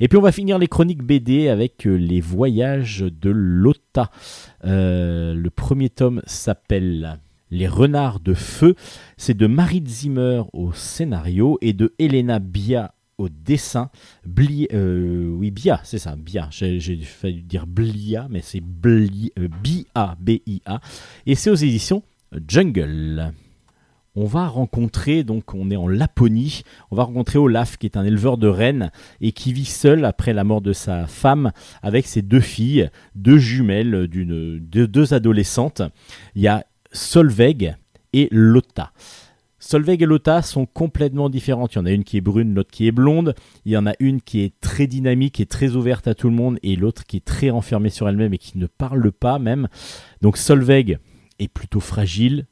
Et 0.00 0.06
puis 0.06 0.16
on 0.16 0.22
va 0.22 0.32
finir 0.32 0.58
les 0.58 0.68
chroniques 0.68 1.02
BD 1.02 1.48
avec 1.48 1.86
euh, 1.86 1.96
les 1.96 2.20
voyages 2.20 3.00
de 3.00 3.30
Lota. 3.30 4.10
Euh, 4.64 5.34
le 5.34 5.50
premier 5.50 5.90
tome 5.90 6.22
s'appelle 6.24 7.18
Les 7.50 7.66
Renards 7.66 8.20
de 8.20 8.34
Feu. 8.34 8.76
C'est 9.16 9.36
de 9.36 9.48
Marie 9.48 9.82
Zimmer 9.84 10.42
au 10.52 10.72
scénario 10.72 11.58
et 11.62 11.72
de 11.72 11.94
Elena 11.98 12.38
Bia 12.38 12.92
au 13.18 13.28
dessin. 13.28 13.90
Bli, 14.24 14.68
euh, 14.72 15.28
oui, 15.28 15.50
Bia, 15.50 15.80
c'est 15.84 15.98
ça, 15.98 16.16
Bia. 16.16 16.48
J'ai 16.50 17.00
failli 17.02 17.42
dire 17.42 17.66
Blia, 17.66 18.28
mais 18.30 18.40
c'est 18.40 18.60
Bia, 18.60 20.16
B-I-A. 20.20 20.80
Et 21.26 21.34
c'est 21.34 21.50
aux 21.50 21.54
éditions 21.56 22.02
Jungle. 22.46 23.32
on 24.14 24.26
va 24.26 24.46
rencontrer, 24.46 25.24
donc 25.24 25.54
on 25.54 25.70
est 25.70 25.76
en 25.76 25.88
Laponie, 25.88 26.62
on 26.90 26.96
va 26.96 27.04
rencontrer 27.04 27.38
Olaf 27.38 27.76
qui 27.76 27.86
est 27.86 27.96
un 27.96 28.04
éleveur 28.04 28.36
de 28.36 28.48
rennes 28.48 28.90
et 29.20 29.32
qui 29.32 29.52
vit 29.52 29.64
seul 29.64 30.04
après 30.04 30.32
la 30.32 30.44
mort 30.44 30.60
de 30.60 30.72
sa 30.72 31.06
femme 31.06 31.52
avec 31.82 32.06
ses 32.06 32.22
deux 32.22 32.40
filles, 32.40 32.90
deux 33.14 33.38
jumelles, 33.38 34.08
d'une, 34.08 34.58
de, 34.58 34.86
deux 34.86 35.14
adolescentes. 35.14 35.82
Il 36.34 36.42
y 36.42 36.48
a 36.48 36.64
Solveig 36.92 37.76
et 38.12 38.28
Lotta. 38.30 38.92
Solveig 39.68 40.02
et 40.02 40.06
Lotta 40.06 40.40
sont 40.40 40.64
complètement 40.64 41.28
différentes. 41.28 41.74
Il 41.74 41.76
y 41.76 41.80
en 41.82 41.84
a 41.84 41.90
une 41.90 42.02
qui 42.02 42.16
est 42.16 42.22
brune, 42.22 42.54
l'autre 42.54 42.70
qui 42.70 42.86
est 42.86 42.90
blonde. 42.90 43.34
Il 43.66 43.72
y 43.72 43.76
en 43.76 43.86
a 43.86 43.92
une 44.00 44.22
qui 44.22 44.40
est 44.40 44.58
très 44.60 44.86
dynamique 44.86 45.40
et 45.40 45.44
très 45.44 45.76
ouverte 45.76 46.08
à 46.08 46.14
tout 46.14 46.30
le 46.30 46.34
monde, 46.34 46.58
et 46.62 46.74
l'autre 46.74 47.04
qui 47.04 47.18
est 47.18 47.24
très 47.24 47.50
renfermée 47.50 47.90
sur 47.90 48.08
elle-même 48.08 48.32
et 48.32 48.38
qui 48.38 48.56
ne 48.56 48.66
parle 48.66 49.12
pas 49.12 49.38
même. 49.38 49.68
Donc 50.22 50.38
Solveig 50.38 50.96
est 51.38 51.48
plutôt 51.48 51.80
fragile, 51.80 52.46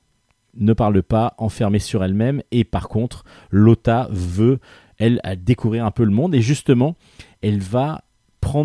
ne 0.59 0.75
parle 0.75 1.03
pas, 1.03 1.33
enfermée 1.39 1.79
sur 1.79 2.05
elle-même, 2.05 2.43
et 2.51 2.65
par 2.65 2.87
contre, 2.87 3.25
Lotta 3.51 4.09
veut, 4.11 4.59
elle, 4.99 5.23
découvrir 5.39 5.87
un 5.87 5.93
peu 5.93 6.05
le 6.05 6.11
monde, 6.11 6.35
et 6.35 6.43
justement, 6.43 6.97
elle 7.41 7.61
va 7.61 8.05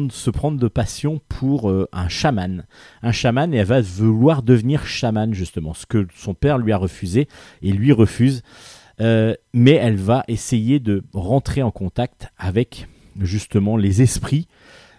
se 0.10 0.30
prendre 0.30 0.60
de 0.60 0.68
passion 0.68 1.22
pour 1.28 1.70
euh, 1.70 1.88
un 1.92 2.08
chaman. 2.08 2.66
Un 3.02 3.12
chaman 3.12 3.54
et 3.54 3.58
elle 3.58 3.66
va 3.66 3.82
vouloir 3.82 4.44
devenir 4.44 4.86
chaman 4.86 5.34
justement, 5.34 5.74
ce 5.74 5.86
que 5.86 6.08
son 6.16 6.34
père 6.34 6.58
lui 6.58 6.72
a 6.72 6.78
refusé 6.78 7.28
et 7.62 7.72
lui 7.72 7.92
refuse. 7.92 8.44
Euh, 9.00 9.34
mais 9.54 9.72
elle 9.72 9.96
va 9.96 10.24
essayer 10.28 10.80
de 10.80 11.04
rentrer 11.14 11.64
en 11.64 11.72
contact 11.72 12.30
avec 12.38 12.88
justement 13.20 13.76
les 13.76 14.02
esprits 14.02 14.48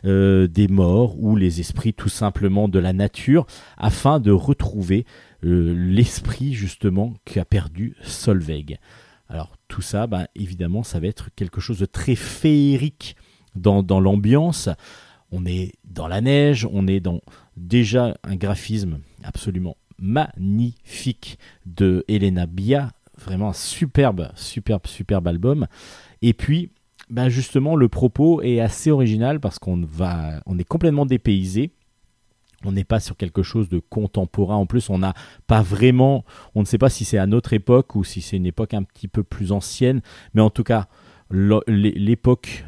euh, 0.05 0.49
des 0.49 0.67
morts 0.67 1.15
ou 1.23 1.37
les 1.37 1.61
esprits 1.61 1.95
tout 1.95 2.09
simplement 2.09 2.69
de 2.69 2.81
la 2.81 2.93
nature 2.93 3.47
afin 3.79 4.19
de 4.19 4.33
retrouver 4.33 5.07
l'esprit 5.43 6.55
justement 6.55 7.15
qu'a 7.25 7.45
perdu 7.45 7.97
Solveig. 8.03 8.79
Alors 9.29 9.57
tout 9.67 9.83
ça, 9.83 10.07
ben, 10.07 10.27
évidemment, 10.35 10.83
ça 10.83 11.01
va 11.01 11.07
être 11.07 11.31
quelque 11.35 11.61
chose 11.61 11.79
de 11.79 11.87
très 11.87 12.15
féerique 12.15 13.17
dans, 13.55 14.01
l'ambiance. 14.01 14.69
On 15.31 15.47
est 15.47 15.73
dans 15.85 16.09
la 16.09 16.21
neige, 16.21 16.69
on 16.71 16.87
est 16.87 17.01
dans 17.01 17.21
déjà 17.57 18.17
un 18.23 18.37
graphisme 18.37 18.99
absolument 19.23 19.77
magnifique 19.99 21.39
de 21.65 22.05
Elena 22.09 22.47
Bia, 22.47 22.91
vraiment 23.19 23.51
un 23.51 23.55
superbe, 23.55 24.31
superbe, 24.35 24.87
superbe 24.87 25.29
album. 25.29 25.67
Et 26.23 26.33
puis, 26.33 26.71
ben 27.09 27.29
justement, 27.29 27.77
le 27.77 27.89
propos 27.89 28.43
est 28.43 28.61
assez 28.61 28.91
original 28.91 29.41
parce 29.41 29.59
qu'on 29.59 29.83
va, 29.85 30.43
on 30.47 30.59
est 30.59 30.65
complètement 30.65 31.07
dépaysé. 31.07 31.71
On 32.65 32.73
n'est 32.73 32.85
pas 32.85 33.01
sur 33.01 33.17
quelque 33.17 33.43
chose 33.43 33.69
de 33.69 33.81
contemporain. 33.81 34.57
En 34.57 34.67
plus, 34.67 34.89
on 34.89 34.99
n'a 34.99 35.15
pas 35.47 35.63
vraiment, 35.63 36.25
on 36.55 36.61
ne 36.61 36.65
sait 36.65 36.79
pas 36.79 36.91
si 36.91 37.05
c'est 37.05 37.19
à 37.19 37.27
notre 37.27 37.53
époque 37.53 37.97
ou 37.97 38.05
si 38.05 38.21
c'est 38.21 38.37
une 38.37 38.47
époque 38.47 38.73
un 38.73 38.85
petit 38.85 39.09
peu 39.09 39.25
plus 39.25 39.51
ancienne. 39.51 40.01
Mais 40.35 40.43
en 40.43 40.51
tout 40.51 40.63
cas, 40.63 40.87
l'époque 41.33 42.65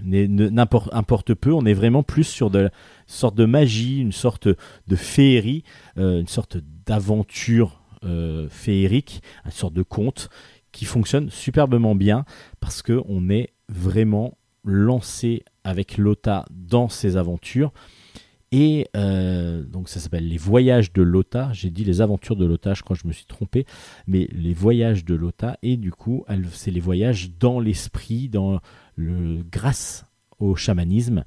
importe 0.93 1.35
peu, 1.35 1.53
on 1.53 1.67
est 1.67 1.75
vraiment 1.75 2.03
plus 2.03 2.25
sur 2.25 2.51
de, 2.51 2.63
une 2.63 2.71
sorte 3.07 3.35
de 3.35 3.45
magie, 3.45 4.01
une 4.01 4.13
sorte 4.13 4.49
de 4.49 4.97
féerie, 4.97 5.65
euh, 5.99 6.21
une 6.21 6.29
sorte 6.29 6.57
d'aventure 6.87 7.83
euh, 8.05 8.49
féerique, 8.49 9.23
une 9.45 9.51
sorte 9.51 9.75
de 9.75 9.83
conte 9.83 10.31
qui 10.73 10.85
fonctionne 10.85 11.31
superbement 11.31 11.95
bien 11.95 12.25
parce 12.61 12.83
qu'on 12.83 13.31
est 13.31 13.51
vraiment 13.69 14.37
lancé 14.65 15.45
avec 15.63 15.99
Lota 15.99 16.45
dans 16.51 16.89
ses 16.89 17.17
aventures. 17.17 17.73
Et 18.57 18.87
euh, 18.97 19.65
donc 19.65 19.89
ça 19.89 19.99
s'appelle 19.99 20.29
Les 20.29 20.37
Voyages 20.37 20.93
de 20.93 21.03
Lota. 21.03 21.51
J'ai 21.53 21.71
dit 21.71 21.83
les 21.83 22.01
aventures 22.01 22.37
de 22.37 22.47
Lota, 22.47 22.73
je 22.73 22.83
crois 22.83 22.95
que 22.95 23.03
je 23.03 23.09
me 23.09 23.13
suis 23.13 23.27
trompé. 23.27 23.67
Mais 24.07 24.29
les 24.31 24.55
voyages 24.55 25.05
de 25.05 25.17
Lota. 25.17 25.59
Et 25.65 25.77
du 25.77 25.91
coup, 25.91 26.25
c'est 26.53 26.71
les 26.71 26.79
voyages 26.79 27.33
dans 27.41 27.59
l'esprit, 27.59 28.31
grâce 29.51 30.07
au 30.39 30.55
chamanisme. 30.55 31.25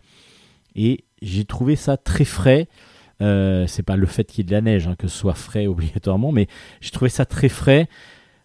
Et 0.73 1.03
j'ai 1.21 1.43
trouvé 1.43 1.75
ça 1.75 1.97
très 1.97 2.23
frais. 2.23 2.69
Euh, 3.21 3.67
c'est 3.67 3.83
pas 3.83 3.97
le 3.97 4.05
fait 4.05 4.23
qu'il 4.23 4.37
y 4.37 4.41
ait 4.43 4.47
de 4.47 4.53
la 4.53 4.61
neige, 4.61 4.87
hein, 4.87 4.95
que 4.97 5.09
ce 5.09 5.17
soit 5.17 5.33
frais 5.33 5.67
obligatoirement, 5.67 6.31
mais 6.31 6.47
j'ai 6.79 6.91
trouvé 6.91 7.09
ça 7.09 7.25
très 7.25 7.49
frais, 7.49 7.89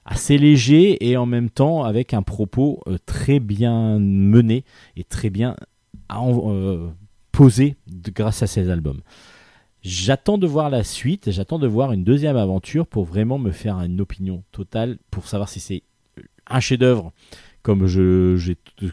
assez 0.05 0.39
léger 0.39 1.09
et 1.09 1.17
en 1.17 1.27
même 1.27 1.51
temps 1.51 1.85
avec 1.85 2.15
un 2.15 2.23
propos 2.23 2.81
euh, 2.89 2.99
très 3.07 3.39
bien 3.39 4.01
mené 4.01 4.65
et 4.97 5.05
très 5.05 5.31
bien 5.31 5.55
euh, 6.11 6.89
posé 7.33 7.77
grâce 7.89 8.43
à 8.43 8.47
ces 8.47 8.71
albums. 8.71 9.01
J'attends 9.83 10.39
de 10.39 10.47
voir 10.47 10.71
la 10.71 10.85
suite, 10.85 11.31
j'attends 11.33 11.59
de 11.59 11.67
voir 11.67 11.93
une 11.93 12.05
deuxième 12.05 12.37
aventure 12.37 12.87
pour 12.87 13.05
vraiment 13.05 13.39
me 13.39 13.51
faire 13.51 13.79
une 13.81 14.01
opinion 14.01 14.45
totale, 14.53 14.99
pour 15.11 15.27
savoir 15.27 15.49
si 15.49 15.59
c'est 15.59 15.83
un 16.47 16.61
chef-d'œuvre 16.61 17.13
comme 17.63 17.87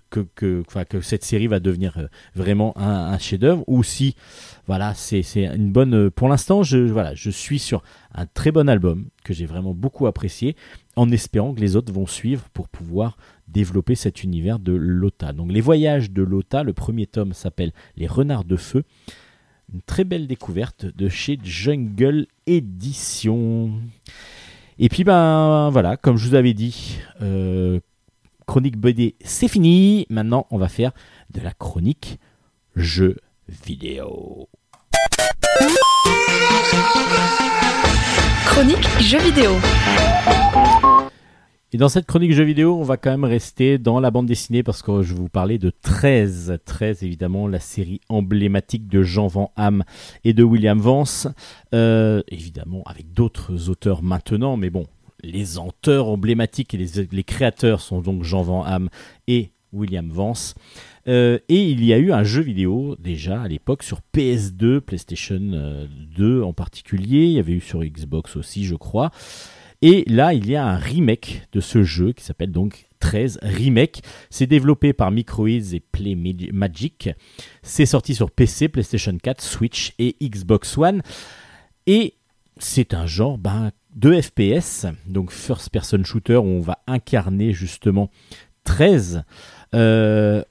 que, 0.09 1.01
cette 1.01 1.23
série 1.23 1.47
va 1.47 1.59
devenir 1.59 1.97
euh, 1.97 2.07
vraiment 2.35 2.77
un, 2.77 3.17
chef-d'œuvre, 3.17 3.63
ou 3.67 3.83
si, 3.83 4.15
voilà, 4.67 4.93
c'est, 4.93 5.23
une 5.35 5.71
bonne. 5.71 6.11
Pour 6.11 6.29
l'instant, 6.29 6.63
je, 6.63 6.77
voilà, 6.77 7.15
je 7.15 7.31
suis 7.31 7.59
sur 7.59 7.83
un 8.13 8.25
très 8.25 8.51
bon 8.51 8.69
album 8.69 9.07
que 9.23 9.33
j'ai 9.33 9.45
vraiment 9.45 9.73
beaucoup 9.73 10.07
apprécié, 10.07 10.55
en 10.95 11.11
espérant 11.11 11.53
que 11.53 11.61
les 11.61 11.75
autres 11.75 11.93
vont 11.93 12.07
suivre 12.07 12.49
pour 12.53 12.67
pouvoir 12.67 13.17
développer 13.47 13.95
cet 13.95 14.23
univers 14.23 14.59
de 14.59 14.73
Lota. 14.73 15.33
Donc 15.33 15.51
les 15.51 15.61
voyages 15.61 16.11
de 16.11 16.23
Lota, 16.23 16.63
le 16.63 16.73
premier 16.73 17.07
tome 17.07 17.33
s'appelle 17.33 17.71
Les 17.95 18.07
Renards 18.07 18.45
de 18.45 18.55
Feu. 18.55 18.83
Une 19.73 19.81
très 19.81 20.03
belle 20.03 20.27
découverte 20.27 20.85
de 20.85 21.09
chez 21.09 21.37
Jungle 21.43 22.27
Edition. 22.47 23.71
Et 24.79 24.89
puis 24.89 25.03
ben 25.03 25.69
voilà, 25.71 25.95
comme 25.97 26.17
je 26.17 26.27
vous 26.27 26.35
avais 26.35 26.53
dit, 26.53 26.97
euh, 27.21 27.79
chronique 28.47 28.77
BD 28.77 29.15
c'est 29.23 29.47
fini. 29.47 30.05
Maintenant 30.09 30.47
on 30.49 30.57
va 30.57 30.69
faire 30.69 30.91
de 31.31 31.41
la 31.41 31.51
chronique 31.51 32.19
jeux 32.75 33.17
vidéo. 33.47 34.49
Chronique 38.59 38.99
jeux 38.99 39.21
vidéo. 39.21 39.51
Et 41.71 41.77
dans 41.77 41.87
cette 41.87 42.05
chronique 42.05 42.33
jeux 42.33 42.43
vidéo, 42.43 42.77
on 42.77 42.83
va 42.83 42.97
quand 42.97 43.09
même 43.09 43.23
rester 43.23 43.77
dans 43.77 44.01
la 44.01 44.11
bande 44.11 44.25
dessinée 44.25 44.63
parce 44.63 44.81
que 44.81 45.01
je 45.01 45.13
vous 45.13 45.29
parler 45.29 45.57
de 45.57 45.69
13. 45.69 46.57
13, 46.65 47.03
évidemment, 47.03 47.47
la 47.47 47.61
série 47.61 48.01
emblématique 48.09 48.89
de 48.89 49.01
Jean 49.01 49.27
Van 49.27 49.53
Hamme 49.55 49.85
et 50.25 50.33
de 50.33 50.43
William 50.43 50.77
Vance. 50.77 51.29
Euh, 51.73 52.21
évidemment, 52.27 52.83
avec 52.85 53.13
d'autres 53.13 53.69
auteurs 53.69 54.03
maintenant, 54.03 54.57
mais 54.57 54.69
bon, 54.69 54.87
les 55.23 55.57
auteurs 55.57 56.09
emblématiques 56.09 56.73
et 56.73 56.77
les, 56.77 57.23
créateurs 57.23 57.79
sont 57.79 58.01
donc 58.01 58.23
Jean 58.23 58.41
Van 58.41 58.63
Hamme 58.63 58.89
et 59.29 59.53
William 59.71 60.09
Vance. 60.09 60.53
Euh, 61.09 61.39
et 61.49 61.63
il 61.69 61.83
y 61.83 61.91
a 61.91 61.97
eu 61.97 62.11
un 62.11 62.23
jeu 62.23 62.41
vidéo 62.41 62.95
déjà 62.99 63.41
à 63.41 63.47
l'époque 63.47 63.83
sur 63.83 63.99
PS2, 64.15 64.79
PlayStation 64.79 65.87
2 66.15 66.43
en 66.43 66.53
particulier. 66.53 67.25
Il 67.25 67.31
y 67.31 67.39
avait 67.39 67.53
eu 67.53 67.61
sur 67.61 67.83
Xbox 67.83 68.35
aussi, 68.35 68.63
je 68.63 68.75
crois. 68.75 69.11
Et 69.81 70.03
là, 70.07 70.33
il 70.33 70.49
y 70.49 70.55
a 70.55 70.65
un 70.65 70.75
remake 70.75 71.47
de 71.53 71.61
ce 71.61 71.83
jeu 71.83 72.11
qui 72.11 72.23
s'appelle 72.23 72.51
donc 72.51 72.87
13 72.99 73.39
Remake. 73.41 74.01
C'est 74.29 74.45
développé 74.47 74.91
par 74.93 75.09
Microids 75.09 75.73
et 75.73 75.79
Play 75.79 76.15
Magic. 76.51 77.09
C'est 77.63 77.85
sorti 77.85 78.13
sur 78.13 78.29
PC, 78.29 78.67
PlayStation 78.67 79.17
4, 79.17 79.41
Switch 79.41 79.93
et 79.97 80.15
Xbox 80.21 80.77
One. 80.77 81.01
Et 81.87 82.15
c'est 82.57 82.93
un 82.93 83.05
genre 83.05 83.37
ben, 83.37 83.71
de 83.95 84.19
FPS, 84.19 84.85
donc 85.07 85.31
first 85.31 85.69
person 85.69 86.03
shooter 86.03 86.35
où 86.35 86.45
on 86.45 86.59
va 86.59 86.79
incarner 86.85 87.53
justement 87.53 88.11
13. 88.65 89.23
Euh, 89.73 90.43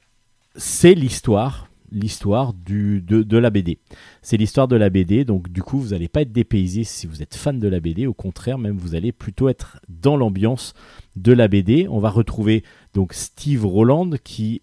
c'est 0.59 0.95
l'histoire 0.95 1.69
l'histoire 1.91 2.53
de, 2.53 3.01
de, 3.01 3.39
la 3.39 3.51
BD. 3.51 3.79
C'est 4.23 4.37
l'histoire 4.37 4.69
de 4.69 4.77
la 4.77 4.91
BD, 4.91 5.25
donc 5.25 5.51
du 5.51 5.63
coup 5.63 5.79
vous 5.79 5.89
n'allez 5.91 6.09
pas 6.09 6.23
être 6.23 6.33
dépaysé 6.33 6.85
si 6.85 7.07
vous 7.07 7.23
êtes 7.23 7.35
fan 7.35 7.59
de 7.59 7.69
la 7.69 7.81
BD, 7.81 8.07
au 8.07 8.15
contraire 8.15 8.59
même 8.59 8.77
vous 8.77 8.95
allez 8.95 9.13
plutôt 9.13 9.49
être 9.49 9.81
dans 9.89 10.17
l'ambiance 10.17 10.75
de 11.17 11.33
la 11.33 11.49
BD. 11.49 11.87
On 11.89 11.99
va 11.99 12.11
retrouver 12.11 12.63
donc 12.95 13.15
Steve 13.15 13.65
Roland 13.65 14.11
qui 14.23 14.63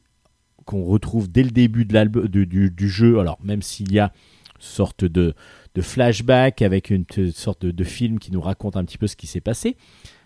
qu'on 0.66 0.84
retrouve 0.84 1.32
dès 1.32 1.44
le 1.44 1.52
début 1.52 1.86
de 1.86 2.28
du, 2.28 2.72
du, 2.72 2.90
jeu, 2.90 3.20
alors 3.20 3.38
même 3.44 3.62
s'il 3.62 3.92
y 3.92 4.00
a 4.00 4.12
une 4.56 4.62
sorte 4.62 5.06
de, 5.06 5.36
de 5.76 5.82
flashback 5.82 6.64
avec 6.64 6.90
une 6.90 7.06
sorte 7.34 7.66
de, 7.66 7.84
film 7.84 8.18
qui 8.18 8.32
nous 8.32 8.42
raconte 8.42 8.76
un 8.76 8.84
petit 8.84 8.98
peu 8.98 9.06
ce 9.06 9.16
qui 9.16 9.28
s'est 9.28 9.42
passé, 9.42 9.78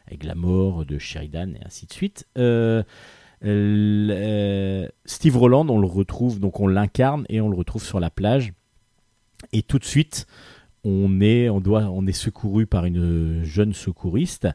avec 0.08 0.24
la 0.24 0.36
mort 0.36 0.86
de 0.86 0.98
Sheridan 0.98 1.56
et 1.56 1.66
ainsi 1.66 1.88
de 1.88 1.94
suite. 1.94 2.26
Euh, 2.38 2.84
Steve 3.42 5.38
Roland, 5.38 5.68
on 5.70 5.80
le 5.80 5.88
retrouve, 5.88 6.40
donc 6.40 6.60
on 6.60 6.68
l'incarne 6.68 7.26
et 7.30 7.42
on 7.42 7.50
le 7.50 7.56
retrouve 7.56 7.84
sur 7.84 8.00
la 8.00 8.10
plage. 8.10 8.54
Et 9.54 9.64
tout 9.64 9.80
de 9.80 9.86
suite, 9.86 10.28
on 10.84 11.22
est, 11.22 11.50
on 11.50 11.62
doit, 11.62 11.84
on 11.84 12.06
est 12.08 12.14
secouru 12.14 12.66
par 12.66 12.86
une 12.86 13.44
jeune 13.44 13.74
secouriste 13.74 14.48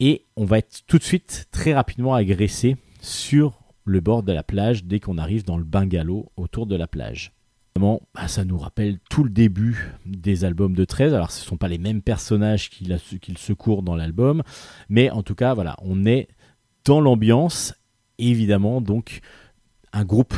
et 0.00 0.24
on 0.36 0.44
va 0.44 0.58
être 0.58 0.82
tout 0.86 0.98
de 0.98 1.02
suite 1.02 1.46
très 1.50 1.74
rapidement 1.74 2.14
agressé 2.14 2.76
sur 3.00 3.60
le 3.84 4.00
bord 4.00 4.22
de 4.22 4.32
la 4.32 4.42
plage 4.42 4.84
dès 4.84 5.00
qu'on 5.00 5.18
arrive 5.18 5.44
dans 5.44 5.56
le 5.56 5.64
bungalow 5.64 6.30
autour 6.36 6.66
de 6.66 6.76
la 6.76 6.86
plage. 6.86 7.32
Bah, 7.78 8.26
ça 8.26 8.44
nous 8.44 8.56
rappelle 8.58 8.98
tout 9.10 9.22
le 9.22 9.30
début 9.30 9.92
des 10.06 10.44
albums 10.44 10.74
de 10.74 10.84
13. 10.84 11.12
Alors, 11.12 11.30
ce 11.30 11.42
ne 11.42 11.46
sont 11.46 11.56
pas 11.56 11.68
les 11.68 11.78
mêmes 11.78 12.00
personnages 12.00 12.70
qu'il 12.70 13.38
secourt 13.38 13.82
dans 13.82 13.96
l'album, 13.96 14.42
mais 14.88 15.10
en 15.10 15.22
tout 15.22 15.34
cas, 15.34 15.52
voilà, 15.52 15.76
on 15.82 16.06
est 16.06 16.28
dans 16.86 17.00
l'ambiance. 17.00 17.74
Évidemment, 18.18 18.80
donc, 18.80 19.20
un 19.92 20.04
groupe, 20.04 20.34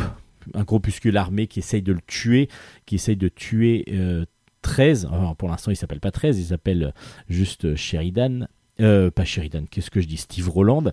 un 0.55 0.65
groupuscule 0.65 1.17
armé 1.17 1.47
qui 1.47 1.61
essaye 1.61 1.83
de 1.83 1.93
le 1.93 2.01
tuer, 2.07 2.49
qui 2.87 2.97
essaye 2.97 3.17
de 3.17 3.29
tuer 3.29 3.85
13. 4.63 5.09
Euh, 5.13 5.35
pour 5.35 5.49
l'instant, 5.49 5.71
il 5.71 5.77
s'appelle 5.77 6.01
pas 6.01 6.11
13, 6.11 6.39
il 6.39 6.47
s'appelle 6.47 6.93
juste 7.29 7.77
Sheridan. 7.77 8.49
Euh, 8.81 9.11
pas 9.11 9.25
Sheridan, 9.25 9.65
qu'est-ce 9.71 9.91
que 9.91 10.01
je 10.01 10.09
dis 10.09 10.17
Steve 10.17 10.49
Roland. 10.49 10.85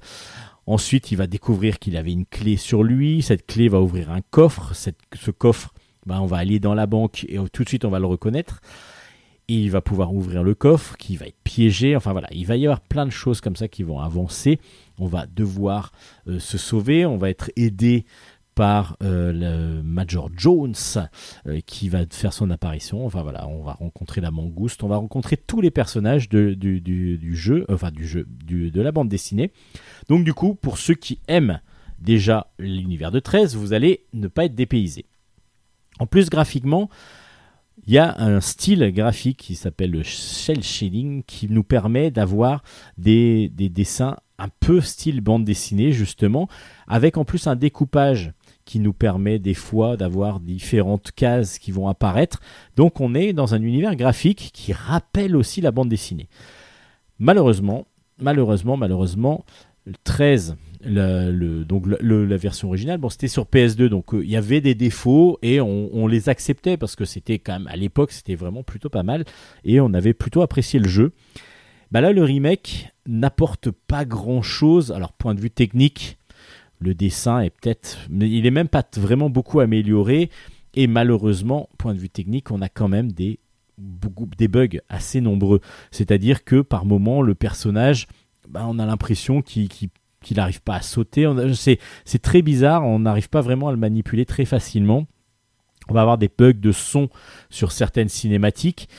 Ensuite, 0.68 1.12
il 1.12 1.16
va 1.16 1.28
découvrir 1.28 1.80
qu'il 1.80 1.98
avait 1.98 2.12
une 2.12 2.26
clé 2.26 2.58
sur 2.58 2.84
lui. 2.84 3.22
Cette 3.22 3.46
clé 3.46 3.68
va 3.68 3.82
ouvrir 3.82 4.12
un 4.12 4.22
coffre. 4.22 4.74
ce 4.74 5.32
coffre, 5.32 5.74
bah, 6.06 6.22
on 6.22 6.26
va 6.26 6.38
aller 6.38 6.60
dans 6.60 6.74
la 6.74 6.88
banque 6.88 7.26
et 7.30 7.38
tout 7.52 7.64
de 7.64 7.70
suite, 7.70 7.86
on 7.86 7.90
va 7.90 8.00
le 8.00 8.08
reconnaître. 8.08 8.62
Et 9.48 9.54
il 9.54 9.70
va 9.70 9.82
pouvoir 9.82 10.12
ouvrir 10.12 10.42
le 10.44 10.56
coffre, 10.56 10.98
qui 10.98 11.18
va 11.18 11.28
être 11.28 11.38
piégé. 11.44 11.96
Enfin 11.96 12.14
voilà, 12.14 12.28
il 12.32 12.48
va 12.48 12.58
y 12.58 12.66
avoir 12.66 12.82
plein 12.82 13.06
de 13.06 13.12
choses 13.12 13.42
comme 13.42 13.56
ça 13.56 13.68
qui 13.68 13.84
vont 13.84 14.00
avancer. 14.00 14.60
On 15.00 15.08
va 15.08 15.26
devoir 15.28 15.92
euh, 16.28 16.40
se 16.40 16.58
sauver. 16.58 17.06
On 17.06 17.18
va 17.18 17.30
être 17.30 17.52
aidé 17.56 18.06
par 18.56 18.96
euh, 19.04 19.34
le 19.34 19.84
Major 19.84 20.30
Jones 20.36 20.74
euh, 21.46 21.60
qui 21.66 21.90
va 21.90 22.06
faire 22.10 22.34
son 22.34 22.50
apparition. 22.50 23.06
Enfin 23.06 23.22
voilà, 23.22 23.48
on 23.48 23.62
va 23.62 23.74
rencontrer 23.74 24.22
la 24.22 24.32
mangouste, 24.32 24.82
on 24.82 24.88
va 24.88 24.96
rencontrer 24.96 25.38
tous 25.38 25.60
les 25.60 25.72
personnages 25.72 26.30
du, 26.30 27.36
jeu, 27.36 27.66
enfin 27.70 27.92
du 27.92 28.08
jeu, 28.08 28.26
de 28.26 28.82
la 28.82 28.92
bande 28.94 29.10
dessinée. 29.10 29.52
Donc 30.08 30.24
du 30.24 30.34
coup, 30.34 30.56
pour 30.56 30.78
ceux 30.78 30.96
qui 30.96 31.20
aiment 31.28 31.60
déjà 32.00 32.48
l'univers 32.58 33.12
de 33.12 33.20
13, 33.20 33.56
vous 33.56 33.74
allez 33.74 34.06
ne 34.14 34.28
pas 34.28 34.46
être 34.46 34.56
dépaysé. 34.56 35.06
En 36.00 36.08
plus, 36.08 36.30
graphiquement, 36.30 36.90
il 37.86 37.94
y 37.94 37.98
a 37.98 38.16
un 38.20 38.42
style 38.42 38.92
graphique 38.94 39.38
qui 39.38 39.56
s'appelle 39.56 39.92
le 39.92 40.04
shell 40.04 40.64
shading 40.64 41.24
qui 41.24 41.50
nous 41.50 41.64
permet 41.64 42.10
d'avoir 42.10 42.64
des, 42.98 43.50
des, 43.50 43.70
dessins 43.70 44.18
un 44.38 44.50
peu 44.60 44.82
style 44.82 45.22
bande 45.22 45.46
dessinée 45.46 45.92
justement, 45.92 46.48
avec 46.88 47.18
en 47.18 47.26
plus 47.26 47.48
un 47.48 47.56
découpage 47.56 48.34
qui 48.66 48.80
nous 48.80 48.94
permet 48.94 49.40
des 49.40 49.54
fois 49.54 49.96
d'avoir 49.96 50.40
différentes 50.40 51.12
cases 51.12 51.60
qui 51.60 51.72
vont 51.72 51.88
apparaître. 51.88 52.40
Donc 52.76 53.00
on 53.00 53.14
est 53.14 53.32
dans 53.32 53.54
un 53.54 53.62
univers 53.62 53.96
graphique 53.96 54.50
qui 54.54 54.74
rappelle 54.74 55.36
aussi 55.36 55.62
la 55.62 55.72
bande 55.72 55.90
dessinée. 55.90 56.28
Malheureusement, 57.20 57.86
malheureusement, 58.20 58.76
malheureusement, 58.76 59.46
13, 60.04 60.58
le, 60.84 61.64
donc 61.64 61.86
la 61.88 62.38
version 62.38 62.70
originale, 62.70 62.98
bon, 62.98 63.10
c'était 63.10 63.28
sur 63.28 63.46
PS2, 63.46 63.88
donc 63.88 64.14
euh, 64.14 64.24
il 64.24 64.30
y 64.30 64.36
avait 64.36 64.62
des 64.62 64.76
défauts 64.76 65.38
et 65.42 65.62
on, 65.62 66.08
les 66.08 66.30
acceptait 66.30 66.78
parce 66.78 66.96
que 66.96 67.06
c'était 67.06 67.40
quand 67.40 67.54
même 67.54 67.68
à 67.68 67.76
l'époque, 67.76 68.12
c'était 68.12 68.36
vraiment 68.36 68.64
plutôt 68.64 68.90
pas 68.90 69.04
mal 69.04 69.26
et 69.64 69.80
on 69.80 69.94
avait 69.94 70.14
plutôt 70.14 70.42
apprécié 70.42 70.80
le 70.80 70.88
jeu. 70.88 71.14
Bah 71.92 72.02
là, 72.02 72.12
le 72.12 72.24
remake 72.24 72.95
n'apporte 73.08 73.72
pas 73.72 74.06
grand 74.06 74.42
chose. 74.42 74.92
Alors, 74.92 75.14
point 75.14 75.36
de 75.36 75.42
vue 75.42 75.52
technique, 75.52 76.18
le 76.80 76.94
dessin 76.94 77.42
est 77.42 77.50
peut-être, 77.50 77.98
il 78.12 78.46
est 78.46 78.52
même 78.52 78.68
pas 78.68 78.84
vraiment 78.98 79.30
beaucoup 79.30 79.60
amélioré. 79.60 80.30
Et 80.74 80.88
malheureusement, 80.88 81.70
point 81.78 81.94
de 81.94 82.00
vue 82.00 82.10
technique, 82.10 82.52
on 82.52 82.62
a 82.62 82.70
quand 82.70 82.90
même 82.90 83.12
des, 83.12 83.40
des 83.78 84.48
bugs 84.48 84.80
assez 84.90 85.22
nombreux. 85.22 85.62
C'est-à-dire 85.92 86.44
que 86.44 86.62
par 86.62 86.86
moment, 86.86 87.22
le 87.22 87.34
personnage, 87.34 88.08
bah, 88.50 88.66
on 88.68 88.78
a 88.80 88.86
l'impression 88.86 89.42
qu'il 89.42 89.70
n'arrive 90.32 90.62
pas 90.62 90.76
à 90.76 90.82
sauter. 90.82 91.32
C'est 91.56 92.22
très 92.22 92.42
bizarre, 92.42 92.84
on 92.84 93.00
n'arrive 93.00 93.30
pas 93.30 93.42
vraiment 93.42 93.70
à 93.70 93.72
le 93.72 93.78
manipuler 93.78 94.26
très 94.26 94.46
facilement. 94.46 95.08
On 95.88 95.94
va 95.94 96.02
avoir 96.02 96.18
des 96.18 96.30
bugs 96.36 96.54
de 96.54 96.72
son 96.72 97.10
sur 97.50 97.72
certaines 97.72 98.10
cinématiques. 98.10 98.90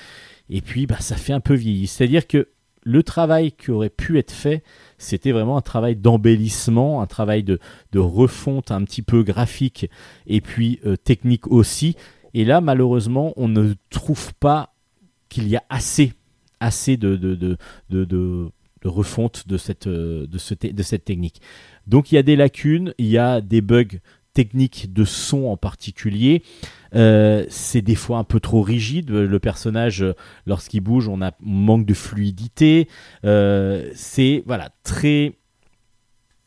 Et 0.48 0.60
puis, 0.60 0.86
bah, 0.86 1.00
ça 1.00 1.16
fait 1.16 1.32
un 1.32 1.40
peu 1.40 1.54
vieilli. 1.54 1.88
C'est-à-dire 1.88 2.26
que 2.26 2.48
le 2.86 3.02
travail 3.02 3.50
qui 3.50 3.72
aurait 3.72 3.90
pu 3.90 4.16
être 4.16 4.30
fait, 4.30 4.62
c'était 4.96 5.32
vraiment 5.32 5.56
un 5.56 5.62
travail 5.62 5.96
d'embellissement, 5.96 7.02
un 7.02 7.06
travail 7.06 7.42
de, 7.42 7.58
refonte 7.94 8.70
un 8.70 8.84
petit 8.84 9.02
peu 9.02 9.24
graphique 9.24 9.90
et 10.28 10.40
puis 10.40 10.78
euh, 10.86 10.96
technique 10.96 11.48
aussi. 11.48 11.96
Et 12.32 12.44
là, 12.44 12.60
malheureusement, 12.60 13.32
on 13.36 13.48
ne 13.48 13.72
trouve 13.90 14.32
pas 14.34 14.72
qu'il 15.28 15.48
y 15.48 15.56
a 15.56 15.64
assez, 15.68 16.12
assez 16.60 16.96
de, 16.96 17.58
refonte 18.84 19.48
de 19.48 19.56
cette 19.56 21.04
technique. 21.04 21.40
Donc 21.88 22.12
il 22.12 22.14
y 22.14 22.18
a 22.18 22.22
des 22.22 22.36
lacunes, 22.36 22.94
il 22.98 23.06
y 23.06 23.18
a 23.18 23.40
des 23.40 23.62
bugs 23.62 23.98
techniques 24.36 24.92
de 24.92 25.06
son 25.06 25.46
en 25.46 25.56
particulier. 25.56 26.42
Euh, 26.94 27.46
c'est 27.48 27.80
des 27.80 27.94
fois 27.94 28.18
un 28.18 28.24
peu 28.24 28.38
trop 28.38 28.60
rigide. 28.60 29.10
Le 29.10 29.38
personnage, 29.38 30.04
lorsqu'il 30.44 30.82
bouge, 30.82 31.08
on, 31.08 31.22
a, 31.22 31.32
manque 31.40 31.86
de 31.86 31.94
fluidité. 31.94 32.86
Euh, 33.24 33.90
c'est 33.94 34.42
voilà 34.46 34.68
très 34.84 35.38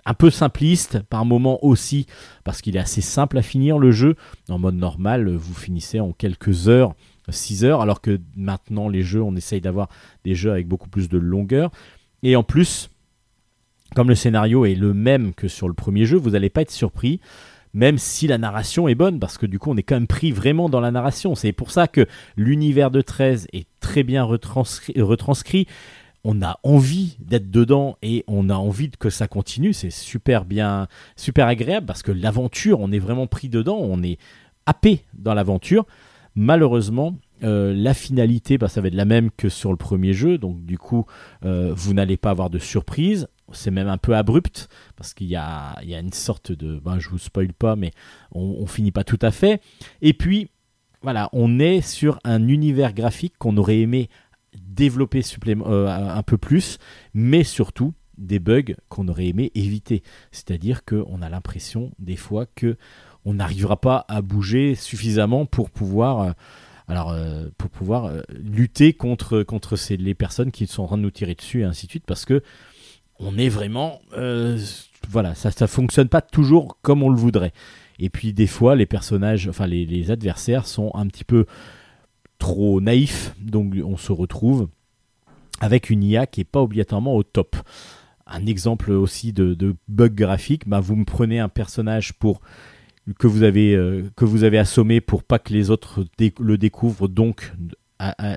un 0.06 0.14
peu 0.14 0.30
simpliste 0.30 1.00
par 1.02 1.26
moment 1.26 1.64
aussi 1.66 2.06
parce 2.44 2.62
qu'il 2.62 2.76
est 2.76 2.80
assez 2.80 3.02
simple 3.02 3.40
à 3.40 3.42
finir 3.42 3.80
le 3.80 3.92
jeu. 3.92 4.16
En 4.50 4.60
mode 4.60 4.76
normal, 4.76 5.28
vous 5.28 5.56
finissez 5.56 6.00
en 6.00 6.12
quelques 6.12 6.68
heures, 6.68 6.94
6 7.28 7.66
heures, 7.66 7.82
alors 7.82 8.02
que 8.02 8.20
maintenant 8.36 8.88
les 8.88 9.02
jeux, 9.02 9.24
on 9.24 9.36
essaye 9.36 9.62
d'avoir 9.62 9.90
des 10.24 10.36
jeux 10.36 10.52
avec 10.52 10.68
beaucoup 10.68 10.90
plus 10.90 11.10
de 11.10 11.18
longueur. 11.18 11.72
Et 12.22 12.36
en 12.36 12.44
plus, 12.44 12.92
comme 13.96 14.10
le 14.10 14.16
scénario 14.16 14.66
est 14.66 14.76
le 14.76 14.94
même 14.94 15.34
que 15.34 15.48
sur 15.48 15.68
le 15.68 15.74
premier 15.74 16.06
jeu, 16.06 16.18
vous 16.18 16.32
n'allez 16.32 16.52
pas 16.52 16.62
être 16.62 16.72
surpris 16.72 17.20
même 17.74 17.98
si 17.98 18.28
la 18.28 18.38
narration 18.38 18.88
est 18.88 18.96
bonne, 18.96 19.20
parce 19.20 19.38
que 19.38 19.46
du 19.46 19.60
coup 19.60 19.72
on 19.72 19.78
est 19.78 19.84
quand 19.84 19.96
même 19.96 20.08
pris 20.08 20.32
vraiment 20.32 20.70
dans 20.70 20.80
la 20.80 20.92
narration. 20.92 21.36
C'est 21.36 21.52
pour 21.52 21.72
ça 21.72 21.88
que 21.88 22.06
l'univers 22.36 22.92
de 22.92 23.02
13 23.02 23.48
est 23.54 23.68
très 23.80 24.04
bien 24.04 24.24
retranscrit. 24.24 25.68
On 26.24 26.42
a 26.42 26.60
envie 26.64 27.18
d'être 27.20 27.50
dedans 27.50 27.98
et 28.02 28.26
on 28.28 28.50
a 28.50 28.56
envie 28.56 28.92
que 28.92 29.10
ça 29.10 29.28
continue. 29.28 29.72
C'est 29.72 29.90
super 29.90 30.44
bien, 30.44 30.88
super 31.16 31.48
agréable 31.48 31.86
parce 31.86 32.04
que 32.04 32.12
l'aventure, 32.12 32.80
on 32.82 32.92
est 32.92 33.00
vraiment 33.00 33.28
pris 33.28 33.48
dedans, 33.48 33.78
on 33.80 34.04
est 34.04 34.18
happé 34.66 35.06
dans 35.14 35.34
l'aventure. 35.34 35.86
Malheureusement, 36.36 37.16
euh, 37.44 37.74
la 37.74 37.94
finalité, 37.94 38.58
bah, 38.58 38.68
ça 38.68 38.82
va 38.82 38.90
être 38.90 38.96
la 38.96 39.06
même 39.06 39.32
que 39.32 39.50
sur 39.50 39.72
le 39.72 39.78
premier 39.78 40.14
jeu, 40.14 40.38
donc 40.38 40.64
du 40.66 40.78
coup, 40.78 41.06
euh, 41.46 41.74
vous 41.76 41.94
n'allez 41.94 42.18
pas 42.18 42.32
avoir 42.32 42.50
de 42.50 42.60
surprise 42.60 43.28
c'est 43.54 43.72
même 43.72 43.88
un 43.88 43.98
peu 43.98 44.16
abrupt 44.16 44.70
parce 44.96 45.14
qu'il 45.14 45.28
y 45.28 45.36
a, 45.36 45.76
une 45.84 46.14
sorte 46.14 46.52
de. 46.52 46.80
Ben, 46.80 47.00
je 47.00 47.10
vous 47.10 47.18
spoil 47.18 47.54
pas, 47.54 47.76
mais 47.76 47.92
on, 48.32 48.66
finit 48.66 48.92
pas 48.92 49.04
tout 49.04 49.20
à 49.22 49.32
fait. 49.32 49.62
Et 50.02 50.14
puis, 50.14 50.50
voilà, 51.02 51.30
on 51.34 51.60
est 51.60 51.82
sur 51.82 52.20
un 52.24 52.48
univers 52.48 52.94
graphique 52.94 53.34
qu'on 53.38 53.58
aurait 53.58 53.80
aimé 53.80 54.10
développer 54.56 55.22
euh, 55.48 55.88
un 55.88 56.24
peu 56.24 56.38
plus, 56.38 56.78
mais 57.14 57.44
surtout 57.44 57.94
des 58.18 58.40
bugs 58.40 58.76
qu'on 58.90 59.08
aurait 59.08 59.28
aimé 59.28 59.52
éviter. 59.56 60.04
C'est-à-dire 60.32 60.84
qu'on 60.84 61.22
a 61.22 61.30
l'impression 61.30 61.92
des 62.00 62.18
fois 62.18 62.46
que 62.46 62.78
on 63.26 63.36
n'arrivera 63.36 63.80
pas 63.80 64.06
à 64.08 64.22
bouger 64.22 64.76
suffisamment 64.76 65.46
pour 65.46 65.70
pouvoir. 65.70 66.22
Euh, 66.22 66.32
alors, 66.88 67.12
euh, 67.12 67.50
pour 67.60 67.70
pouvoir 67.70 68.12
lutter 68.30 68.94
contre, 68.94 69.44
contre 69.44 69.76
ces, 69.76 69.96
les 69.96 70.16
personnes 70.16 70.50
qui 70.50 70.66
sont 70.66 70.82
en 70.82 70.88
train 70.88 70.98
de 70.98 71.04
nous 71.04 71.12
tirer 71.12 71.36
dessus 71.36 71.62
et 71.62 71.64
ainsi 71.64 71.86
de 71.86 71.92
suite, 71.92 72.06
parce 72.08 72.26
que 72.26 72.42
on 73.20 73.38
est 73.38 73.50
vraiment, 73.50 74.02
euh, 74.18 74.58
voilà, 75.10 75.36
ça, 75.36 75.52
ça 75.52 75.68
fonctionne 75.68 76.08
pas 76.10 76.22
toujours 76.22 76.78
comme 76.82 77.04
on 77.04 77.10
le 77.10 77.18
voudrait. 77.18 77.54
Et 78.00 78.10
puis 78.10 78.34
des 78.34 78.48
fois, 78.48 78.76
les 78.76 78.86
personnages, 78.86 79.48
enfin 79.48 79.68
les, 79.68 80.10
adversaires 80.10 80.66
sont 80.66 80.92
un 80.96 81.08
petit 81.08 81.26
peu 81.26 81.46
trop 82.38 82.80
naïfs, 82.80 83.36
donc 83.42 83.76
on 83.84 83.98
se 83.98 84.14
retrouve 84.14 84.70
avec 85.60 85.90
une 85.90 86.04
IA 86.04 86.26
qui 86.26 86.42
est 86.42 86.46
pas 86.46 86.62
obligatoirement 86.62 87.16
au 87.16 87.24
top. 87.24 87.58
Un 88.26 88.46
exemple 88.46 88.92
aussi 88.92 89.34
de, 89.34 89.76
bug 89.90 90.16
graphique, 90.16 90.68
bah, 90.68 90.80
vous 90.80 90.96
me 90.96 91.04
prenez 91.04 91.40
un 91.40 91.50
personnage 91.50 92.14
pour 92.14 92.40
que 93.18 93.28
vous 93.28 93.44
avez 93.44 93.76
euh, 93.76 94.04
que 94.16 94.24
vous 94.24 94.44
avez 94.44 94.60
assommé 94.60 95.02
pour 95.02 95.24
pas 95.24 95.40
que 95.40 95.52
les 95.52 95.72
autres 95.72 96.06
le 96.40 96.58
découvrent, 96.58 97.08
donc 97.08 97.52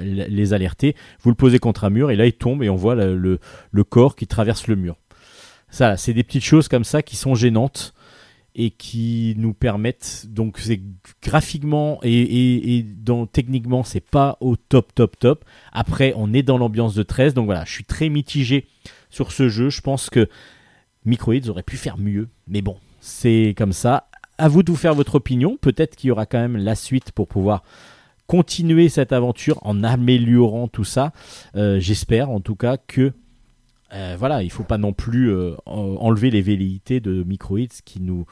les 0.02 0.52
alerter. 0.52 0.96
Vous 1.20 1.30
le 1.30 1.36
posez 1.36 1.58
contre 1.58 1.84
un 1.84 1.90
mur 1.90 2.10
et 2.10 2.16
là 2.16 2.26
il 2.26 2.32
tombe 2.32 2.62
et 2.62 2.68
on 2.68 2.76
voit 2.76 2.94
le, 2.94 3.38
corps 3.84 4.16
qui 4.16 4.26
traverse 4.26 4.66
le 4.66 4.76
mur. 4.76 4.96
Ça, 5.70 5.96
c'est 5.96 6.12
des 6.12 6.22
petites 6.22 6.44
choses 6.44 6.68
comme 6.68 6.84
ça 6.84 7.02
qui 7.02 7.16
sont 7.16 7.34
gênantes 7.34 7.94
et 8.54 8.70
qui 8.70 9.34
nous 9.38 9.54
permettent 9.54 10.26
donc 10.28 10.58
c'est 10.58 10.82
graphiquement 11.22 11.98
et, 12.02 12.84
techniquement 13.32 13.82
c'est 13.82 14.00
pas 14.00 14.36
au 14.40 14.56
top 14.56 14.94
top 14.94 15.18
top 15.18 15.44
après 15.72 16.12
on 16.16 16.34
est 16.34 16.42
dans 16.42 16.58
l'ambiance 16.58 16.94
de 16.94 17.02
13 17.02 17.32
donc 17.32 17.46
voilà 17.46 17.64
je 17.64 17.72
suis 17.72 17.84
très 17.84 18.10
mitigé 18.10 18.66
sur 19.08 19.32
ce 19.32 19.48
jeu 19.48 19.70
je 19.70 19.80
pense 19.80 20.10
que 20.10 20.28
Microids 21.06 21.48
aurait 21.48 21.62
pu 21.62 21.78
faire 21.78 21.96
mieux 21.96 22.28
mais 22.46 22.60
bon 22.60 22.76
c'est 23.00 23.54
comme 23.56 23.72
ça 23.72 24.10
à 24.36 24.48
vous 24.48 24.62
de 24.62 24.70
vous 24.70 24.76
faire 24.76 24.94
votre 24.94 25.14
opinion 25.14 25.56
peut-être 25.58 25.96
qu'il 25.96 26.08
y 26.08 26.10
aura 26.10 26.26
quand 26.26 26.40
même 26.40 26.58
la 26.58 26.74
suite 26.74 27.12
pour 27.12 27.28
pouvoir 27.28 27.62
continuer 28.32 28.88
cette 28.88 29.12
aventure 29.12 29.58
en 29.60 29.84
améliorant 29.84 30.66
tout 30.66 30.84
ça. 30.84 31.12
Euh, 31.54 31.78
j'espère 31.80 32.30
en 32.30 32.40
tout 32.40 32.56
cas 32.56 32.78
que 32.78 33.12
euh, 33.92 34.16
voilà, 34.18 34.42
il 34.42 34.50
faut 34.50 34.62
pas 34.62 34.78
non 34.78 34.94
plus 34.94 35.30
euh, 35.30 35.54
enlever 35.66 36.30
les 36.30 36.40
velléités 36.40 37.00
de 37.00 37.24
Microids 37.24 37.82
qui 37.84 38.00
nous 38.00 38.24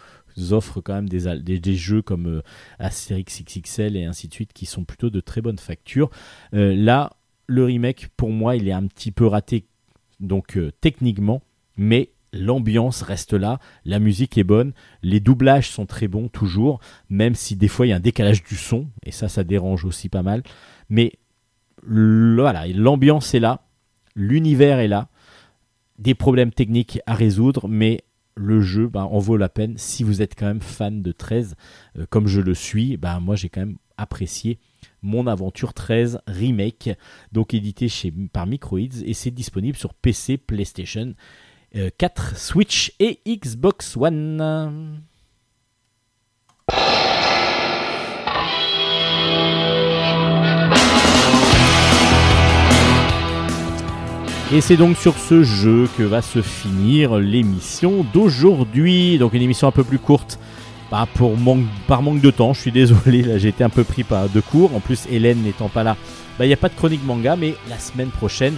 offrent 0.53 0.81
quand 0.81 0.95
même 0.95 1.09
des, 1.11 1.75
jeux 1.75 2.01
comme 2.01 2.41
Asterix 2.79 3.27
XXL 3.45 3.95
et 3.95 4.07
ainsi 4.07 4.27
de 4.27 4.33
suite 4.33 4.55
qui 4.55 4.65
sont 4.65 4.85
plutôt 4.85 5.11
de 5.11 5.21
très 5.21 5.43
bonne 5.43 5.59
facture. 5.59 6.09
Là, 6.53 7.13
le 7.47 7.65
remake, 7.65 8.09
pour 8.17 8.31
moi, 8.31 8.57
il 8.57 8.69
est 8.69 8.73
un 8.73 8.87
petit 8.87 9.13
peu 9.13 9.27
raté 9.27 9.67
donc 10.19 10.59
techniquement, 10.81 11.43
mais 11.77 12.09
l'ambiance 12.33 13.03
reste 13.03 13.33
là, 13.33 13.59
la 13.85 13.99
musique 13.99 14.39
est 14.39 14.45
bonne, 14.45 14.73
les 15.03 15.21
doublages 15.21 15.71
sont 15.71 15.87
très 15.87 16.09
bons 16.09 16.29
toujours, 16.29 16.81
même 17.09 17.35
si 17.35 17.57
des 17.57 17.69
fois 17.69 17.87
il 17.87 17.91
y 17.91 17.93
a 17.93 17.97
un 17.97 18.01
décalage 18.01 18.43
du 18.45 18.57
son, 18.57 18.89
et 19.05 19.11
ça, 19.11 19.29
ça 19.29 19.45
dérange 19.45 19.85
aussi 19.85 20.09
pas 20.09 20.23
mal. 20.23 20.43
Mais 20.89 21.13
voilà, 21.87 22.67
l'ambiance 22.69 23.35
est 23.35 23.41
là, 23.41 23.63
l'univers 24.15 24.79
est 24.79 24.89
là, 24.89 25.09
des 25.99 26.15
problèmes 26.15 26.53
techniques 26.53 27.01
à 27.07 27.15
résoudre, 27.15 27.69
mais 27.69 28.05
le 28.37 28.61
jeu 28.61 28.89
ben, 28.89 29.03
en 29.03 29.19
vaut 29.19 29.37
la 29.37 29.49
peine 29.49 29.75
si 29.77 30.03
vous 30.03 30.23
êtes 30.23 30.35
quand 30.35 30.47
même 30.47 30.63
fan 30.63 31.03
de 31.03 31.13
13 31.13 31.57
euh, 31.99 32.07
comme 32.09 32.27
je 32.27 32.41
le 32.41 32.55
suis 32.55 32.97
ben, 32.97 33.21
moi 33.21 33.37
j'ai 33.37 33.49
quand 33.49 33.61
même 33.61 33.77
apprécié 33.99 34.59
mon 35.03 35.27
aventure 35.27 35.75
13 35.75 36.21
remake 36.27 36.91
donc 37.33 37.53
édité 37.53 37.89
par 38.33 38.47
Microids 38.47 39.03
et 39.05 39.15
c'est 39.15 39.31
disponible 39.31 39.77
sur 39.77 39.93
PC, 39.93 40.39
PlayStation 40.39 41.15
4, 41.73 42.33
euh, 42.33 42.37
Switch 42.37 42.93
et 42.99 43.21
Xbox 43.27 43.97
One. 43.97 45.03
Et 54.53 54.61
c'est 54.61 54.77
donc 54.77 54.97
sur 54.97 55.17
ce 55.17 55.45
jeu 55.45 55.89
que 55.97 56.03
va 56.03 56.23
se 56.23 56.43
finir 56.43 57.19
l'émission 57.19 58.05
d'aujourd'hui. 58.13 59.17
Donc 59.19 59.33
une 59.33 59.43
émission 59.43 59.69
un 59.69 59.73
peu 59.73 59.85
plus 59.85 60.01
courte. 60.01 60.41
Bah, 60.91 61.07
pour 61.15 61.37
manque, 61.37 61.67
par 61.87 62.03
manque 62.03 62.21
de 62.21 62.33
temps, 62.33 62.53
je 62.53 62.63
suis 62.63 62.73
désolé, 62.73 63.23
là 63.23 63.39
j'ai 63.39 63.51
été 63.51 63.63
un 63.63 63.69
peu 63.69 63.85
pris 63.85 64.03
par 64.03 64.29
de 64.29 64.41
cours. 64.41 64.75
En 64.75 64.81
plus, 64.81 65.07
Hélène 65.09 65.41
n'étant 65.43 65.69
pas 65.69 65.85
là, 65.85 65.97
bah, 66.37 66.47
il 66.47 66.49
n'y 66.49 66.55
a 66.55 66.57
pas 66.57 66.69
de 66.69 66.75
chronique 66.75 67.05
manga, 67.05 67.37
mais 67.37 67.55
la 67.69 67.79
semaine 67.79 68.09
prochaine, 68.09 68.57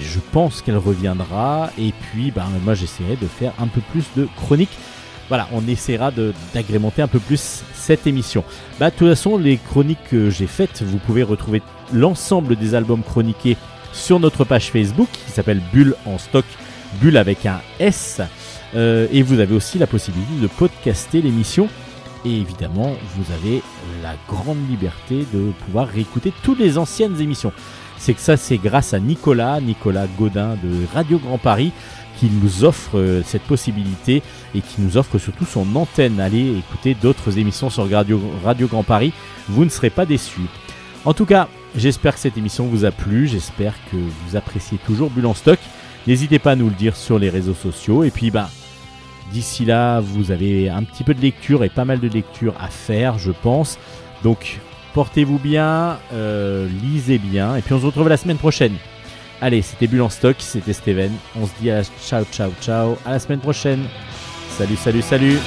je 0.00 0.18
pense 0.32 0.62
qu'elle 0.62 0.76
reviendra. 0.76 1.70
Et 1.78 1.92
puis, 1.92 2.30
bah, 2.30 2.46
moi 2.64 2.74
j'essaierai 2.74 3.16
de 3.16 3.26
faire 3.26 3.52
un 3.58 3.66
peu 3.66 3.80
plus 3.92 4.04
de 4.16 4.28
chroniques. 4.36 4.76
Voilà, 5.28 5.48
on 5.52 5.66
essaiera 5.66 6.12
d'agrémenter 6.52 7.00
un 7.00 7.08
peu 7.08 7.18
plus 7.18 7.62
cette 7.72 8.06
émission. 8.06 8.44
Bah, 8.78 8.90
de 8.90 8.96
toute 8.96 9.08
façon, 9.08 9.38
les 9.38 9.56
chroniques 9.56 10.04
que 10.10 10.28
j'ai 10.30 10.46
faites, 10.46 10.82
vous 10.82 10.98
pouvez 10.98 11.22
retrouver 11.22 11.62
l'ensemble 11.92 12.56
des 12.56 12.74
albums 12.74 13.02
chroniqués 13.02 13.56
sur 13.92 14.20
notre 14.20 14.44
page 14.44 14.70
Facebook 14.70 15.08
qui 15.12 15.32
s'appelle 15.32 15.62
Bulle 15.72 15.94
en 16.04 16.18
stock, 16.18 16.44
Bulle 17.00 17.16
avec 17.16 17.46
un 17.46 17.60
S. 17.78 18.20
Euh, 18.74 19.06
et 19.12 19.22
vous 19.22 19.38
avez 19.38 19.54
aussi 19.54 19.78
la 19.78 19.86
possibilité 19.86 20.32
de 20.40 20.46
podcaster 20.46 21.22
l'émission. 21.22 21.68
Et 22.24 22.40
évidemment, 22.40 22.94
vous 23.16 23.32
avez 23.32 23.62
la 24.02 24.14
grande 24.28 24.68
liberté 24.68 25.26
de 25.32 25.52
pouvoir 25.66 25.88
réécouter 25.88 26.32
toutes 26.42 26.58
les 26.58 26.78
anciennes 26.78 27.20
émissions. 27.20 27.52
C'est 28.04 28.12
que 28.12 28.20
ça, 28.20 28.36
c'est 28.36 28.58
grâce 28.58 28.92
à 28.92 29.00
Nicolas, 29.00 29.62
Nicolas 29.62 30.06
Godin 30.18 30.58
de 30.62 30.84
Radio 30.92 31.18
Grand 31.18 31.38
Paris, 31.38 31.72
qui 32.20 32.28
nous 32.28 32.62
offre 32.62 32.98
euh, 32.98 33.22
cette 33.24 33.44
possibilité 33.44 34.22
et 34.54 34.60
qui 34.60 34.82
nous 34.82 34.98
offre 34.98 35.16
surtout 35.16 35.46
son 35.46 35.74
antenne. 35.74 36.20
Allez 36.20 36.58
écouter 36.58 36.94
d'autres 36.94 37.38
émissions 37.38 37.70
sur 37.70 37.88
Radio, 37.90 38.20
Grand 38.68 38.82
Paris, 38.82 39.14
vous 39.48 39.64
ne 39.64 39.70
serez 39.70 39.88
pas 39.88 40.04
déçus. 40.04 40.42
En 41.06 41.14
tout 41.14 41.24
cas, 41.24 41.48
j'espère 41.74 42.12
que 42.12 42.20
cette 42.20 42.36
émission 42.36 42.66
vous 42.66 42.84
a 42.84 42.90
plu, 42.90 43.26
j'espère 43.26 43.72
que 43.90 43.96
vous 43.96 44.36
appréciez 44.36 44.76
toujours 44.84 45.08
Bulle 45.08 45.24
en 45.24 45.32
stock. 45.32 45.58
N'hésitez 46.06 46.38
pas 46.38 46.50
à 46.50 46.56
nous 46.56 46.68
le 46.68 46.74
dire 46.74 46.96
sur 46.96 47.18
les 47.18 47.30
réseaux 47.30 47.54
sociaux. 47.54 48.04
Et 48.04 48.10
puis, 48.10 48.30
bah, 48.30 48.50
d'ici 49.32 49.64
là, 49.64 50.00
vous 50.00 50.30
avez 50.30 50.68
un 50.68 50.82
petit 50.82 51.04
peu 51.04 51.14
de 51.14 51.22
lecture 51.22 51.64
et 51.64 51.70
pas 51.70 51.86
mal 51.86 52.00
de 52.00 52.08
lecture 52.08 52.52
à 52.60 52.68
faire, 52.68 53.16
je 53.16 53.30
pense. 53.30 53.78
Donc, 54.22 54.60
portez-vous 54.94 55.38
bien, 55.38 55.98
euh, 56.12 56.66
lisez 56.82 57.18
bien. 57.18 57.56
Et 57.56 57.62
puis, 57.62 57.74
on 57.74 57.80
se 57.80 57.86
retrouve 57.86 58.08
la 58.08 58.16
semaine 58.16 58.38
prochaine. 58.38 58.74
Allez, 59.42 59.60
c'était 59.60 59.86
Bulle 59.86 60.02
en 60.02 60.08
stock, 60.08 60.36
c'était 60.38 60.72
Steven. 60.72 61.12
On 61.38 61.46
se 61.46 61.52
dit 61.60 61.70
à 61.70 61.82
ciao, 61.82 62.24
ciao, 62.32 62.50
ciao. 62.62 62.96
À 63.04 63.10
la 63.10 63.18
semaine 63.18 63.40
prochaine. 63.40 63.84
Salut, 64.56 64.76
salut, 64.76 65.02
salut. 65.02 65.38